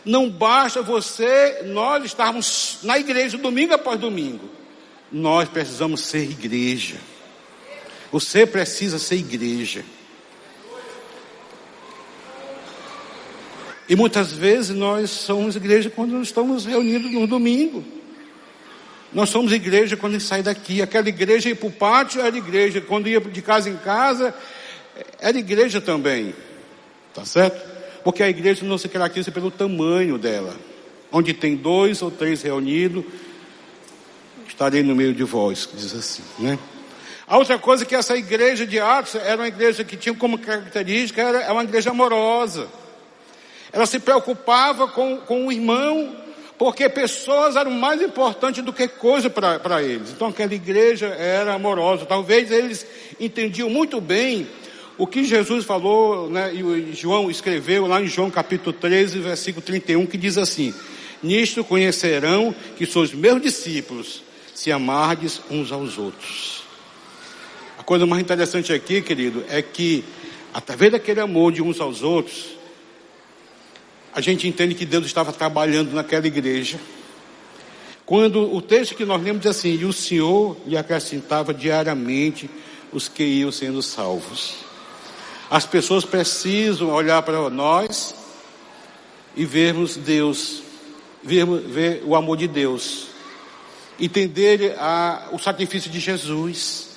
Não 0.04 0.28
basta 0.28 0.82
você, 0.82 1.62
nós 1.64 2.04
estarmos 2.04 2.80
na 2.82 2.98
igreja 2.98 3.38
domingo 3.38 3.72
após 3.72 3.98
domingo. 3.98 4.46
Nós 5.11 5.48
precisamos 5.48 6.02
ser 6.02 6.24
igreja. 6.24 6.96
Você 8.12 8.44
precisa 8.44 8.98
ser 8.98 9.16
igreja. 9.16 9.82
E 13.89 13.97
muitas 13.97 14.32
vezes 14.32 14.76
nós 14.76 15.11
somos 15.11 15.57
igreja 15.57 15.89
quando 15.89 16.20
estamos 16.20 16.66
reunidos 16.66 17.11
no 17.11 17.26
domingo. 17.26 17.82
Nós 19.12 19.30
somos 19.30 19.53
igreja 19.53 19.97
quando 19.97 20.16
a 20.16 20.18
gente 20.18 20.28
sai 20.28 20.43
daqui. 20.43 20.82
Aquela 20.82 21.09
igreja 21.09 21.49
ir 21.49 21.55
para 21.55 21.68
o 21.68 21.72
pátio 21.72 22.20
era 22.20 22.36
igreja. 22.36 22.80
Quando 22.82 23.09
ia 23.09 23.20
de 23.20 23.41
casa 23.41 23.70
em 23.70 23.76
casa, 23.76 24.34
era 25.18 25.39
igreja 25.39 25.80
também. 25.80 26.34
Tá 27.14 27.24
certo? 27.24 27.59
Porque 28.05 28.22
a 28.22 28.28
igreja 28.28 28.64
não 28.66 28.76
se 28.76 28.89
caracteriza 28.89 29.32
pelo 29.32 29.51
tamanho 29.51 30.18
dela. 30.18 30.55
Onde 31.11 31.32
tem 31.32 31.57
dois 31.57 32.03
ou 32.03 32.11
três 32.11 32.43
reunidos, 32.43 33.03
estarei 34.47 34.82
no 34.82 34.95
meio 34.95 35.14
de 35.14 35.24
vós, 35.24 35.66
diz 35.74 35.95
assim, 35.95 36.22
né? 36.39 36.59
A 37.26 37.39
outra 37.39 37.59
coisa 37.59 37.84
é 37.84 37.86
que 37.86 37.95
essa 37.95 38.16
igreja 38.16 38.66
de 38.66 38.78
Atos 38.78 39.14
era 39.14 39.36
uma 39.36 39.49
igreja 39.49 39.84
que 39.84 39.97
tinha 39.97 40.14
como 40.14 40.39
característica, 40.39 41.20
era 41.22 41.53
uma 41.53 41.64
igreja 41.64 41.91
amorosa. 41.91 42.68
Ela 43.72 43.86
se 43.86 43.98
preocupava 43.98 44.88
com, 44.88 45.18
com 45.18 45.46
o 45.46 45.52
irmão, 45.52 46.16
porque 46.56 46.88
pessoas 46.88 47.56
eram 47.56 47.70
mais 47.70 48.02
importantes 48.02 48.64
do 48.64 48.72
que 48.72 48.88
coisa 48.88 49.30
para 49.30 49.82
eles. 49.82 50.10
Então 50.10 50.28
aquela 50.28 50.54
igreja 50.54 51.06
era 51.06 51.54
amorosa. 51.54 52.06
Talvez 52.06 52.50
eles 52.50 52.86
entendiam 53.20 53.70
muito 53.70 54.00
bem 54.00 54.48
o 54.98 55.06
que 55.06 55.22
Jesus 55.22 55.64
falou, 55.64 56.28
né, 56.28 56.52
e 56.52 56.92
João 56.92 57.30
escreveu 57.30 57.86
lá 57.86 58.02
em 58.02 58.08
João 58.08 58.30
capítulo 58.30 58.72
13, 58.72 59.20
versículo 59.20 59.64
31, 59.64 60.04
que 60.06 60.16
diz 60.16 60.36
assim: 60.36 60.74
Nisto 61.22 61.62
conhecerão 61.62 62.52
que 62.76 62.84
sois 62.84 63.12
meus 63.12 63.40
discípulos, 63.40 64.24
se 64.52 64.72
amardes 64.72 65.40
uns 65.48 65.70
aos 65.70 65.98
outros. 65.98 66.64
A 67.78 67.84
coisa 67.84 68.04
mais 68.06 68.20
interessante 68.20 68.72
aqui, 68.72 69.00
querido, 69.00 69.44
é 69.48 69.62
que 69.62 70.04
através 70.52 70.90
daquele 70.90 71.20
amor 71.20 71.52
de 71.52 71.62
uns 71.62 71.80
aos 71.80 72.02
outros, 72.02 72.57
a 74.14 74.20
gente 74.20 74.46
entende 74.48 74.74
que 74.74 74.86
Deus 74.86 75.06
estava 75.06 75.32
trabalhando 75.32 75.92
naquela 75.92 76.26
igreja. 76.26 76.78
Quando 78.04 78.54
o 78.54 78.62
texto 78.62 78.94
que 78.94 79.04
nós 79.04 79.22
lemos 79.22 79.42
diz 79.42 79.50
assim: 79.50 79.74
E 79.74 79.84
o 79.84 79.92
Senhor 79.92 80.56
lhe 80.66 80.76
acrescentava 80.76 81.52
diariamente 81.52 82.48
os 82.92 83.06
que 83.09 83.22
iam 83.22 83.52
sendo 83.52 83.82
salvos. 83.82 84.54
As 85.50 85.66
pessoas 85.66 86.04
precisam 86.04 86.90
olhar 86.90 87.22
para 87.22 87.50
nós 87.50 88.14
e 89.36 89.44
vermos 89.44 89.96
Deus, 89.96 90.62
ver, 91.22 91.46
ver 91.46 92.02
o 92.04 92.14
amor 92.14 92.36
de 92.36 92.48
Deus, 92.48 93.09
entender 94.00 94.74
a, 94.78 95.28
o 95.32 95.38
sacrifício 95.38 95.90
de 95.90 96.00
Jesus, 96.00 96.88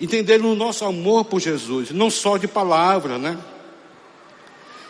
entender 0.00 0.40
o 0.40 0.54
nosso 0.54 0.84
amor 0.84 1.24
por 1.24 1.40
Jesus, 1.40 1.90
não 1.90 2.10
só 2.10 2.36
de 2.36 2.48
palavra, 2.48 3.18
né? 3.18 3.38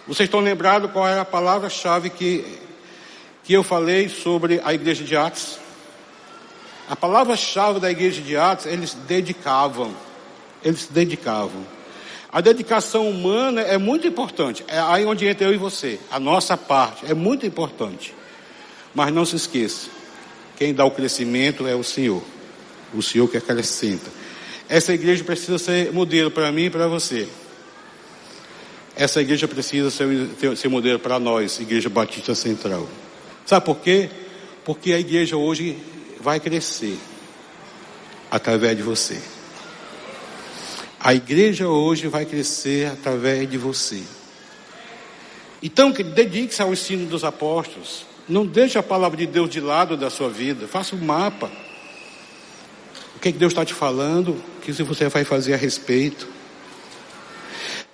Vocês 0.07 0.27
estão 0.27 0.41
lembrados 0.41 0.91
qual 0.91 1.09
era 1.09 1.23
a 1.23 1.25
palavra-chave 1.25 2.11
que, 2.11 2.45
que 3.43 3.55
eu 3.55 3.63
falei 3.63 4.11
sobre 4.11 4.61
a 4.63 4.75
igreja 4.75 5.03
de 5.03 5.17
Atos? 5.17 5.59
A 6.91 6.95
palavra-chave 6.95 7.81
da 7.81 7.91
igreja 7.91 8.21
de 8.21 8.37
Atos, 8.37 8.67
eles 8.67 8.93
dedicavam. 8.93 9.95
Eles 10.63 10.81
se 10.81 10.93
dedicavam. 10.93 11.65
A 12.31 12.43
dedicação 12.43 13.09
humana 13.09 13.63
é 13.63 13.79
muito 13.79 14.07
importante. 14.07 14.63
É 14.69 14.79
aí 14.79 15.07
onde 15.07 15.27
entra 15.27 15.47
eu 15.47 15.55
e 15.55 15.57
você. 15.57 15.99
A 16.11 16.21
nossa 16.21 16.55
parte 16.55 17.07
é 17.07 17.15
muito 17.15 17.47
importante. 17.47 18.13
Mas 18.95 19.11
não 19.11 19.25
se 19.25 19.37
esqueça: 19.37 19.89
quem 20.59 20.75
dá 20.75 20.85
o 20.85 20.91
crescimento 20.91 21.67
é 21.67 21.75
o 21.75 21.83
Senhor. 21.83 22.23
O 22.93 23.03
Senhor 23.03 23.27
que 23.29 23.39
acrescenta. 23.39 24.11
Essa 24.69 24.93
igreja 24.93 25.25
precisa 25.25 25.59
ser 25.59 25.93
modelo 25.93 26.31
para 26.31 26.53
mim 26.53 26.65
e 26.65 26.71
para 26.71 26.89
você. 26.89 27.27
Essa 28.97 29.21
igreja 29.21 29.49
precisa 29.49 29.91
ser, 29.91 30.07
ser 30.57 30.69
modelo 30.69 31.01
para 31.01 31.19
nós, 31.19 31.59
Igreja 31.59 31.89
Batista 31.89 32.35
Central. 32.35 32.89
Sabe 33.45 33.67
por 33.67 33.79
quê? 33.79 34.09
Porque 34.65 34.93
a 34.93 35.01
igreja 35.01 35.37
hoje 35.37 35.77
vai 36.21 36.39
crescer 36.39 36.97
através 38.31 38.77
de 38.77 38.83
você. 38.83 39.21
A 41.01 41.13
igreja 41.13 41.69
hoje 41.69 42.07
vai 42.07 42.25
crescer 42.25 42.87
através 42.87 43.51
de 43.51 43.59
você. 43.59 44.03
Então, 45.63 45.91
dedique-se 45.91 46.63
ao 46.63 46.73
ensino 46.73 47.07
dos 47.07 47.25
apóstolos. 47.25 48.07
Não 48.29 48.47
deixe 48.47 48.79
a 48.79 48.83
palavra 48.83 49.19
de 49.19 49.27
Deus 49.27 49.51
de 49.51 49.61
lado 49.61 49.97
da 49.97 50.09
sua 50.09 50.31
vida. 50.31 50.69
Faça 50.69 50.95
um 50.95 51.05
mapa. 51.05 51.51
O 53.17 53.19
que, 53.19 53.29
é 53.29 53.33
que 53.33 53.39
Deus 53.39 53.53
está 53.53 53.65
te 53.65 53.75
falando? 53.75 54.31
O 54.31 54.61
que 54.63 54.73
você 54.73 55.09
vai 55.09 55.25
fazer 55.25 55.55
a 55.55 55.57
respeito? 55.57 56.34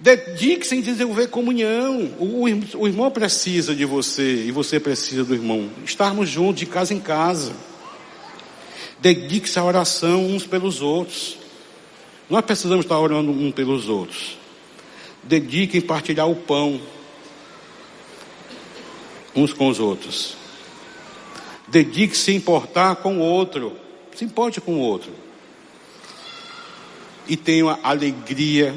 Dedique-se 0.01 0.74
em 0.74 0.80
desenvolver 0.80 1.28
comunhão. 1.28 2.11
O, 2.18 2.44
o, 2.44 2.88
irmão 2.88 3.11
precisa 3.11 3.74
de 3.74 3.84
você 3.84 4.46
e 4.46 4.51
você 4.51 4.80
precisa 4.80 5.24
do 5.24 5.34
irmão. 5.34 5.68
Estarmos 5.84 6.26
juntos 6.30 6.61
de 6.61 6.66
casa 6.66 6.94
em 6.94 6.98
casa. 7.01 7.53
Dedique-se 8.98 9.59
à 9.59 9.64
oração 9.64 10.26
uns 10.26 10.46
pelos 10.46 10.80
outros. 10.80 11.36
Nós 12.30 12.42
precisamos 12.42 12.86
estar 12.86 12.98
orando 12.98 13.30
uns 13.30 13.53
pelos 13.53 13.90
outros. 13.90 14.38
Dedique 15.22 15.76
em 15.76 15.82
partilhar 15.82 16.30
o 16.30 16.36
pão 16.36 16.80
uns 19.36 19.53
com 19.53 19.68
os 19.68 19.78
outros. 19.78 20.34
Dedique-se 21.68 22.30
a 22.30 22.34
importar 22.34 22.96
com 22.96 23.18
o 23.18 23.20
outro. 23.20 23.76
Se 24.16 24.24
importe 24.24 24.62
com 24.62 24.76
o 24.76 24.80
outro. 24.80 25.12
E 27.28 27.36
tenha 27.36 27.78
alegria 27.82 28.74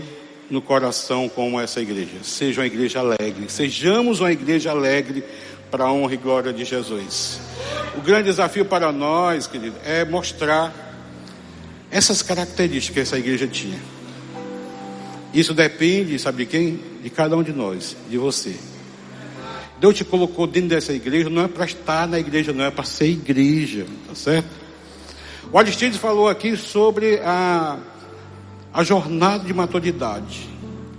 no 0.54 0.62
coração 0.62 1.28
como 1.28 1.60
essa 1.60 1.82
igreja. 1.82 2.20
Seja 2.22 2.62
uma 2.62 2.68
igreja 2.68 3.00
alegre. 3.00 3.46
Sejamos 3.48 4.20
uma 4.20 4.32
igreja 4.32 4.70
alegre 4.70 5.24
para 5.72 5.86
a 5.86 5.92
honra 5.92 6.14
e 6.14 6.18
glória 6.18 6.54
de 6.54 6.64
Jesus. 6.64 7.40
O 7.98 8.02
grande 8.02 8.26
desafio 8.26 8.64
para 8.64 8.92
nós, 8.92 9.48
querido, 9.48 9.76
é 9.84 10.06
mostrar 10.06 10.72
essas 11.90 12.22
características 12.22 12.94
que 12.94 13.00
essa 13.00 13.18
igreja 13.18 13.48
tinha. 13.48 13.80
Isso 15.34 15.56
depende, 15.56 16.20
sabe 16.20 16.46
de 16.46 16.52
quem? 16.52 16.80
De 17.02 17.10
cada 17.10 17.36
um 17.36 17.42
de 17.42 17.52
nós, 17.52 17.98
de 18.08 18.20
você. 18.20 18.56
Deus 19.80 19.96
te 19.96 20.06
colocou 20.06 20.46
dentro 20.46 20.70
dessa 20.70 20.94
igreja, 20.94 21.32
não 21.32 21.46
é 21.46 21.48
para 21.48 21.66
estar 21.66 22.08
na 22.08 22.20
igreja, 22.20 22.54
não 22.54 22.64
é 22.64 22.70
para 22.70 22.84
ser 22.84 23.08
igreja, 23.08 23.88
tá 24.08 24.14
certo? 24.14 24.50
O 25.52 25.58
Aristides 25.58 25.98
falou 25.98 26.30
aqui 26.30 26.56
sobre 26.56 27.20
a, 27.24 27.80
a 28.74 28.84
jornada 28.84 29.44
de 29.44 29.54
maturidade. 29.54 30.50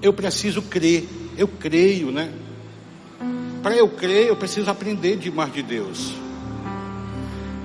Eu 0.01 0.13
preciso 0.13 0.63
crer, 0.63 1.09
eu 1.37 1.49
creio, 1.49 2.13
né? 2.13 2.33
Para 3.63 3.75
eu 3.75 3.89
crer, 3.89 4.29
eu 4.29 4.37
preciso 4.37 4.71
aprender 4.71 5.17
demais 5.17 5.53
de 5.53 5.63
Deus. 5.63 6.13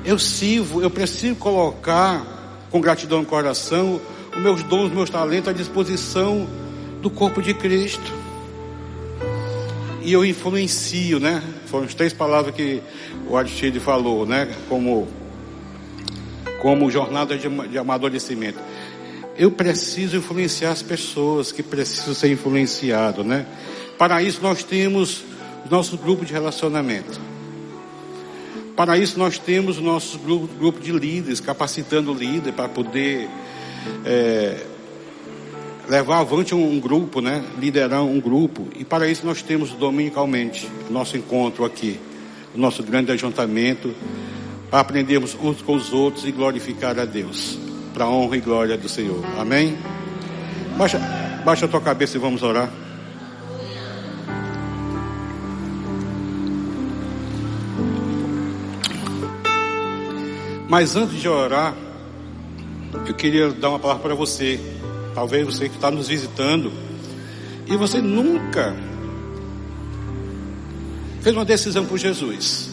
Eu 0.03 0.17
sirvo, 0.17 0.81
eu 0.81 0.89
preciso 0.89 1.35
colocar 1.35 2.65
com 2.71 2.81
gratidão 2.81 3.19
no 3.19 3.25
coração, 3.25 4.01
os 4.35 4.41
meus 4.41 4.63
dons, 4.63 4.85
os 4.87 4.93
meus 4.93 5.09
talentos 5.09 5.49
à 5.49 5.53
disposição 5.53 6.47
do 7.01 7.09
corpo 7.09 7.41
de 7.41 7.53
Cristo. 7.53 8.19
E 10.01 10.11
eu 10.11 10.25
influencio, 10.25 11.19
né? 11.19 11.43
Foram 11.67 11.85
as 11.85 11.93
três 11.93 12.13
palavras 12.13 12.55
que 12.55 12.81
o 13.27 13.37
Aristide 13.37 13.79
falou, 13.79 14.25
né? 14.25 14.55
Como, 14.67 15.07
como 16.61 16.89
jornada 16.89 17.37
de, 17.37 17.49
de 17.67 17.77
amadurecimento. 17.77 18.57
Eu 19.39 19.49
preciso 19.49 20.17
influenciar 20.17 20.71
as 20.71 20.81
pessoas 20.81 21.53
que 21.53 21.63
precisam 21.63 22.13
ser 22.13 22.29
influenciadas, 22.29 23.25
né? 23.25 23.45
Para 23.97 24.21
isso 24.21 24.41
nós 24.41 24.65
temos 24.65 25.23
o 25.65 25.69
nosso 25.71 25.97
grupo 25.97 26.25
de 26.25 26.33
relacionamento. 26.33 27.21
Para 28.75 28.97
isso 28.97 29.17
nós 29.17 29.39
temos 29.39 29.77
o 29.77 29.81
nosso 29.81 30.19
grupo, 30.19 30.47
grupo 30.55 30.81
de 30.81 30.91
líderes, 30.91 31.39
capacitando 31.39 32.11
o 32.11 32.13
líder 32.13 32.51
para 32.51 32.67
poder 32.67 33.29
é, 34.03 34.65
levar 35.87 36.19
avante 36.19 36.53
um, 36.53 36.73
um, 36.73 36.77
grupo, 36.77 37.21
né? 37.21 37.41
liderar 37.57 38.03
um 38.03 38.19
grupo. 38.19 38.67
E 38.75 38.83
para 38.83 39.09
isso 39.09 39.25
nós 39.25 39.41
temos 39.41 39.71
dominicalmente 39.71 40.69
nosso 40.89 41.15
encontro 41.15 41.63
aqui, 41.63 41.97
o 42.53 42.57
nosso 42.57 42.83
grande 42.83 43.09
ajuntamento, 43.13 43.95
para 44.69 44.81
aprendermos 44.81 45.33
uns 45.41 45.61
com 45.61 45.75
os 45.75 45.93
outros 45.93 46.25
e 46.25 46.31
glorificar 46.33 46.99
a 46.99 47.05
Deus, 47.05 47.57
para 47.93 48.05
a 48.05 48.09
honra 48.09 48.37
e 48.37 48.41
glória 48.41 48.77
do 48.77 48.87
Senhor. 48.87 49.23
Amém? 49.37 49.77
Baixa, 50.77 50.99
baixa 51.43 51.65
a 51.65 51.67
tua 51.67 51.81
cabeça 51.81 52.17
e 52.17 52.19
vamos 52.19 52.43
orar. 52.43 52.69
Mas 60.69 60.95
antes 60.95 61.19
de 61.19 61.27
orar, 61.27 61.73
eu 63.07 63.13
queria 63.15 63.49
dar 63.49 63.69
uma 63.69 63.79
palavra 63.79 64.03
para 64.03 64.15
você. 64.15 64.59
Talvez 65.15 65.43
você 65.43 65.67
que 65.67 65.75
está 65.75 65.89
nos 65.89 66.07
visitando 66.07 66.71
e 67.67 67.75
você 67.75 67.99
nunca 67.99 68.75
fez 71.21 71.35
uma 71.35 71.43
decisão 71.43 71.85
por 71.85 71.97
Jesus. 71.97 72.69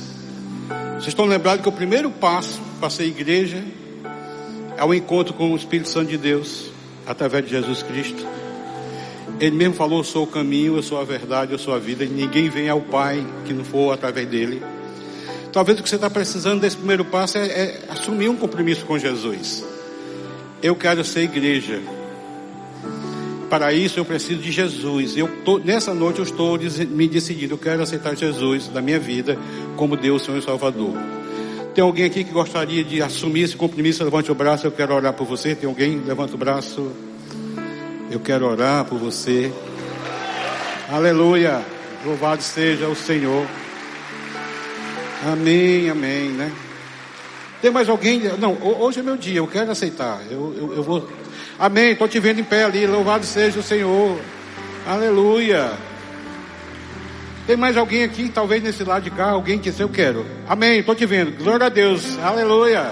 Vocês 0.93 1.09
estão 1.09 1.25
lembrados 1.25 1.62
que 1.62 1.69
o 1.69 1.73
primeiro 1.73 2.11
passo 2.11 2.61
para 2.79 2.91
ser 2.91 3.05
igreja 3.05 3.64
é 4.77 4.85
o 4.85 4.93
encontro 4.93 5.35
com 5.35 5.53
o 5.53 5.57
Espírito 5.57 5.89
Santo 5.89 6.11
de 6.11 6.18
Deus 6.18 6.70
através 7.07 7.45
de 7.45 7.51
Jesus 7.51 7.83
Cristo. 7.83 8.27
Ele 9.41 9.57
mesmo 9.57 9.74
falou: 9.74 10.01
Eu 10.01 10.05
sou 10.05 10.24
o 10.24 10.27
caminho, 10.27 10.77
eu 10.77 10.83
sou 10.83 11.01
a 11.01 11.05
verdade, 11.05 11.53
eu 11.53 11.59
sou 11.59 11.74
a 11.74 11.79
vida. 11.79 12.05
E 12.05 12.09
ninguém 12.09 12.49
vem 12.49 12.68
ao 12.68 12.81
Pai 12.81 13.24
que 13.45 13.53
não 13.53 13.64
for 13.64 13.93
através 13.93 14.29
dele. 14.29 14.62
Talvez 15.53 15.79
o 15.79 15.83
que 15.83 15.89
você 15.89 15.97
está 15.97 16.11
precisando 16.11 16.61
desse 16.61 16.77
primeiro 16.77 17.05
passo 17.05 17.39
é, 17.39 17.47
é 17.47 17.81
assumir 17.89 18.29
um 18.29 18.37
compromisso 18.37 18.85
com 18.85 18.99
Jesus. 18.99 19.64
Eu 20.62 20.74
quero 20.77 21.05
ser 21.05 21.22
igreja. 21.22 21.81
Para 23.49 23.72
isso 23.72 23.99
eu 23.99 24.05
preciso 24.05 24.41
de 24.41 24.51
Jesus. 24.51 25.16
Eu 25.16 25.29
tô, 25.45 25.59
nessa 25.59 25.95
noite 25.95 26.18
eu 26.18 26.24
estou 26.24 26.59
me 26.91 27.09
decidindo. 27.09 27.55
Eu 27.55 27.59
quero 27.59 27.83
aceitar 27.83 28.16
Jesus 28.16 28.70
na 28.72 28.83
minha 28.83 28.99
vida 28.99 29.39
como 29.77 29.97
Deus, 29.97 30.24
Senhor 30.24 30.39
e 30.39 30.43
Salvador. 30.43 30.95
Tem 31.77 31.85
alguém 31.85 32.07
aqui 32.07 32.24
que 32.24 32.33
gostaria 32.33 32.83
de 32.83 33.03
assumir 33.03 33.43
esse 33.43 33.55
compromisso? 33.55 34.03
Levante 34.03 34.33
o 34.33 34.35
braço. 34.35 34.66
Eu 34.66 34.72
quero 34.72 34.95
orar 34.95 35.12
por 35.12 35.27
você. 35.27 35.55
Tem 35.55 35.68
alguém? 35.68 35.99
Levanta 35.99 36.35
o 36.35 36.39
braço. 36.39 36.91
Eu 38.11 38.18
quero 38.18 38.47
orar 38.47 38.87
por 38.87 38.99
você. 38.99 39.53
Aleluia. 40.91 41.61
Louvado 42.03 42.43
seja 42.43 42.89
o 42.89 42.97
Senhor. 42.97 43.47
Amém, 45.31 45.91
amém, 45.91 46.31
né? 46.31 46.51
Tem 47.61 47.70
mais 47.70 47.91
alguém? 47.91 48.22
Não, 48.39 48.57
hoje 48.81 49.01
é 49.01 49.03
meu 49.03 49.18
dia, 49.18 49.37
eu 49.37 49.47
quero 49.47 49.70
aceitar. 49.70 50.22
Eu, 50.31 50.55
eu, 50.57 50.74
eu 50.77 50.83
vou. 50.83 51.07
Amém, 51.59 51.93
estou 51.93 52.09
te 52.09 52.18
vendo 52.18 52.41
em 52.41 52.45
pé 52.45 52.64
ali. 52.64 52.87
Louvado 52.87 53.27
seja 53.27 53.61
o 53.61 53.62
Senhor. 53.62 54.18
Aleluia. 54.87 55.74
Tem 57.47 57.57
mais 57.57 57.77
alguém 57.77 58.03
aqui, 58.03 58.29
talvez 58.29 58.61
nesse 58.61 58.83
lado 58.83 59.05
de 59.05 59.11
cá, 59.11 59.31
alguém 59.31 59.57
que 59.59 59.71
disse, 59.71 59.81
eu 59.81 59.89
quero. 59.89 60.27
Amém, 60.49 60.81
estou 60.81 60.97
te 60.97 61.07
vendo. 61.07 61.31
Glória 61.39 61.67
a 61.67 61.69
Deus. 61.69 62.19
Aleluia. 62.19 62.91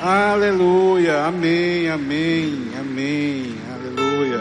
Aleluia. 0.00 1.22
Amém, 1.26 1.88
amém, 1.88 2.70
amém. 2.80 3.54
Aleluia. 3.72 4.40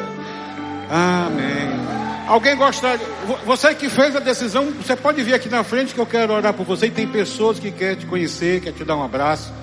Amém. 0.90 1.82
Alguém 2.28 2.56
gosta, 2.56 3.00
você 3.46 3.76
que 3.76 3.88
fez 3.88 4.16
a 4.16 4.20
decisão, 4.20 4.72
você 4.72 4.96
pode 4.96 5.22
vir 5.22 5.36
aqui 5.36 5.48
na 5.48 5.64
frente 5.64 5.94
que 5.94 6.00
eu 6.00 6.06
quero 6.06 6.34
orar 6.34 6.54
por 6.54 6.66
você. 6.66 6.88
E 6.88 6.92
tem 6.92 7.08
pessoas 7.08 7.60
que 7.60 7.70
querem 7.70 7.98
te 7.98 8.08
conhecer, 8.08 8.62
querem 8.62 8.76
te 8.76 8.84
dar 8.84 8.96
um 8.96 9.04
abraço. 9.04 9.54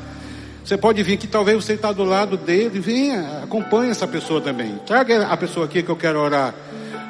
Você 0.64 0.77
pode 0.77 1.03
vir 1.03 1.14
aqui, 1.14 1.27
talvez 1.27 1.64
você 1.64 1.73
está 1.73 1.91
do 1.91 2.05
lado 2.05 2.37
dele, 2.37 2.79
venha, 2.79 3.41
acompanhe 3.43 3.91
essa 3.91 4.07
pessoa 4.07 4.41
também. 4.41 4.79
Traga 4.87 5.27
a 5.27 5.37
pessoa 5.37 5.66
aqui 5.66 5.83
que 5.83 5.89
eu 5.89 5.97
quero 5.97 6.21
orar 6.21 6.55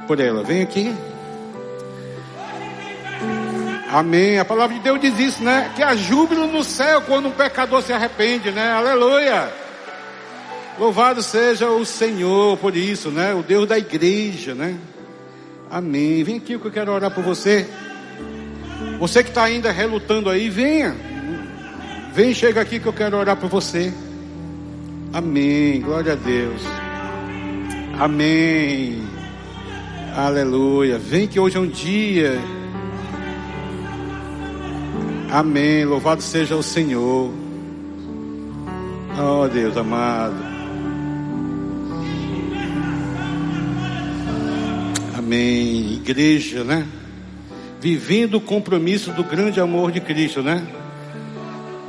por 0.06 0.20
ela. 0.20 0.42
Vem 0.42 0.62
aqui. 0.62 0.94
Amém. 3.90 4.38
A 4.38 4.44
palavra 4.44 4.76
de 4.76 4.82
Deus 4.82 5.00
diz 5.00 5.18
isso, 5.18 5.42
né? 5.42 5.72
Que 5.74 5.82
há 5.82 5.96
júbilo 5.96 6.46
no 6.46 6.62
céu 6.62 7.00
quando 7.02 7.28
um 7.28 7.32
pecador 7.32 7.82
se 7.82 7.92
arrepende, 7.92 8.50
né? 8.50 8.70
Aleluia. 8.72 9.50
Louvado 10.78 11.22
seja 11.22 11.70
o 11.70 11.84
Senhor 11.84 12.56
por 12.58 12.76
isso, 12.76 13.10
né? 13.10 13.34
O 13.34 13.42
Deus 13.42 13.66
da 13.66 13.78
igreja, 13.78 14.54
né? 14.54 14.76
Amém. 15.70 16.22
Vem 16.22 16.36
aqui 16.36 16.58
que 16.58 16.64
eu 16.64 16.70
quero 16.70 16.92
orar 16.92 17.10
por 17.10 17.24
você. 17.24 17.66
Você 18.98 19.22
que 19.22 19.30
está 19.30 19.44
ainda 19.44 19.72
relutando 19.72 20.28
aí, 20.28 20.50
venha. 20.50 20.94
Vem, 22.12 22.34
chega 22.34 22.60
aqui 22.60 22.78
que 22.78 22.86
eu 22.86 22.92
quero 22.92 23.16
orar 23.16 23.36
por 23.36 23.48
você. 23.48 23.92
Amém. 25.12 25.80
Glória 25.80 26.12
a 26.12 26.16
Deus. 26.16 26.62
Amém. 27.98 29.02
Aleluia. 30.14 30.98
Vem 30.98 31.26
que 31.26 31.40
hoje 31.40 31.56
é 31.56 31.60
um 31.60 31.66
dia. 31.66 32.38
Amém. 35.30 35.84
Louvado 35.84 36.22
seja 36.22 36.56
o 36.56 36.62
Senhor. 36.62 37.30
Oh 39.20 39.48
Deus 39.48 39.76
amado. 39.76 40.36
Amém. 45.16 45.94
Igreja, 45.94 46.64
né? 46.64 46.86
Vivendo 47.80 48.36
o 48.36 48.40
compromisso 48.40 49.12
do 49.12 49.22
grande 49.22 49.60
amor 49.60 49.92
de 49.92 50.00
Cristo, 50.00 50.42
né? 50.42 50.66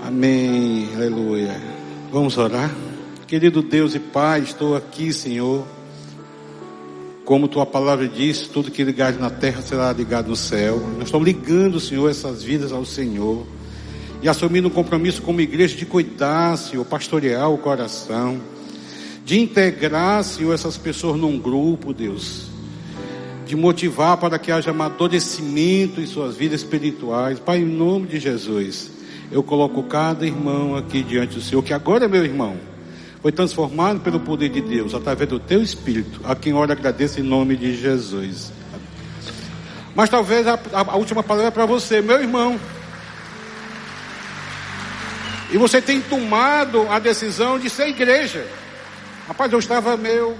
Amém. 0.06 0.90
Aleluia. 0.96 1.56
Vamos 2.12 2.38
orar. 2.38 2.70
Querido 3.26 3.62
Deus 3.62 3.96
e 3.96 4.00
Pai, 4.00 4.42
estou 4.42 4.76
aqui, 4.76 5.14
Senhor. 5.14 5.66
Como 7.30 7.48
tua 7.48 7.64
palavra 7.64 8.08
diz, 8.08 8.48
tudo 8.48 8.72
que 8.72 8.84
ligar 8.84 9.14
na 9.14 9.30
terra 9.30 9.62
será 9.62 9.94
ligado 9.94 10.30
no 10.30 10.36
céu. 10.36 10.80
Nós 10.98 11.10
estamos 11.10 11.28
ligando, 11.28 11.80
Senhor, 11.80 12.10
essas 12.10 12.42
vidas 12.42 12.72
ao 12.72 12.84
Senhor. 12.84 13.46
E 14.24 14.28
assumindo 14.28 14.68
um 14.68 14.72
compromisso 14.72 15.22
como 15.22 15.40
igreja 15.40 15.78
de 15.78 15.86
cuidar, 15.86 16.58
Senhor, 16.58 16.84
pastorear 16.86 17.52
o 17.52 17.60
coração. 17.60 18.42
De 19.24 19.40
integrar, 19.40 20.24
Senhor, 20.24 20.56
essas 20.56 20.76
pessoas 20.76 21.20
num 21.20 21.38
grupo, 21.38 21.94
Deus. 21.94 22.48
De 23.46 23.56
motivar 23.56 24.18
para 24.18 24.40
que 24.40 24.52
haja 24.52 24.72
amadurecimento 24.72 26.02
em 26.02 26.08
suas 26.08 26.36
vidas 26.36 26.62
espirituais. 26.62 27.38
Pai, 27.38 27.60
em 27.60 27.64
nome 27.64 28.08
de 28.08 28.20
Jesus, 28.20 28.90
eu 29.32 29.44
coloco 29.44 29.84
cada 29.84 30.26
irmão 30.26 30.76
aqui 30.76 31.04
diante 31.04 31.36
do 31.36 31.42
Senhor, 31.42 31.62
que 31.62 31.76
agora 31.76 32.06
é 32.06 32.08
meu 32.08 32.26
irmão 32.26 32.58
foi 33.22 33.32
transformado 33.32 34.00
pelo 34.00 34.20
poder 34.20 34.50
de 34.50 34.62
Deus, 34.62 34.94
através 34.94 35.30
do 35.30 35.40
teu 35.40 35.62
Espírito, 35.62 36.22
a 36.24 36.36
quem 36.36 36.54
ora 36.54 36.74
agradeço 36.74 37.20
em 37.20 37.24
nome 37.24 37.56
de 37.56 37.76
Jesus. 37.76 38.52
Mas 39.94 40.10
talvez 40.10 40.48
a, 40.48 40.58
a, 40.74 40.96
última 40.96 41.22
palavra 41.22 41.50
é 41.50 41.52
para 41.52 41.66
você, 41.66 42.02
meu 42.02 42.20
irmão. 42.20 42.60
E 45.52 45.58
você 45.58 45.82
tem 45.82 46.00
tomado 46.00 46.88
a 46.90 47.00
decisão 47.00 47.60
de 47.60 47.70
ser 47.70 47.90
igreja. 47.90 48.48
Rapaz, 49.28 49.52
eu 49.52 49.60
estava 49.60 49.98
meio 49.98 50.38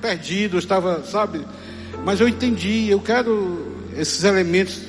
perdido, 0.00 0.56
eu 0.56 0.60
estava, 0.60 1.02
sabe? 1.04 1.44
Mas 2.04 2.20
eu 2.20 2.28
entendi, 2.28 2.88
eu 2.88 3.00
quero 3.00 3.74
esses 3.96 4.22
elementos 4.22 4.80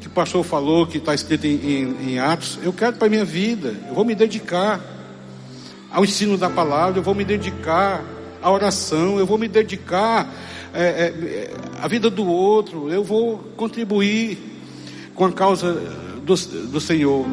que 0.00 0.08
o 0.08 0.10
pastor 0.10 0.44
falou, 0.44 0.86
que 0.86 0.98
está 0.98 1.14
escrito 1.14 1.46
em, 1.46 1.54
em, 1.54 2.10
em 2.10 2.18
Atos, 2.18 2.58
eu 2.62 2.72
quero 2.72 2.96
para 2.96 3.06
a 3.06 3.10
minha 3.10 3.24
vida, 3.24 3.74
eu 3.88 3.94
vou 3.94 4.04
me 4.04 4.14
dedicar 4.14 4.93
ao 5.94 6.04
ensino 6.04 6.36
da 6.36 6.50
palavra, 6.50 6.98
eu 6.98 7.02
vou 7.04 7.14
me 7.14 7.24
dedicar 7.24 8.04
à 8.42 8.50
oração, 8.50 9.16
eu 9.16 9.24
vou 9.24 9.38
me 9.38 9.46
dedicar 9.46 10.28
é, 10.74 10.82
é, 10.82 11.50
à 11.80 11.86
vida 11.86 12.10
do 12.10 12.26
outro, 12.26 12.90
eu 12.90 13.04
vou 13.04 13.38
contribuir 13.56 14.36
com 15.14 15.24
a 15.24 15.32
causa 15.32 15.72
do, 16.24 16.34
do 16.66 16.80
Senhor. 16.80 17.24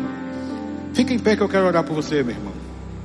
Fica 0.94 1.12
em 1.12 1.18
pé 1.18 1.36
que 1.36 1.42
eu 1.42 1.50
quero 1.50 1.66
orar 1.66 1.84
por 1.84 1.96
você, 1.96 2.22
meu 2.22 2.36
irmão. 2.36 2.54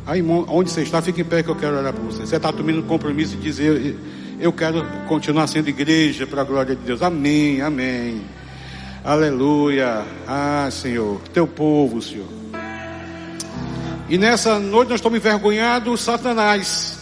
Aí 0.07 0.23
onde 0.23 0.71
você 0.71 0.83
está, 0.83 1.01
fica 1.01 1.23
em 1.23 1.25
pé 1.25 1.43
que 1.43 1.49
eu 1.49 1.57
quero 1.57 1.79
orar 1.79 1.95
por 1.95 2.05
você. 2.05 2.27
Você 2.27 2.37
está 2.37 2.53
tomando 2.53 2.83
compromisso 2.83 3.35
de 3.37 3.43
dizer, 3.43 3.97
eu 4.39 4.53
quero 4.53 4.85
continuar 5.09 5.47
sendo 5.47 5.71
igreja 5.71 6.27
para 6.27 6.43
a 6.43 6.45
glória 6.45 6.77
de 6.77 6.83
Deus. 6.83 7.01
Amém, 7.01 7.63
amém. 7.63 8.21
Aleluia. 9.03 10.05
Ah, 10.29 10.69
Senhor, 10.71 11.19
teu 11.33 11.47
povo, 11.47 12.03
Senhor. 12.03 12.36
E 14.09 14.17
nessa 14.17 14.59
noite 14.61 14.91
nós 14.91 14.99
estamos 14.99 15.19
envergonhados 15.19 16.01
Satanás. 16.01 16.99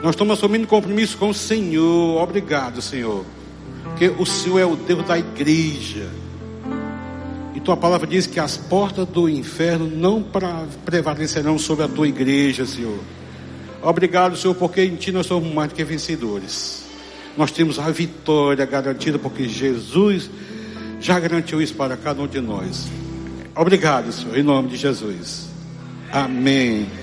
Nós 0.00 0.10
estamos 0.10 0.38
assumindo 0.38 0.66
compromisso 0.66 1.18
com 1.18 1.30
o 1.30 1.34
Senhor. 1.34 2.22
Obrigado, 2.22 2.80
Senhor. 2.80 3.24
Porque 3.82 4.08
o 4.08 4.24
Senhor 4.24 4.58
é 4.60 4.64
o 4.64 4.76
Deus 4.76 5.04
da 5.06 5.18
igreja. 5.18 6.08
E 7.54 7.60
tua 7.60 7.76
palavra 7.76 8.06
diz 8.06 8.26
que 8.26 8.38
as 8.38 8.56
portas 8.56 9.06
do 9.08 9.28
inferno 9.28 9.86
não 9.86 10.24
prevalecerão 10.84 11.58
sobre 11.58 11.84
a 11.84 11.88
tua 11.88 12.06
igreja, 12.06 12.64
Senhor. 12.64 12.98
Obrigado, 13.82 14.36
Senhor, 14.36 14.54
porque 14.54 14.84
em 14.84 14.94
ti 14.94 15.10
nós 15.10 15.26
somos 15.26 15.52
mais 15.52 15.68
do 15.70 15.74
que 15.74 15.82
vencedores. 15.82 16.84
Nós 17.36 17.50
temos 17.50 17.78
a 17.78 17.90
vitória 17.90 18.64
garantida 18.64 19.18
porque 19.18 19.48
Jesus 19.48 20.30
já 21.00 21.18
garantiu 21.18 21.60
isso 21.60 21.74
para 21.74 21.96
cada 21.96 22.22
um 22.22 22.28
de 22.28 22.40
nós. 22.40 22.86
Obrigado, 23.54 24.12
Senhor, 24.12 24.36
em 24.38 24.42
nome 24.42 24.68
de 24.68 24.76
Jesus. 24.76 25.48
Amém. 26.10 27.01